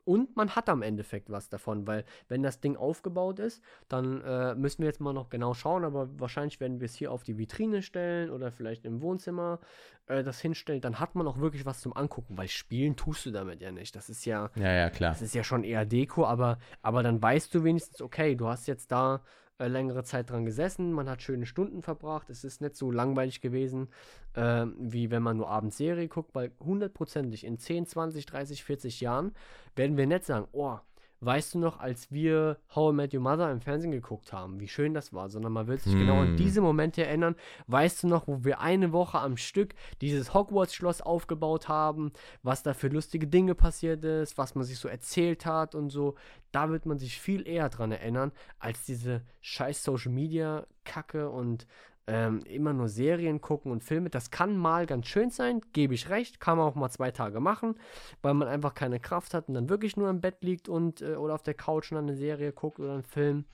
Und 0.10 0.36
man 0.36 0.56
hat 0.56 0.70
am 0.70 0.82
Endeffekt 0.82 1.30
was 1.30 1.50
davon, 1.50 1.86
weil 1.86 2.04
wenn 2.30 2.42
das 2.42 2.60
Ding 2.60 2.76
aufgebaut 2.76 3.38
ist, 3.38 3.62
dann 3.90 4.22
äh, 4.24 4.56
müssen 4.56 4.80
wir 4.80 4.88
jetzt 4.88 5.00
mal 5.00 5.14
noch 5.14 5.30
genau 5.30 5.54
schauen, 5.54 5.86
aber 5.86 6.10
wahrscheinlich 6.20 6.60
werden 6.60 6.80
wir 6.80 6.86
es 6.86 6.96
hier 6.96 7.12
auf 7.12 7.22
die 7.22 7.38
Vitrine 7.38 7.84
stellen 7.84 8.32
oder 8.32 8.52
vielleicht 8.52 8.86
im 8.86 9.04
Wohnzimmer 9.04 9.60
äh, 10.08 10.24
das 10.24 10.42
hinstellen, 10.42 10.82
dann 10.82 11.00
hat 11.00 11.14
man 11.14 11.28
auch 11.28 11.38
wirklich 11.38 11.68
was 11.68 11.82
zum 11.82 11.96
Angucken, 11.96 12.40
weil 12.40 12.48
spielen 12.48 12.96
tust 12.96 13.24
du 13.28 13.30
damit 13.30 13.62
ja 13.62 13.72
nicht. 13.72 13.96
Das 13.96 14.10
ist 14.10 14.26
ja, 14.26 14.50
Ja, 14.56 14.74
ja, 14.74 14.90
klar. 14.90 15.12
das 15.12 15.22
ist 15.22 15.36
ja 15.36 15.44
schon 15.44 15.64
eher 15.64 15.86
Deko, 15.86 16.26
aber, 16.26 16.58
aber 16.82 17.04
dann 17.04 17.22
weißt 17.22 17.54
du 17.54 17.64
wenigstens, 17.64 18.02
okay, 18.02 18.36
du 18.36 18.48
hast 18.48 18.66
jetzt 18.66 18.92
da 18.92 19.22
äh, 19.60 19.68
längere 19.68 20.04
Zeit 20.04 20.30
dran 20.30 20.46
gesessen, 20.46 20.92
man 20.92 21.10
hat 21.10 21.22
schöne 21.22 21.46
Stunden 21.46 21.82
verbracht, 21.82 22.30
es 22.30 22.44
ist 22.44 22.62
nicht 22.62 22.76
so 22.76 22.92
langweilig 22.92 23.42
gewesen, 23.42 23.90
äh, 24.34 24.66
wie 24.78 25.12
wenn 25.12 25.22
man 25.22 25.38
nur 25.38 25.50
abends 25.50 25.78
Serie 25.78 26.08
guckt, 26.08 26.34
weil 26.34 26.52
hundertprozentig 26.60 27.46
in 27.46 27.58
10, 27.60 27.86
20, 27.86 28.26
30, 28.26 28.64
40 28.64 29.02
Jahren 29.02 29.34
werden 29.76 29.98
wir 29.98 30.08
nicht 30.08 30.26
sagen, 30.26 30.48
oh, 30.52 30.80
weißt 31.22 31.54
du 31.56 31.60
noch, 31.60 31.80
als 31.80 32.12
wir 32.12 32.58
How 32.76 32.92
I 32.92 32.96
Met 32.96 33.14
Your 33.14 33.22
Mother 33.22 33.52
im 33.52 33.62
Fernsehen 33.62 33.92
geguckt 33.92 34.32
haben, 34.32 34.60
wie 34.60 34.68
schön 34.68 34.94
das 34.94 35.14
war, 35.14 35.30
sondern 35.30 35.52
man 35.52 35.68
wird 35.68 35.82
sich 35.82 35.94
genau 35.94 36.22
an 36.22 36.30
Hm. 36.30 36.38
diese 36.38 36.62
Momente 36.62 37.06
erinnern. 37.06 37.36
Weißt 37.68 38.04
du 38.04 38.08
noch, 38.08 38.28
wo 38.28 38.44
wir 38.44 38.62
eine 38.62 38.92
Woche 38.94 39.20
am 39.20 39.38
Stück 39.38 39.74
dieses 40.02 40.34
Hogwarts-Schloss 40.34 41.02
aufgebaut 41.02 41.68
haben, 41.68 42.12
was 42.44 42.64
da 42.64 42.74
für 42.74 42.88
lustige 42.88 43.28
Dinge 43.28 43.56
passiert 43.56 44.04
ist, 44.04 44.38
was 44.38 44.56
man 44.56 44.64
sich 44.64 44.78
so 44.78 44.88
erzählt 44.88 45.46
hat 45.46 45.76
und 45.76 45.90
so. 45.90 46.16
Da 46.52 46.70
wird 46.70 46.86
man 46.86 46.98
sich 46.98 47.20
viel 47.20 47.48
eher 47.48 47.70
dran 47.70 47.92
erinnern, 47.92 48.32
als 48.58 48.86
diese 48.86 49.22
scheiß 49.42 49.84
Social-Media-Kacke 49.84 51.30
und 51.30 51.68
ähm, 52.10 52.42
immer 52.46 52.74
nur 52.74 52.90
Serien 52.90 53.40
gucken 53.40 53.72
und 53.72 53.84
Filme. 53.84 54.10
Das 54.10 54.32
kann 54.32 54.58
mal 54.58 54.88
ganz 54.88 55.06
schön 55.06 55.30
sein, 55.30 55.62
gebe 55.74 55.94
ich 55.94 56.10
recht, 56.10 56.40
kann 56.40 56.58
man 56.58 56.68
auch 56.68 56.76
mal 56.76 56.90
zwei 56.90 57.12
Tage 57.12 57.40
machen, 57.40 57.76
weil 58.24 58.34
man 58.34 58.48
einfach 58.48 58.74
keine 58.74 59.00
Kraft 59.00 59.36
hat 59.36 59.48
und 59.48 59.54
dann 59.54 59.70
wirklich 59.70 59.96
nur 59.96 60.10
im 60.10 60.20
Bett 60.20 60.44
liegt 60.44 60.68
und 60.70 61.02
äh, 61.02 61.16
oder 61.16 61.36
auf 61.36 61.44
der 61.44 61.54
Couch 61.54 61.92
und 61.92 61.96
dann 61.96 62.08
eine 62.08 62.18
Serie 62.18 62.52
guckt 62.52 62.80
oder 62.80 62.94
einen 62.94 63.04
Film. 63.04 63.46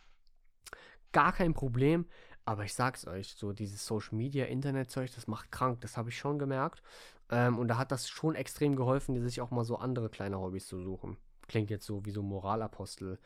Gar 1.12 1.34
kein 1.34 1.54
Problem. 1.54 2.06
Aber 2.46 2.64
ich 2.64 2.76
sag's 2.76 3.08
euch, 3.08 3.36
so 3.36 3.54
dieses 3.54 3.86
Social 3.86 4.16
Media, 4.16 4.46
Internetzeug, 4.46 5.10
das 5.16 5.28
macht 5.28 5.52
krank, 5.52 5.82
das 5.82 5.98
habe 5.98 6.10
ich 6.10 6.18
schon 6.18 6.38
gemerkt. 6.38 6.84
Ähm, 7.32 7.58
und 7.58 7.68
da 7.68 7.78
hat 7.78 7.92
das 7.92 8.08
schon 8.08 8.36
extrem 8.36 8.76
geholfen, 8.76 9.20
sich 9.28 9.42
auch 9.42 9.52
mal 9.52 9.66
so 9.66 9.78
andere 9.78 10.10
kleine 10.10 10.40
Hobbys 10.40 10.68
zu 10.68 10.80
suchen. 10.80 11.18
Klingt 11.48 11.72
jetzt 11.72 11.86
so 11.86 12.06
wie 12.06 12.12
so 12.12 12.22
Moralapostel. 12.22 13.20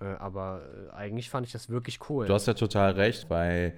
Äh, 0.00 0.04
aber 0.04 0.62
äh, 0.92 0.94
eigentlich 0.94 1.30
fand 1.30 1.46
ich 1.46 1.52
das 1.52 1.70
wirklich 1.70 1.98
cool. 2.08 2.26
Du 2.26 2.34
hast 2.34 2.46
ja 2.46 2.54
total 2.54 2.92
recht, 2.92 3.30
weil 3.30 3.74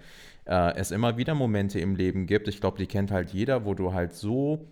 äh, 0.46 0.74
es 0.76 0.90
immer 0.90 1.16
wieder 1.16 1.34
Momente 1.34 1.80
im 1.80 1.94
Leben 1.94 2.26
gibt, 2.26 2.48
ich 2.48 2.60
glaube, 2.60 2.78
die 2.78 2.86
kennt 2.86 3.10
halt 3.10 3.30
jeder, 3.30 3.64
wo 3.64 3.74
du 3.74 3.92
halt 3.92 4.12
so 4.12 4.66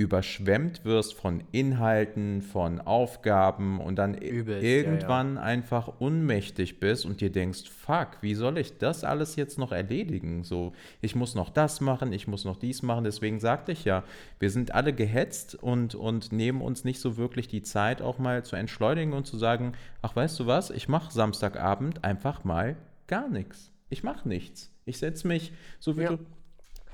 überschwemmt 0.00 0.86
wirst 0.86 1.12
von 1.12 1.42
Inhalten, 1.52 2.40
von 2.40 2.80
Aufgaben 2.80 3.80
und 3.80 3.96
dann 3.96 4.14
Übelst, 4.14 4.62
ja, 4.62 4.68
ja. 4.70 4.76
irgendwann 4.76 5.36
einfach 5.36 6.00
unmächtig 6.00 6.80
bist 6.80 7.04
und 7.04 7.20
dir 7.20 7.30
denkst, 7.30 7.68
fuck, 7.68 8.16
wie 8.22 8.34
soll 8.34 8.56
ich 8.56 8.78
das 8.78 9.04
alles 9.04 9.36
jetzt 9.36 9.58
noch 9.58 9.72
erledigen? 9.72 10.42
So, 10.42 10.72
ich 11.02 11.14
muss 11.14 11.34
noch 11.34 11.50
das 11.50 11.82
machen, 11.82 12.14
ich 12.14 12.26
muss 12.26 12.46
noch 12.46 12.56
dies 12.56 12.80
machen. 12.80 13.04
Deswegen 13.04 13.40
sagte 13.40 13.72
ich 13.72 13.84
ja, 13.84 14.02
wir 14.38 14.48
sind 14.48 14.74
alle 14.74 14.94
gehetzt 14.94 15.54
und, 15.54 15.94
und 15.94 16.32
nehmen 16.32 16.62
uns 16.62 16.82
nicht 16.82 17.00
so 17.00 17.18
wirklich 17.18 17.46
die 17.46 17.60
Zeit, 17.62 18.00
auch 18.00 18.18
mal 18.18 18.42
zu 18.42 18.56
entschleunigen 18.56 19.12
und 19.12 19.26
zu 19.26 19.36
sagen, 19.36 19.72
ach, 20.00 20.16
weißt 20.16 20.40
du 20.40 20.46
was, 20.46 20.70
ich 20.70 20.88
mache 20.88 21.12
Samstagabend 21.12 22.04
einfach 22.04 22.42
mal 22.42 22.76
gar 23.06 23.28
nichts. 23.28 23.70
Ich 23.90 24.02
mache 24.02 24.26
nichts. 24.26 24.72
Ich 24.86 24.96
setze 24.96 25.28
mich, 25.28 25.52
so 25.78 25.98
wie 25.98 26.02
Ja. 26.04 26.08
du 26.10 26.18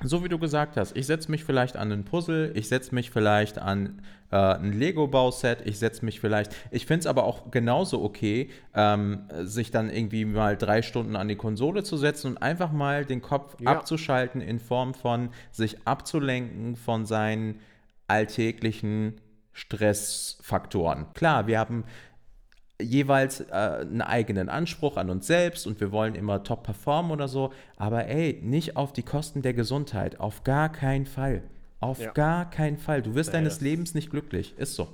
so 0.03 0.23
wie 0.23 0.29
du 0.29 0.39
gesagt 0.39 0.77
hast, 0.77 0.97
ich 0.97 1.07
setze 1.07 1.31
mich 1.31 1.45
vielleicht 1.45 1.77
an 1.77 1.91
ein 1.91 2.05
Puzzle, 2.05 2.53
ich 2.55 2.69
setze 2.69 2.95
mich 2.95 3.11
vielleicht 3.11 3.59
an 3.59 4.03
äh, 4.31 4.37
ein 4.37 4.73
Lego-Bauset, 4.73 5.67
ich 5.67 5.79
setze 5.79 6.05
mich 6.05 6.21
vielleicht, 6.21 6.55
ich 6.71 6.87
finde 6.87 7.01
es 7.01 7.07
aber 7.07 7.25
auch 7.25 7.51
genauso 7.51 8.03
okay, 8.03 8.51
ähm, 8.75 9.23
sich 9.43 9.71
dann 9.71 9.89
irgendwie 9.89 10.25
mal 10.25 10.57
drei 10.57 10.83
Stunden 10.83 11.17
an 11.17 11.29
die 11.29 11.37
Konsole 11.37 11.83
zu 11.83 11.97
setzen 11.97 12.33
und 12.33 12.39
einfach 12.43 12.73
mal 12.73 13.05
den 13.05 13.23
Kopf 13.23 13.57
Ja. 13.61 13.73
abzuschalten 13.73 14.41
in 14.41 14.59
Form 14.59 14.95
von 14.95 15.31
sich 15.51 15.87
abzulenken 15.87 16.77
von 16.77 17.07
seinen 17.07 17.61
alltäglichen 18.07 19.21
Stressfaktoren. 19.53 21.07
Klar, 21.15 21.47
wir 21.47 21.59
haben 21.59 21.85
jeweils 22.81 23.41
äh, 23.41 23.53
einen 23.53 24.03
eigenen 24.03 24.49
Anspruch 24.49 24.97
an 24.97 25.11
uns 25.11 25.27
selbst 25.27 25.67
und 25.67 25.81
wir 25.81 25.93
wollen 25.93 26.15
immer 26.15 26.43
top 26.43 26.63
performen 26.65 27.11
oder 27.11 27.29
so, 27.29 27.53
aber 27.77 28.07
ey, 28.07 28.41
nicht 28.43 28.77
auf 28.77 28.93
die 28.93 29.03
Kosten 29.03 29.43
der 29.43 29.55
Gesundheit, 29.55 30.21
auf 30.21 30.45
gar 30.45 30.71
keinen 30.71 31.07
Fall. 31.07 31.43
Auf 31.81 32.01
Ja. 32.01 32.13
gar 32.13 32.49
keinen 32.51 32.79
Fall. 32.79 33.03
Du 33.03 33.15
wirst 33.15 33.31
Nee, 33.31 33.39
deines 33.39 33.61
Lebens 33.61 33.95
nicht 33.95 34.11
glücklich. 34.11 34.55
Ist 34.59 34.75
so. 34.75 34.89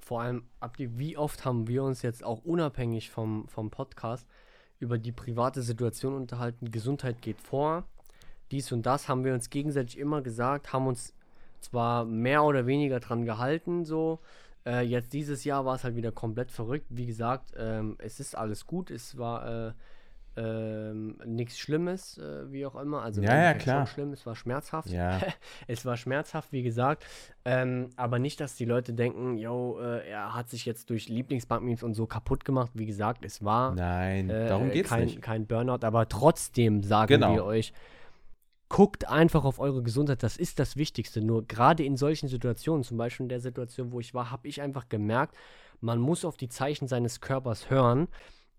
Vor 0.00 0.22
allem, 0.22 0.44
wie 0.78 1.16
oft 1.18 1.44
haben 1.44 1.68
wir 1.68 1.82
uns 1.82 2.02
jetzt 2.02 2.24
auch 2.24 2.44
unabhängig 2.44 3.10
vom, 3.10 3.46
vom 3.48 3.70
Podcast 3.70 4.26
über 4.80 4.96
die 4.96 5.12
private 5.12 5.60
Situation 5.62 6.14
unterhalten? 6.14 6.70
Gesundheit 6.70 7.20
geht 7.20 7.40
vor. 7.40 7.84
Dies 8.50 8.72
und 8.72 8.86
das 8.86 9.08
haben 9.08 9.24
wir 9.24 9.34
uns 9.34 9.50
gegenseitig 9.50 9.98
immer 9.98 10.22
gesagt, 10.22 10.72
haben 10.72 10.86
uns 10.86 11.12
zwar 11.60 12.04
mehr 12.04 12.44
oder 12.44 12.66
weniger 12.66 13.00
dran 13.00 13.24
gehalten, 13.26 13.84
so. 13.84 14.20
Äh, 14.68 14.82
jetzt 14.82 15.12
dieses 15.14 15.44
Jahr 15.44 15.64
war 15.64 15.74
es 15.76 15.84
halt 15.84 15.96
wieder 15.96 16.12
komplett 16.12 16.52
verrückt. 16.52 16.86
Wie 16.90 17.06
gesagt, 17.06 17.52
ähm, 17.58 17.96
es 17.98 18.20
ist 18.20 18.36
alles 18.36 18.66
gut. 18.66 18.90
Es 18.90 19.16
war 19.16 19.68
äh, 19.68 19.72
ähm, 20.36 21.16
nichts 21.24 21.58
Schlimmes, 21.58 22.18
äh, 22.18 22.52
wie 22.52 22.64
auch 22.66 22.76
immer. 22.76 23.02
Also 23.02 23.22
Ja, 23.22 23.34
ja, 23.42 23.54
klar. 23.54 23.86
Schlimm, 23.86 24.12
es 24.12 24.24
war 24.26 24.36
schmerzhaft. 24.36 24.88
Ja. 24.90 25.18
Es 25.66 25.84
war 25.84 25.96
schmerzhaft, 25.96 26.52
wie 26.52 26.62
gesagt. 26.62 27.04
Ähm, 27.44 27.90
aber 27.96 28.18
nicht, 28.18 28.40
dass 28.40 28.54
die 28.54 28.64
Leute 28.64 28.92
denken, 28.92 29.36
yo, 29.38 29.78
äh, 29.80 30.08
er 30.08 30.34
hat 30.34 30.48
sich 30.48 30.64
jetzt 30.64 30.90
durch 30.90 31.08
Lieblingsbankmemes 31.08 31.82
und 31.82 31.94
so 31.94 32.06
kaputt 32.06 32.44
gemacht. 32.44 32.70
Wie 32.74 32.86
gesagt, 32.86 33.24
es 33.24 33.44
war 33.44 33.74
Nein, 33.74 34.30
äh, 34.30 34.48
darum 34.48 34.70
geht's 34.70 34.90
kein, 34.90 35.06
nicht. 35.06 35.22
kein 35.22 35.46
Burnout. 35.46 35.84
Aber 35.84 36.08
trotzdem 36.08 36.82
sagen 36.82 37.08
Genau. 37.08 37.34
wir 37.34 37.44
euch, 37.44 37.72
guckt 38.68 39.08
einfach 39.08 39.44
auf 39.44 39.58
eure 39.58 39.82
Gesundheit. 39.82 40.22
Das 40.22 40.36
ist 40.36 40.58
das 40.58 40.76
Wichtigste. 40.76 41.20
Nur 41.20 41.46
gerade 41.46 41.84
in 41.84 41.96
solchen 41.96 42.28
Situationen, 42.28 42.84
zum 42.84 42.96
Beispiel 42.96 43.24
in 43.24 43.30
der 43.30 43.40
Situation, 43.40 43.92
wo 43.92 44.00
ich 44.00 44.14
war, 44.14 44.30
habe 44.30 44.48
ich 44.48 44.60
einfach 44.60 44.88
gemerkt, 44.88 45.36
man 45.80 45.98
muss 45.98 46.24
auf 46.24 46.36
die 46.36 46.48
Zeichen 46.48 46.88
seines 46.88 47.20
Körpers 47.20 47.70
hören. 47.70 48.08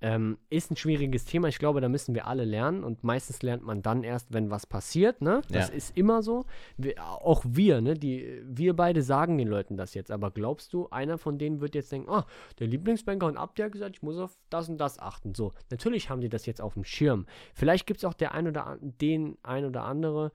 Ähm, 0.02 0.38
ist 0.50 0.72
ein 0.72 0.78
schwieriges 0.78 1.26
Thema. 1.26 1.50
Ich 1.50 1.60
glaube, 1.60 1.82
da 1.82 1.90
müssen 1.90 2.16
wir 2.16 2.26
alle 2.28 2.46
lernen. 2.46 2.84
Und 2.86 3.04
meistens 3.04 3.42
lernt 3.42 3.64
man 3.64 3.82
dann 3.82 4.04
erst, 4.04 4.34
wenn 4.34 4.50
was 4.50 4.66
passiert. 4.66 5.22
Ne? 5.22 5.42
Das 5.50 5.70
Ja. 5.70 5.76
ist 5.76 5.98
immer 5.98 6.24
so. 6.24 6.46
Wir, 6.78 6.96
auch 7.04 7.44
wir, 7.46 7.82
ne? 7.82 7.96
Die, 7.96 8.42
wir 8.46 8.76
beide 8.76 9.02
sagen 9.02 9.38
den 9.38 9.48
Leuten 9.50 9.76
das 9.76 9.94
jetzt. 9.94 10.10
Aber 10.12 10.32
glaubst 10.32 10.72
du, 10.74 10.88
einer 10.90 11.18
von 11.18 11.38
denen 11.38 11.60
wird 11.60 11.76
jetzt 11.76 11.92
denken, 11.92 12.10
ah, 12.10 12.26
der 12.60 12.68
Lieblingsbanker 12.68 13.26
und 13.28 13.36
Abdi 13.38 13.62
hat 13.62 13.74
gesagt, 13.74 13.98
ich 13.98 14.02
muss 14.02 14.18
auf 14.18 14.38
das 14.50 14.70
und 14.70 14.78
das 14.78 15.00
achten. 15.00 15.36
So, 15.36 15.54
natürlich 15.70 16.10
haben 16.10 16.22
die 16.22 16.30
das 16.30 16.46
jetzt 16.46 16.62
auf 16.62 16.76
dem 16.76 16.86
Schirm. 16.86 17.26
Vielleicht 17.54 17.86
gibt 17.86 17.98
es 17.98 18.06
auch 18.06 18.14
der 18.14 18.34
ein 18.34 18.48
oder 18.48 18.68
an, 18.68 18.80
den 19.02 19.38
ein 19.44 19.66
oder 19.66 19.84
andere, 19.84 20.32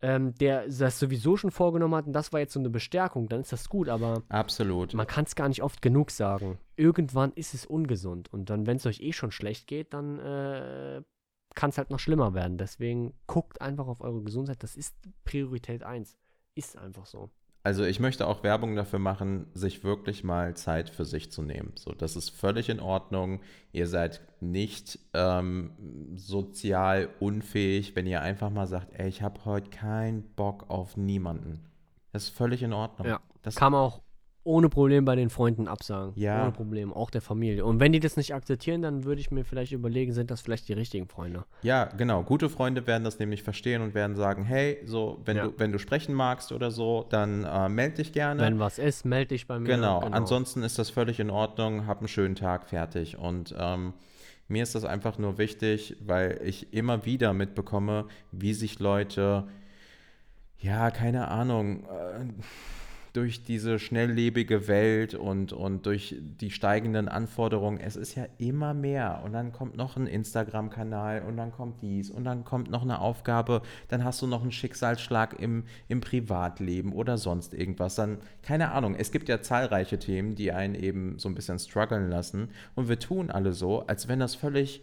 ähm, 0.00 0.34
der 0.34 0.68
das 0.68 0.98
sowieso 0.98 1.36
schon 1.36 1.50
vorgenommen 1.50 1.94
hat 1.94 2.06
und 2.06 2.12
das 2.12 2.32
war 2.32 2.40
jetzt 2.40 2.52
so 2.52 2.60
eine 2.60 2.70
Bestärkung, 2.70 3.28
dann 3.28 3.40
ist 3.40 3.52
das 3.52 3.68
gut, 3.68 3.88
aber 3.88 4.22
Absolut. 4.28 4.94
man 4.94 5.06
kann 5.06 5.24
es 5.24 5.34
gar 5.34 5.48
nicht 5.48 5.62
oft 5.62 5.82
genug 5.82 6.10
sagen. 6.10 6.58
Irgendwann 6.76 7.32
ist 7.32 7.54
es 7.54 7.66
ungesund 7.66 8.32
und 8.32 8.50
dann, 8.50 8.66
wenn 8.66 8.76
es 8.76 8.86
euch 8.86 9.00
eh 9.00 9.12
schon 9.12 9.32
schlecht 9.32 9.66
geht, 9.66 9.92
dann 9.92 10.18
äh, 10.18 11.02
kann 11.54 11.70
es 11.70 11.78
halt 11.78 11.90
noch 11.90 11.98
schlimmer 11.98 12.34
werden. 12.34 12.58
Deswegen 12.58 13.14
guckt 13.26 13.60
einfach 13.60 13.88
auf 13.88 14.00
eure 14.00 14.22
Gesundheit, 14.22 14.62
das 14.62 14.76
ist 14.76 14.94
Priorität 15.24 15.82
1. 15.82 16.16
Ist 16.54 16.76
einfach 16.76 17.06
so. 17.06 17.30
Also 17.68 17.84
ich 17.84 18.00
möchte 18.00 18.26
auch 18.26 18.42
Werbung 18.42 18.76
dafür 18.76 18.98
machen, 18.98 19.46
sich 19.52 19.84
wirklich 19.84 20.24
mal 20.24 20.56
Zeit 20.56 20.88
für 20.88 21.04
sich 21.04 21.30
zu 21.30 21.42
nehmen. 21.42 21.72
So, 21.74 21.92
das 21.92 22.16
ist 22.16 22.30
völlig 22.30 22.70
in 22.70 22.80
Ordnung. 22.80 23.42
Ihr 23.72 23.86
seid 23.86 24.22
nicht 24.40 24.98
ähm, 25.12 25.72
sozial 26.16 27.10
unfähig, 27.20 27.94
wenn 27.94 28.06
ihr 28.06 28.22
einfach 28.22 28.48
mal 28.48 28.66
sagt, 28.66 28.98
ey, 28.98 29.06
ich 29.06 29.20
habe 29.20 29.44
heute 29.44 29.68
keinen 29.68 30.22
Bock 30.34 30.70
auf 30.70 30.96
niemanden. 30.96 31.60
Das 32.10 32.22
ist 32.22 32.30
völlig 32.30 32.62
in 32.62 32.72
Ordnung. 32.72 33.06
Ja. 33.06 33.20
Das 33.42 33.56
Kann 33.56 33.72
man 33.72 33.82
auch 33.82 34.00
ohne 34.48 34.68
Problem 34.70 35.04
bei 35.04 35.14
den 35.14 35.28
Freunden 35.28 35.68
absagen. 35.68 36.12
Ja. 36.16 36.42
Ohne 36.42 36.52
Problem, 36.52 36.92
auch 36.92 37.10
der 37.10 37.20
Familie. 37.20 37.64
Und 37.66 37.80
wenn 37.80 37.92
die 37.92 38.00
das 38.00 38.16
nicht 38.16 38.34
akzeptieren, 38.34 38.80
dann 38.80 39.04
würde 39.04 39.20
ich 39.20 39.30
mir 39.30 39.44
vielleicht 39.44 39.72
überlegen, 39.72 40.12
sind 40.14 40.30
das 40.30 40.40
vielleicht 40.40 40.68
die 40.68 40.72
richtigen 40.72 41.06
Freunde. 41.06 41.44
Ja, 41.62 41.84
genau. 41.84 42.22
Gute 42.22 42.48
Freunde 42.48 42.86
werden 42.86 43.04
das 43.04 43.18
nämlich 43.18 43.42
verstehen 43.42 43.82
und 43.82 43.94
werden 43.94 44.16
sagen, 44.16 44.44
hey, 44.44 44.78
so, 44.86 45.20
wenn, 45.26 45.36
Ja. 45.36 45.44
du, 45.48 45.54
wenn 45.58 45.70
du 45.70 45.78
sprechen 45.78 46.14
magst 46.14 46.50
oder 46.50 46.70
so, 46.70 47.04
dann 47.10 47.44
äh, 47.44 47.68
melde 47.68 47.96
dich 47.96 48.12
gerne. 48.12 48.40
Wenn 48.42 48.58
was 48.58 48.78
ist, 48.78 49.04
melde 49.04 49.28
dich 49.28 49.46
bei 49.46 49.58
mir. 49.58 49.68
Genau. 49.68 50.00
ansonsten 50.00 50.62
ist 50.62 50.78
das 50.78 50.88
völlig 50.88 51.20
in 51.20 51.28
Ordnung, 51.30 51.86
hab 51.86 51.98
einen 51.98 52.08
schönen 52.08 52.34
Tag, 52.34 52.70
fertig. 52.70 53.18
Und 53.18 53.54
ähm, 53.58 53.92
mir 54.48 54.62
ist 54.62 54.74
das 54.74 54.86
einfach 54.86 55.18
nur 55.18 55.36
wichtig, 55.36 55.96
weil 56.00 56.40
ich 56.42 56.72
immer 56.72 57.04
wieder 57.04 57.34
mitbekomme, 57.34 58.06
wie 58.32 58.54
sich 58.54 58.78
Leute, 58.78 59.46
ja, 60.58 60.90
keine 60.90 61.28
Ahnung, 61.28 61.84
äh, 61.84 62.24
durch 63.18 63.42
diese 63.42 63.80
schnelllebige 63.80 64.68
Welt 64.68 65.14
und, 65.14 65.52
und 65.52 65.86
durch 65.86 66.14
die 66.20 66.52
steigenden 66.52 67.08
Anforderungen, 67.08 67.80
es 67.80 67.96
ist 67.96 68.14
ja 68.14 68.26
immer 68.38 68.74
mehr. 68.74 69.22
Und 69.24 69.32
dann 69.32 69.52
kommt 69.52 69.76
noch 69.76 69.96
ein 69.96 70.06
Instagram-Kanal 70.06 71.22
und 71.22 71.36
dann 71.36 71.50
kommt 71.50 71.82
dies 71.82 72.10
und 72.10 72.22
dann 72.22 72.44
kommt 72.44 72.70
noch 72.70 72.82
eine 72.82 73.00
Aufgabe, 73.00 73.62
dann 73.88 74.04
hast 74.04 74.22
du 74.22 74.28
noch 74.28 74.42
einen 74.42 74.52
Schicksalsschlag 74.52 75.40
im, 75.40 75.64
im 75.88 76.00
Privatleben 76.00 76.92
oder 76.92 77.18
sonst 77.18 77.54
irgendwas. 77.54 77.96
Dann, 77.96 78.18
keine 78.42 78.70
Ahnung, 78.70 78.94
es 78.94 79.10
gibt 79.10 79.28
ja 79.28 79.42
zahlreiche 79.42 79.98
Themen, 79.98 80.36
die 80.36 80.52
einen 80.52 80.76
eben 80.76 81.18
so 81.18 81.28
ein 81.28 81.34
bisschen 81.34 81.58
strugglen 81.58 82.08
lassen. 82.08 82.50
Und 82.76 82.88
wir 82.88 83.00
tun 83.00 83.32
alle 83.32 83.52
so, 83.52 83.84
als 83.88 84.06
wenn 84.06 84.20
das 84.20 84.36
völlig 84.36 84.80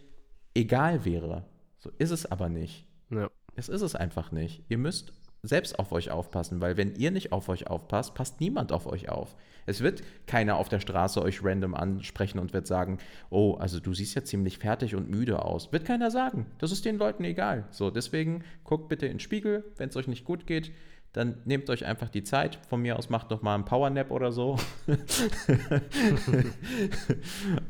egal 0.54 1.06
wäre. 1.06 1.46
So 1.78 1.90
ist 2.00 2.12
es 2.12 2.30
aber 2.30 2.50
nicht. 2.50 2.86
Ja. 3.10 3.30
Es 3.56 3.70
ist 3.70 3.82
es 3.82 3.96
einfach 3.96 4.34
nicht. 4.34 4.66
Ihr 4.68 4.78
müsst 4.78 5.14
selbst 5.48 5.80
auf 5.80 5.92
euch 5.92 6.12
aufpassen, 6.12 6.62
weil 6.62 6.78
wenn 6.78 6.96
ihr 6.96 7.12
nicht 7.12 7.32
auf 7.32 7.50
euch 7.50 7.68
aufpasst, 7.68 8.14
passt 8.14 8.40
niemand 8.40 8.72
auf 8.72 8.88
euch 8.88 9.10
auf. 9.10 9.36
Es 9.66 9.82
wird 9.82 10.04
keiner 10.28 10.58
auf 10.58 10.70
der 10.70 10.80
Straße 10.80 11.22
euch 11.22 11.44
random 11.44 11.74
ansprechen 11.74 12.40
und 12.40 12.54
wird 12.54 12.68
sagen, 12.68 13.00
oh, 13.30 13.56
also 13.56 13.80
du 13.80 13.94
siehst 13.94 14.16
ja 14.16 14.24
ziemlich 14.24 14.60
fertig 14.60 14.96
und 14.96 15.10
müde 15.10 15.44
aus. 15.44 15.72
Wird 15.72 15.86
keiner 15.86 16.12
sagen. 16.12 16.46
Das 16.60 16.72
ist 16.72 16.86
den 16.86 16.98
Leuten 16.98 17.24
egal. 17.24 17.66
So, 17.72 17.90
deswegen 17.90 18.44
guckt 18.64 18.90
bitte 18.90 19.08
in 19.08 19.14
den 19.14 19.20
Spiegel, 19.20 19.64
wenn 19.78 19.90
es 19.90 19.96
euch 19.96 20.08
nicht 20.08 20.26
gut 20.26 20.46
geht, 20.46 20.72
dann 21.14 21.38
nehmt 21.46 21.70
euch 21.70 21.86
einfach 21.86 22.10
die 22.10 22.24
Zeit. 22.24 22.60
Von 22.68 22.82
mir 22.82 22.98
aus 22.98 23.10
macht 23.10 23.30
noch 23.30 23.42
mal 23.42 23.56
einen 23.56 23.64
Powernap 23.64 24.12
oder 24.12 24.34
so. 24.34 24.58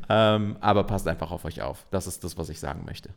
ähm, 0.08 0.56
aber 0.60 0.84
passt 0.84 1.06
einfach 1.06 1.30
auf 1.30 1.44
euch 1.44 1.62
auf. 1.62 1.86
Das 1.92 2.08
ist 2.08 2.24
das, 2.24 2.36
was 2.36 2.48
ich 2.48 2.58
sagen 2.58 2.84
möchte. 2.84 3.10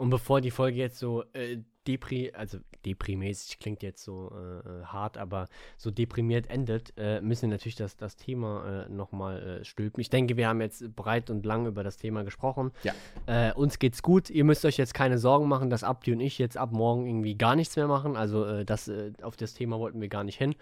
Und 0.00 0.08
bevor 0.08 0.40
die 0.40 0.50
Folge 0.50 0.78
jetzt 0.78 0.98
so 0.98 1.24
äh, 1.34 1.58
depri, 1.86 2.32
also 2.32 2.56
deprimäßig 2.86 3.58
klingt 3.58 3.82
jetzt 3.82 4.02
so 4.02 4.32
äh, 4.32 4.84
hart, 4.86 5.18
aber 5.18 5.46
so 5.76 5.90
deprimiert 5.90 6.48
endet, 6.48 6.94
äh, 6.96 7.20
müssen 7.20 7.42
wir 7.42 7.48
natürlich 7.50 7.76
das, 7.76 7.98
das 7.98 8.16
Thema 8.16 8.86
äh, 8.86 8.88
nochmal 8.88 9.60
äh, 9.60 9.64
stülpen. 9.64 10.00
Ich 10.00 10.08
denke, 10.08 10.38
wir 10.38 10.48
haben 10.48 10.62
jetzt 10.62 10.96
breit 10.96 11.28
und 11.28 11.44
lang 11.44 11.66
über 11.66 11.84
das 11.84 11.98
Thema 11.98 12.24
gesprochen. 12.24 12.72
Ja. 12.82 12.94
Äh, 13.26 13.52
uns 13.52 13.78
geht's 13.78 14.02
gut. 14.02 14.30
Ihr 14.30 14.44
müsst 14.44 14.64
euch 14.64 14.78
jetzt 14.78 14.94
keine 14.94 15.18
Sorgen 15.18 15.48
machen, 15.48 15.68
dass 15.68 15.84
Abdi 15.84 16.12
und 16.14 16.20
ich 16.20 16.38
jetzt 16.38 16.56
ab 16.56 16.72
morgen 16.72 17.06
irgendwie 17.06 17.34
gar 17.34 17.54
nichts 17.54 17.76
mehr 17.76 17.86
machen. 17.86 18.16
Also 18.16 18.46
äh, 18.46 18.64
das, 18.64 18.88
äh, 18.88 19.12
auf 19.20 19.36
das 19.36 19.52
Thema 19.52 19.78
wollten 19.78 20.00
wir 20.00 20.08
gar 20.08 20.24
nicht 20.24 20.38
hin. 20.38 20.54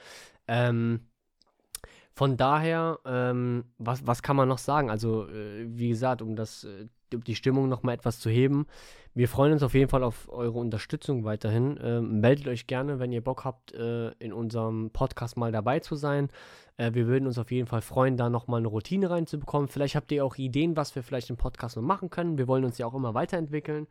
Ähm, 0.48 1.06
von 2.18 2.36
daher, 2.36 2.98
ähm, 3.04 3.66
was, 3.78 4.04
was 4.04 4.24
kann 4.24 4.34
man 4.34 4.48
noch 4.48 4.58
sagen? 4.58 4.90
Also, 4.90 5.28
äh, 5.28 5.66
wie 5.68 5.90
gesagt, 5.90 6.20
um 6.20 6.34
das, 6.34 6.64
äh, 6.64 6.88
um 7.14 7.22
die 7.22 7.36
Stimmung 7.36 7.68
noch 7.68 7.84
mal 7.84 7.92
etwas 7.92 8.18
zu 8.18 8.28
heben. 8.28 8.66
Wir 9.14 9.28
freuen 9.28 9.52
uns 9.52 9.62
auf 9.62 9.72
jeden 9.72 9.88
Fall 9.88 10.02
auf 10.02 10.28
eure 10.28 10.58
Unterstützung 10.58 11.22
weiterhin. 11.22 11.78
Ähm, 11.80 12.18
meldet 12.18 12.48
euch 12.48 12.66
gerne, 12.66 12.98
wenn 12.98 13.12
ihr 13.12 13.22
Bock 13.22 13.44
habt, 13.44 13.72
äh, 13.72 14.08
in 14.18 14.32
unserem 14.32 14.90
Podcast 14.90 15.36
mal 15.36 15.52
dabei 15.52 15.78
zu 15.78 15.94
sein. 15.94 16.26
Äh, 16.76 16.92
wir 16.92 17.06
würden 17.06 17.28
uns 17.28 17.38
auf 17.38 17.52
jeden 17.52 17.68
Fall 17.68 17.82
freuen, 17.82 18.16
da 18.16 18.28
noch 18.28 18.48
mal 18.48 18.56
eine 18.56 18.66
Routine 18.66 19.10
reinzubekommen. 19.10 19.68
Vielleicht 19.68 19.94
habt 19.94 20.10
ihr 20.10 20.24
auch 20.24 20.34
Ideen, 20.38 20.76
was 20.76 20.96
wir 20.96 21.04
vielleicht 21.04 21.30
im 21.30 21.36
Podcast 21.36 21.76
noch 21.76 21.84
machen 21.84 22.10
können. 22.10 22.36
Wir 22.36 22.48
wollen 22.48 22.64
uns 22.64 22.78
ja 22.78 22.86
auch 22.86 22.94
immer 22.94 23.14
weiterentwickeln. 23.14 23.86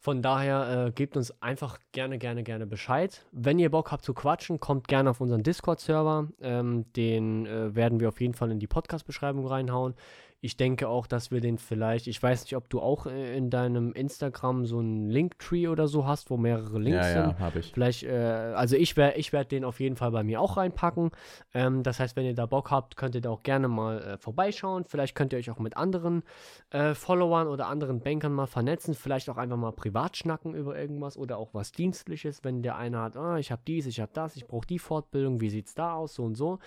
Von 0.00 0.22
daher 0.22 0.86
äh, 0.86 0.90
gebt 0.92 1.16
uns 1.16 1.42
einfach 1.42 1.80
gerne, 1.90 2.18
gerne, 2.18 2.44
gerne 2.44 2.66
Bescheid. 2.66 3.26
Wenn 3.32 3.58
ihr 3.58 3.70
Bock 3.70 3.90
habt 3.90 4.04
zu 4.04 4.14
quatschen, 4.14 4.60
kommt 4.60 4.86
gerne 4.86 5.10
auf 5.10 5.20
unseren 5.20 5.42
Discord-Server. 5.42 6.28
Ähm, 6.40 6.84
den 6.92 7.46
äh, 7.46 7.74
werden 7.74 7.98
wir 7.98 8.08
auf 8.08 8.20
jeden 8.20 8.34
Fall 8.34 8.52
in 8.52 8.60
die 8.60 8.68
Podcast-Beschreibung 8.68 9.44
reinhauen. 9.46 9.94
Ich 10.40 10.56
denke 10.56 10.88
auch, 10.88 11.08
dass 11.08 11.32
wir 11.32 11.40
den 11.40 11.58
vielleicht, 11.58 12.06
ich 12.06 12.22
weiß 12.22 12.42
nicht, 12.42 12.54
ob 12.54 12.70
du 12.70 12.80
auch 12.80 13.06
äh, 13.06 13.36
in 13.36 13.50
deinem 13.50 13.92
Instagram 13.92 14.66
so 14.66 14.78
einen 14.78 15.10
Linktree 15.10 15.66
oder 15.66 15.88
so 15.88 16.06
hast, 16.06 16.30
wo 16.30 16.36
mehrere 16.36 16.78
Links 16.78 17.06
ja, 17.06 17.12
sind. 17.12 17.32
ja, 17.32 17.38
habe 17.40 17.58
ich. 17.58 17.72
Vielleicht, 17.72 18.04
äh, 18.04 18.52
also 18.54 18.76
ich 18.76 18.96
werde 18.96 19.18
ich 19.18 19.32
werd 19.32 19.50
den 19.50 19.64
auf 19.64 19.80
jeden 19.80 19.96
Fall 19.96 20.12
bei 20.12 20.22
mir 20.22 20.40
auch 20.40 20.56
reinpacken. 20.56 21.10
Ähm, 21.54 21.82
das 21.82 21.98
heißt, 21.98 22.14
wenn 22.14 22.24
ihr 22.24 22.34
da 22.34 22.46
Bock 22.46 22.70
habt, 22.70 22.96
könnt 22.96 23.16
ihr 23.16 23.20
da 23.20 23.30
auch 23.30 23.42
gerne 23.42 23.66
mal 23.66 24.00
äh, 24.00 24.18
vorbeischauen. 24.18 24.84
Vielleicht 24.84 25.16
könnt 25.16 25.32
ihr 25.32 25.40
euch 25.40 25.50
auch 25.50 25.58
mit 25.58 25.76
anderen 25.76 26.22
äh, 26.70 26.94
Followern 26.94 27.48
oder 27.48 27.66
anderen 27.66 28.00
Bankern 28.00 28.32
mal 28.32 28.46
vernetzen. 28.46 28.94
Vielleicht 28.94 29.28
auch 29.30 29.38
einfach 29.38 29.56
mal 29.56 29.72
privat 29.72 30.16
schnacken 30.16 30.54
über 30.54 30.78
irgendwas 30.78 31.16
oder 31.16 31.38
auch 31.38 31.52
was 31.52 31.72
Dienstliches, 31.72 32.44
wenn 32.44 32.62
der 32.62 32.76
eine 32.76 33.00
hat, 33.00 33.16
ah, 33.16 33.38
ich 33.38 33.50
habe 33.50 33.62
dies, 33.66 33.86
ich 33.86 34.00
habe 34.00 34.12
das, 34.14 34.36
ich 34.36 34.46
brauche 34.46 34.66
die 34.66 34.78
Fortbildung, 34.78 35.40
wie 35.40 35.50
sieht's 35.50 35.74
da 35.74 35.94
aus, 35.94 36.14
so 36.14 36.24
und 36.24 36.36
so. 36.36 36.58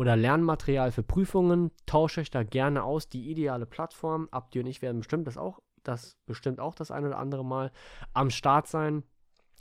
Oder 0.00 0.16
Lernmaterial 0.16 0.92
für 0.92 1.02
Prüfungen, 1.02 1.72
tauscht 1.84 2.16
euch 2.16 2.30
da 2.30 2.42
gerne 2.42 2.84
aus. 2.84 3.10
Die 3.10 3.30
ideale 3.30 3.66
Plattform. 3.66 4.28
Abdi 4.30 4.60
und 4.60 4.66
ich 4.66 4.80
werden 4.80 5.00
bestimmt 5.00 5.26
das 5.26 5.36
auch, 5.36 5.60
das 5.82 6.16
bestimmt 6.24 6.58
auch 6.58 6.74
das 6.74 6.90
ein 6.90 7.04
oder 7.04 7.18
andere 7.18 7.44
Mal 7.44 7.70
am 8.14 8.30
Start 8.30 8.66
sein. 8.66 9.02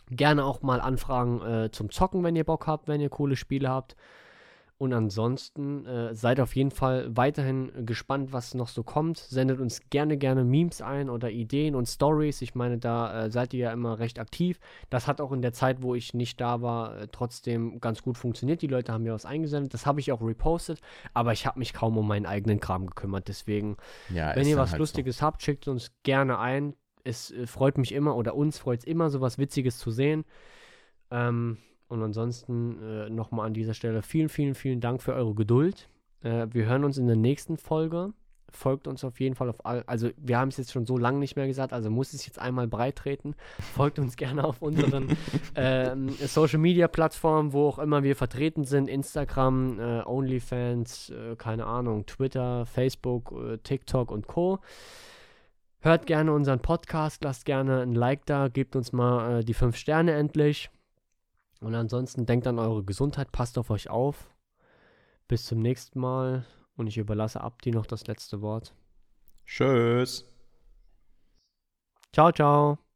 Gerne 0.10 0.46
auch 0.46 0.62
mal 0.62 0.80
anfragen 0.80 1.42
äh, 1.42 1.72
zum 1.72 1.92
Zocken, 1.92 2.24
wenn 2.24 2.38
ihr 2.38 2.46
Bock 2.46 2.68
habt, 2.68 2.88
wenn 2.88 3.02
ihr 3.02 3.10
coole 3.10 3.36
Spiele 3.36 3.68
habt. 3.68 3.98
Und 4.80 4.94
ansonsten 4.94 5.86
äh, 5.86 6.16
seid 6.16 6.40
auf 6.40 6.56
jeden 6.56 6.72
Fall 6.72 7.10
weiterhin 7.14 7.86
gespannt, 7.86 8.32
was 8.32 8.54
noch 8.54 8.70
so 8.70 8.82
kommt. 8.82 9.18
Sendet 9.18 9.60
uns 9.60 9.82
gerne, 9.90 10.16
gerne 10.16 10.46
Memes 10.46 10.82
ein 10.82 11.10
oder 11.10 11.30
Ideen 11.30 11.76
und 11.76 11.86
Stories. 11.86 12.42
Ich 12.42 12.56
meine, 12.56 12.78
da 12.78 13.26
äh, 13.26 13.30
seid 13.30 13.54
ihr 13.54 13.60
ja 13.60 13.74
immer 13.74 14.00
recht 14.00 14.20
aktiv. 14.20 14.58
Das 14.90 15.06
hat 15.06 15.20
auch 15.20 15.34
in 15.34 15.42
der 15.42 15.52
Zeit, 15.52 15.82
wo 15.82 15.96
ich 15.96 16.14
nicht 16.14 16.40
da 16.40 16.62
war, 16.62 16.98
äh, 16.98 17.08
trotzdem 17.12 17.82
ganz 17.82 18.02
gut 18.02 18.18
funktioniert. 18.18 18.62
Die 18.62 18.68
Leute 18.68 18.94
haben 18.94 19.04
mir 19.04 19.14
was 19.14 19.26
eingesendet. 19.26 19.74
Das 19.74 19.86
habe 19.86 20.00
ich 20.00 20.14
auch 20.14 20.22
repostet, 20.22 20.80
aber 21.14 21.34
ich 21.34 21.46
habe 21.46 21.60
mich 21.60 21.74
kaum 21.74 21.98
um 21.98 22.08
meinen 22.08 22.26
eigenen 22.26 22.62
Kram 22.62 22.88
gekümmert. 22.88 23.28
Deswegen, 23.28 23.76
Ja, 24.08 24.34
wenn 24.34 24.48
ihr 24.48 24.56
was 24.56 24.72
halt 24.72 24.80
Lustiges 24.80 25.22
habt, 25.22 25.44
schickt 25.44 25.68
uns 25.68 25.92
gerne 26.04 26.40
ein. 26.40 26.74
Es 27.04 27.32
äh, 27.32 27.48
freut 27.48 27.78
mich 27.78 27.92
immer 27.92 28.16
oder 28.16 28.34
uns 28.34 28.58
freut 28.58 28.80
es 28.80 28.86
immer, 28.86 29.10
sowas 29.10 29.38
Witziges 29.38 29.78
zu 29.78 29.92
sehen. 29.92 30.24
Ähm, 31.12 31.58
und 31.90 32.02
ansonsten 32.04 32.82
äh, 32.82 33.10
nochmal 33.10 33.48
an 33.48 33.54
dieser 33.54 33.74
Stelle 33.74 34.02
vielen, 34.02 34.30
vielen, 34.30 34.56
vielen 34.56 34.80
Dank 34.80 35.02
für 35.02 35.14
eure 35.14 35.34
Geduld. 35.34 35.90
Äh, 36.22 36.48
wir 36.52 36.66
hören 36.66 36.84
uns 36.84 36.98
in 36.98 37.08
der 37.08 37.16
nächsten 37.16 37.58
Folge. 37.58 38.14
Folgt 38.52 38.88
uns 38.88 39.04
auf 39.04 39.20
jeden 39.20 39.36
Fall 39.36 39.50
auf 39.50 39.64
all, 39.66 39.84
also 39.86 40.10
wir 40.18 40.40
haben 40.40 40.50
es 40.50 40.58
jetzt 40.58 40.72
schon 40.72 40.86
so 40.86 40.98
lange 40.98 41.20
nicht 41.20 41.36
mehr 41.36 41.46
gesagt, 41.46 41.72
also 41.72 41.92
muss 41.92 42.14
es 42.14 42.26
jetzt 42.26 42.40
einmal 42.40 42.68
breit 42.68 42.96
treten. 42.96 43.36
Folgt 43.76 44.00
uns 44.00 44.18
gerne 44.18 44.44
auf 44.44 44.62
unseren 44.62 45.16
ähm, 45.56 46.10
Social 46.10 46.58
Media 46.58 46.88
Plattformen, 46.88 47.54
wo 47.54 47.68
auch 47.68 47.80
immer 47.80 48.02
wir 48.04 48.16
vertreten 48.16 48.64
sind: 48.64 48.90
Instagram, 48.90 49.80
äh, 49.80 50.02
OnlyFans, 50.04 51.12
äh, 51.12 51.36
keine 51.36 51.66
Ahnung, 51.66 52.06
Twitter, 52.08 52.66
Facebook, 52.66 53.32
äh, 53.32 53.58
TikTok 53.58 54.10
und 54.12 54.28
Co. 54.28 54.60
Hört 55.82 56.08
gerne 56.08 56.34
unseren 56.34 56.60
Podcast, 56.60 57.24
lasst 57.24 57.46
gerne 57.46 57.82
ein 57.82 57.94
Like 57.94 58.26
da, 58.26 58.48
gebt 58.48 58.76
uns 58.76 58.92
mal 58.92 59.40
äh, 59.40 59.44
die 59.44 59.54
fünf 59.54 59.76
Sterne 59.76 60.14
endlich. 60.14 60.72
Und 61.60 61.76
ansonsten 61.76 62.26
denkt 62.26 62.48
an 62.48 62.60
eure 62.60 62.84
Gesundheit, 62.84 63.32
passt 63.32 63.58
auf 63.58 63.70
euch 63.70 63.90
auf. 63.90 64.30
Bis 65.28 65.46
zum 65.46 65.60
nächsten 65.60 66.00
Mal 66.00 66.46
und 66.76 66.88
ich 66.88 66.98
überlasse 66.98 67.42
Abdi 67.42 67.72
noch 67.72 67.86
das 67.86 68.08
letzte 68.08 68.42
Wort. 68.42 68.74
Tschüss. 69.46 70.26
Ciao, 72.14 72.32
ciao. 72.32 72.89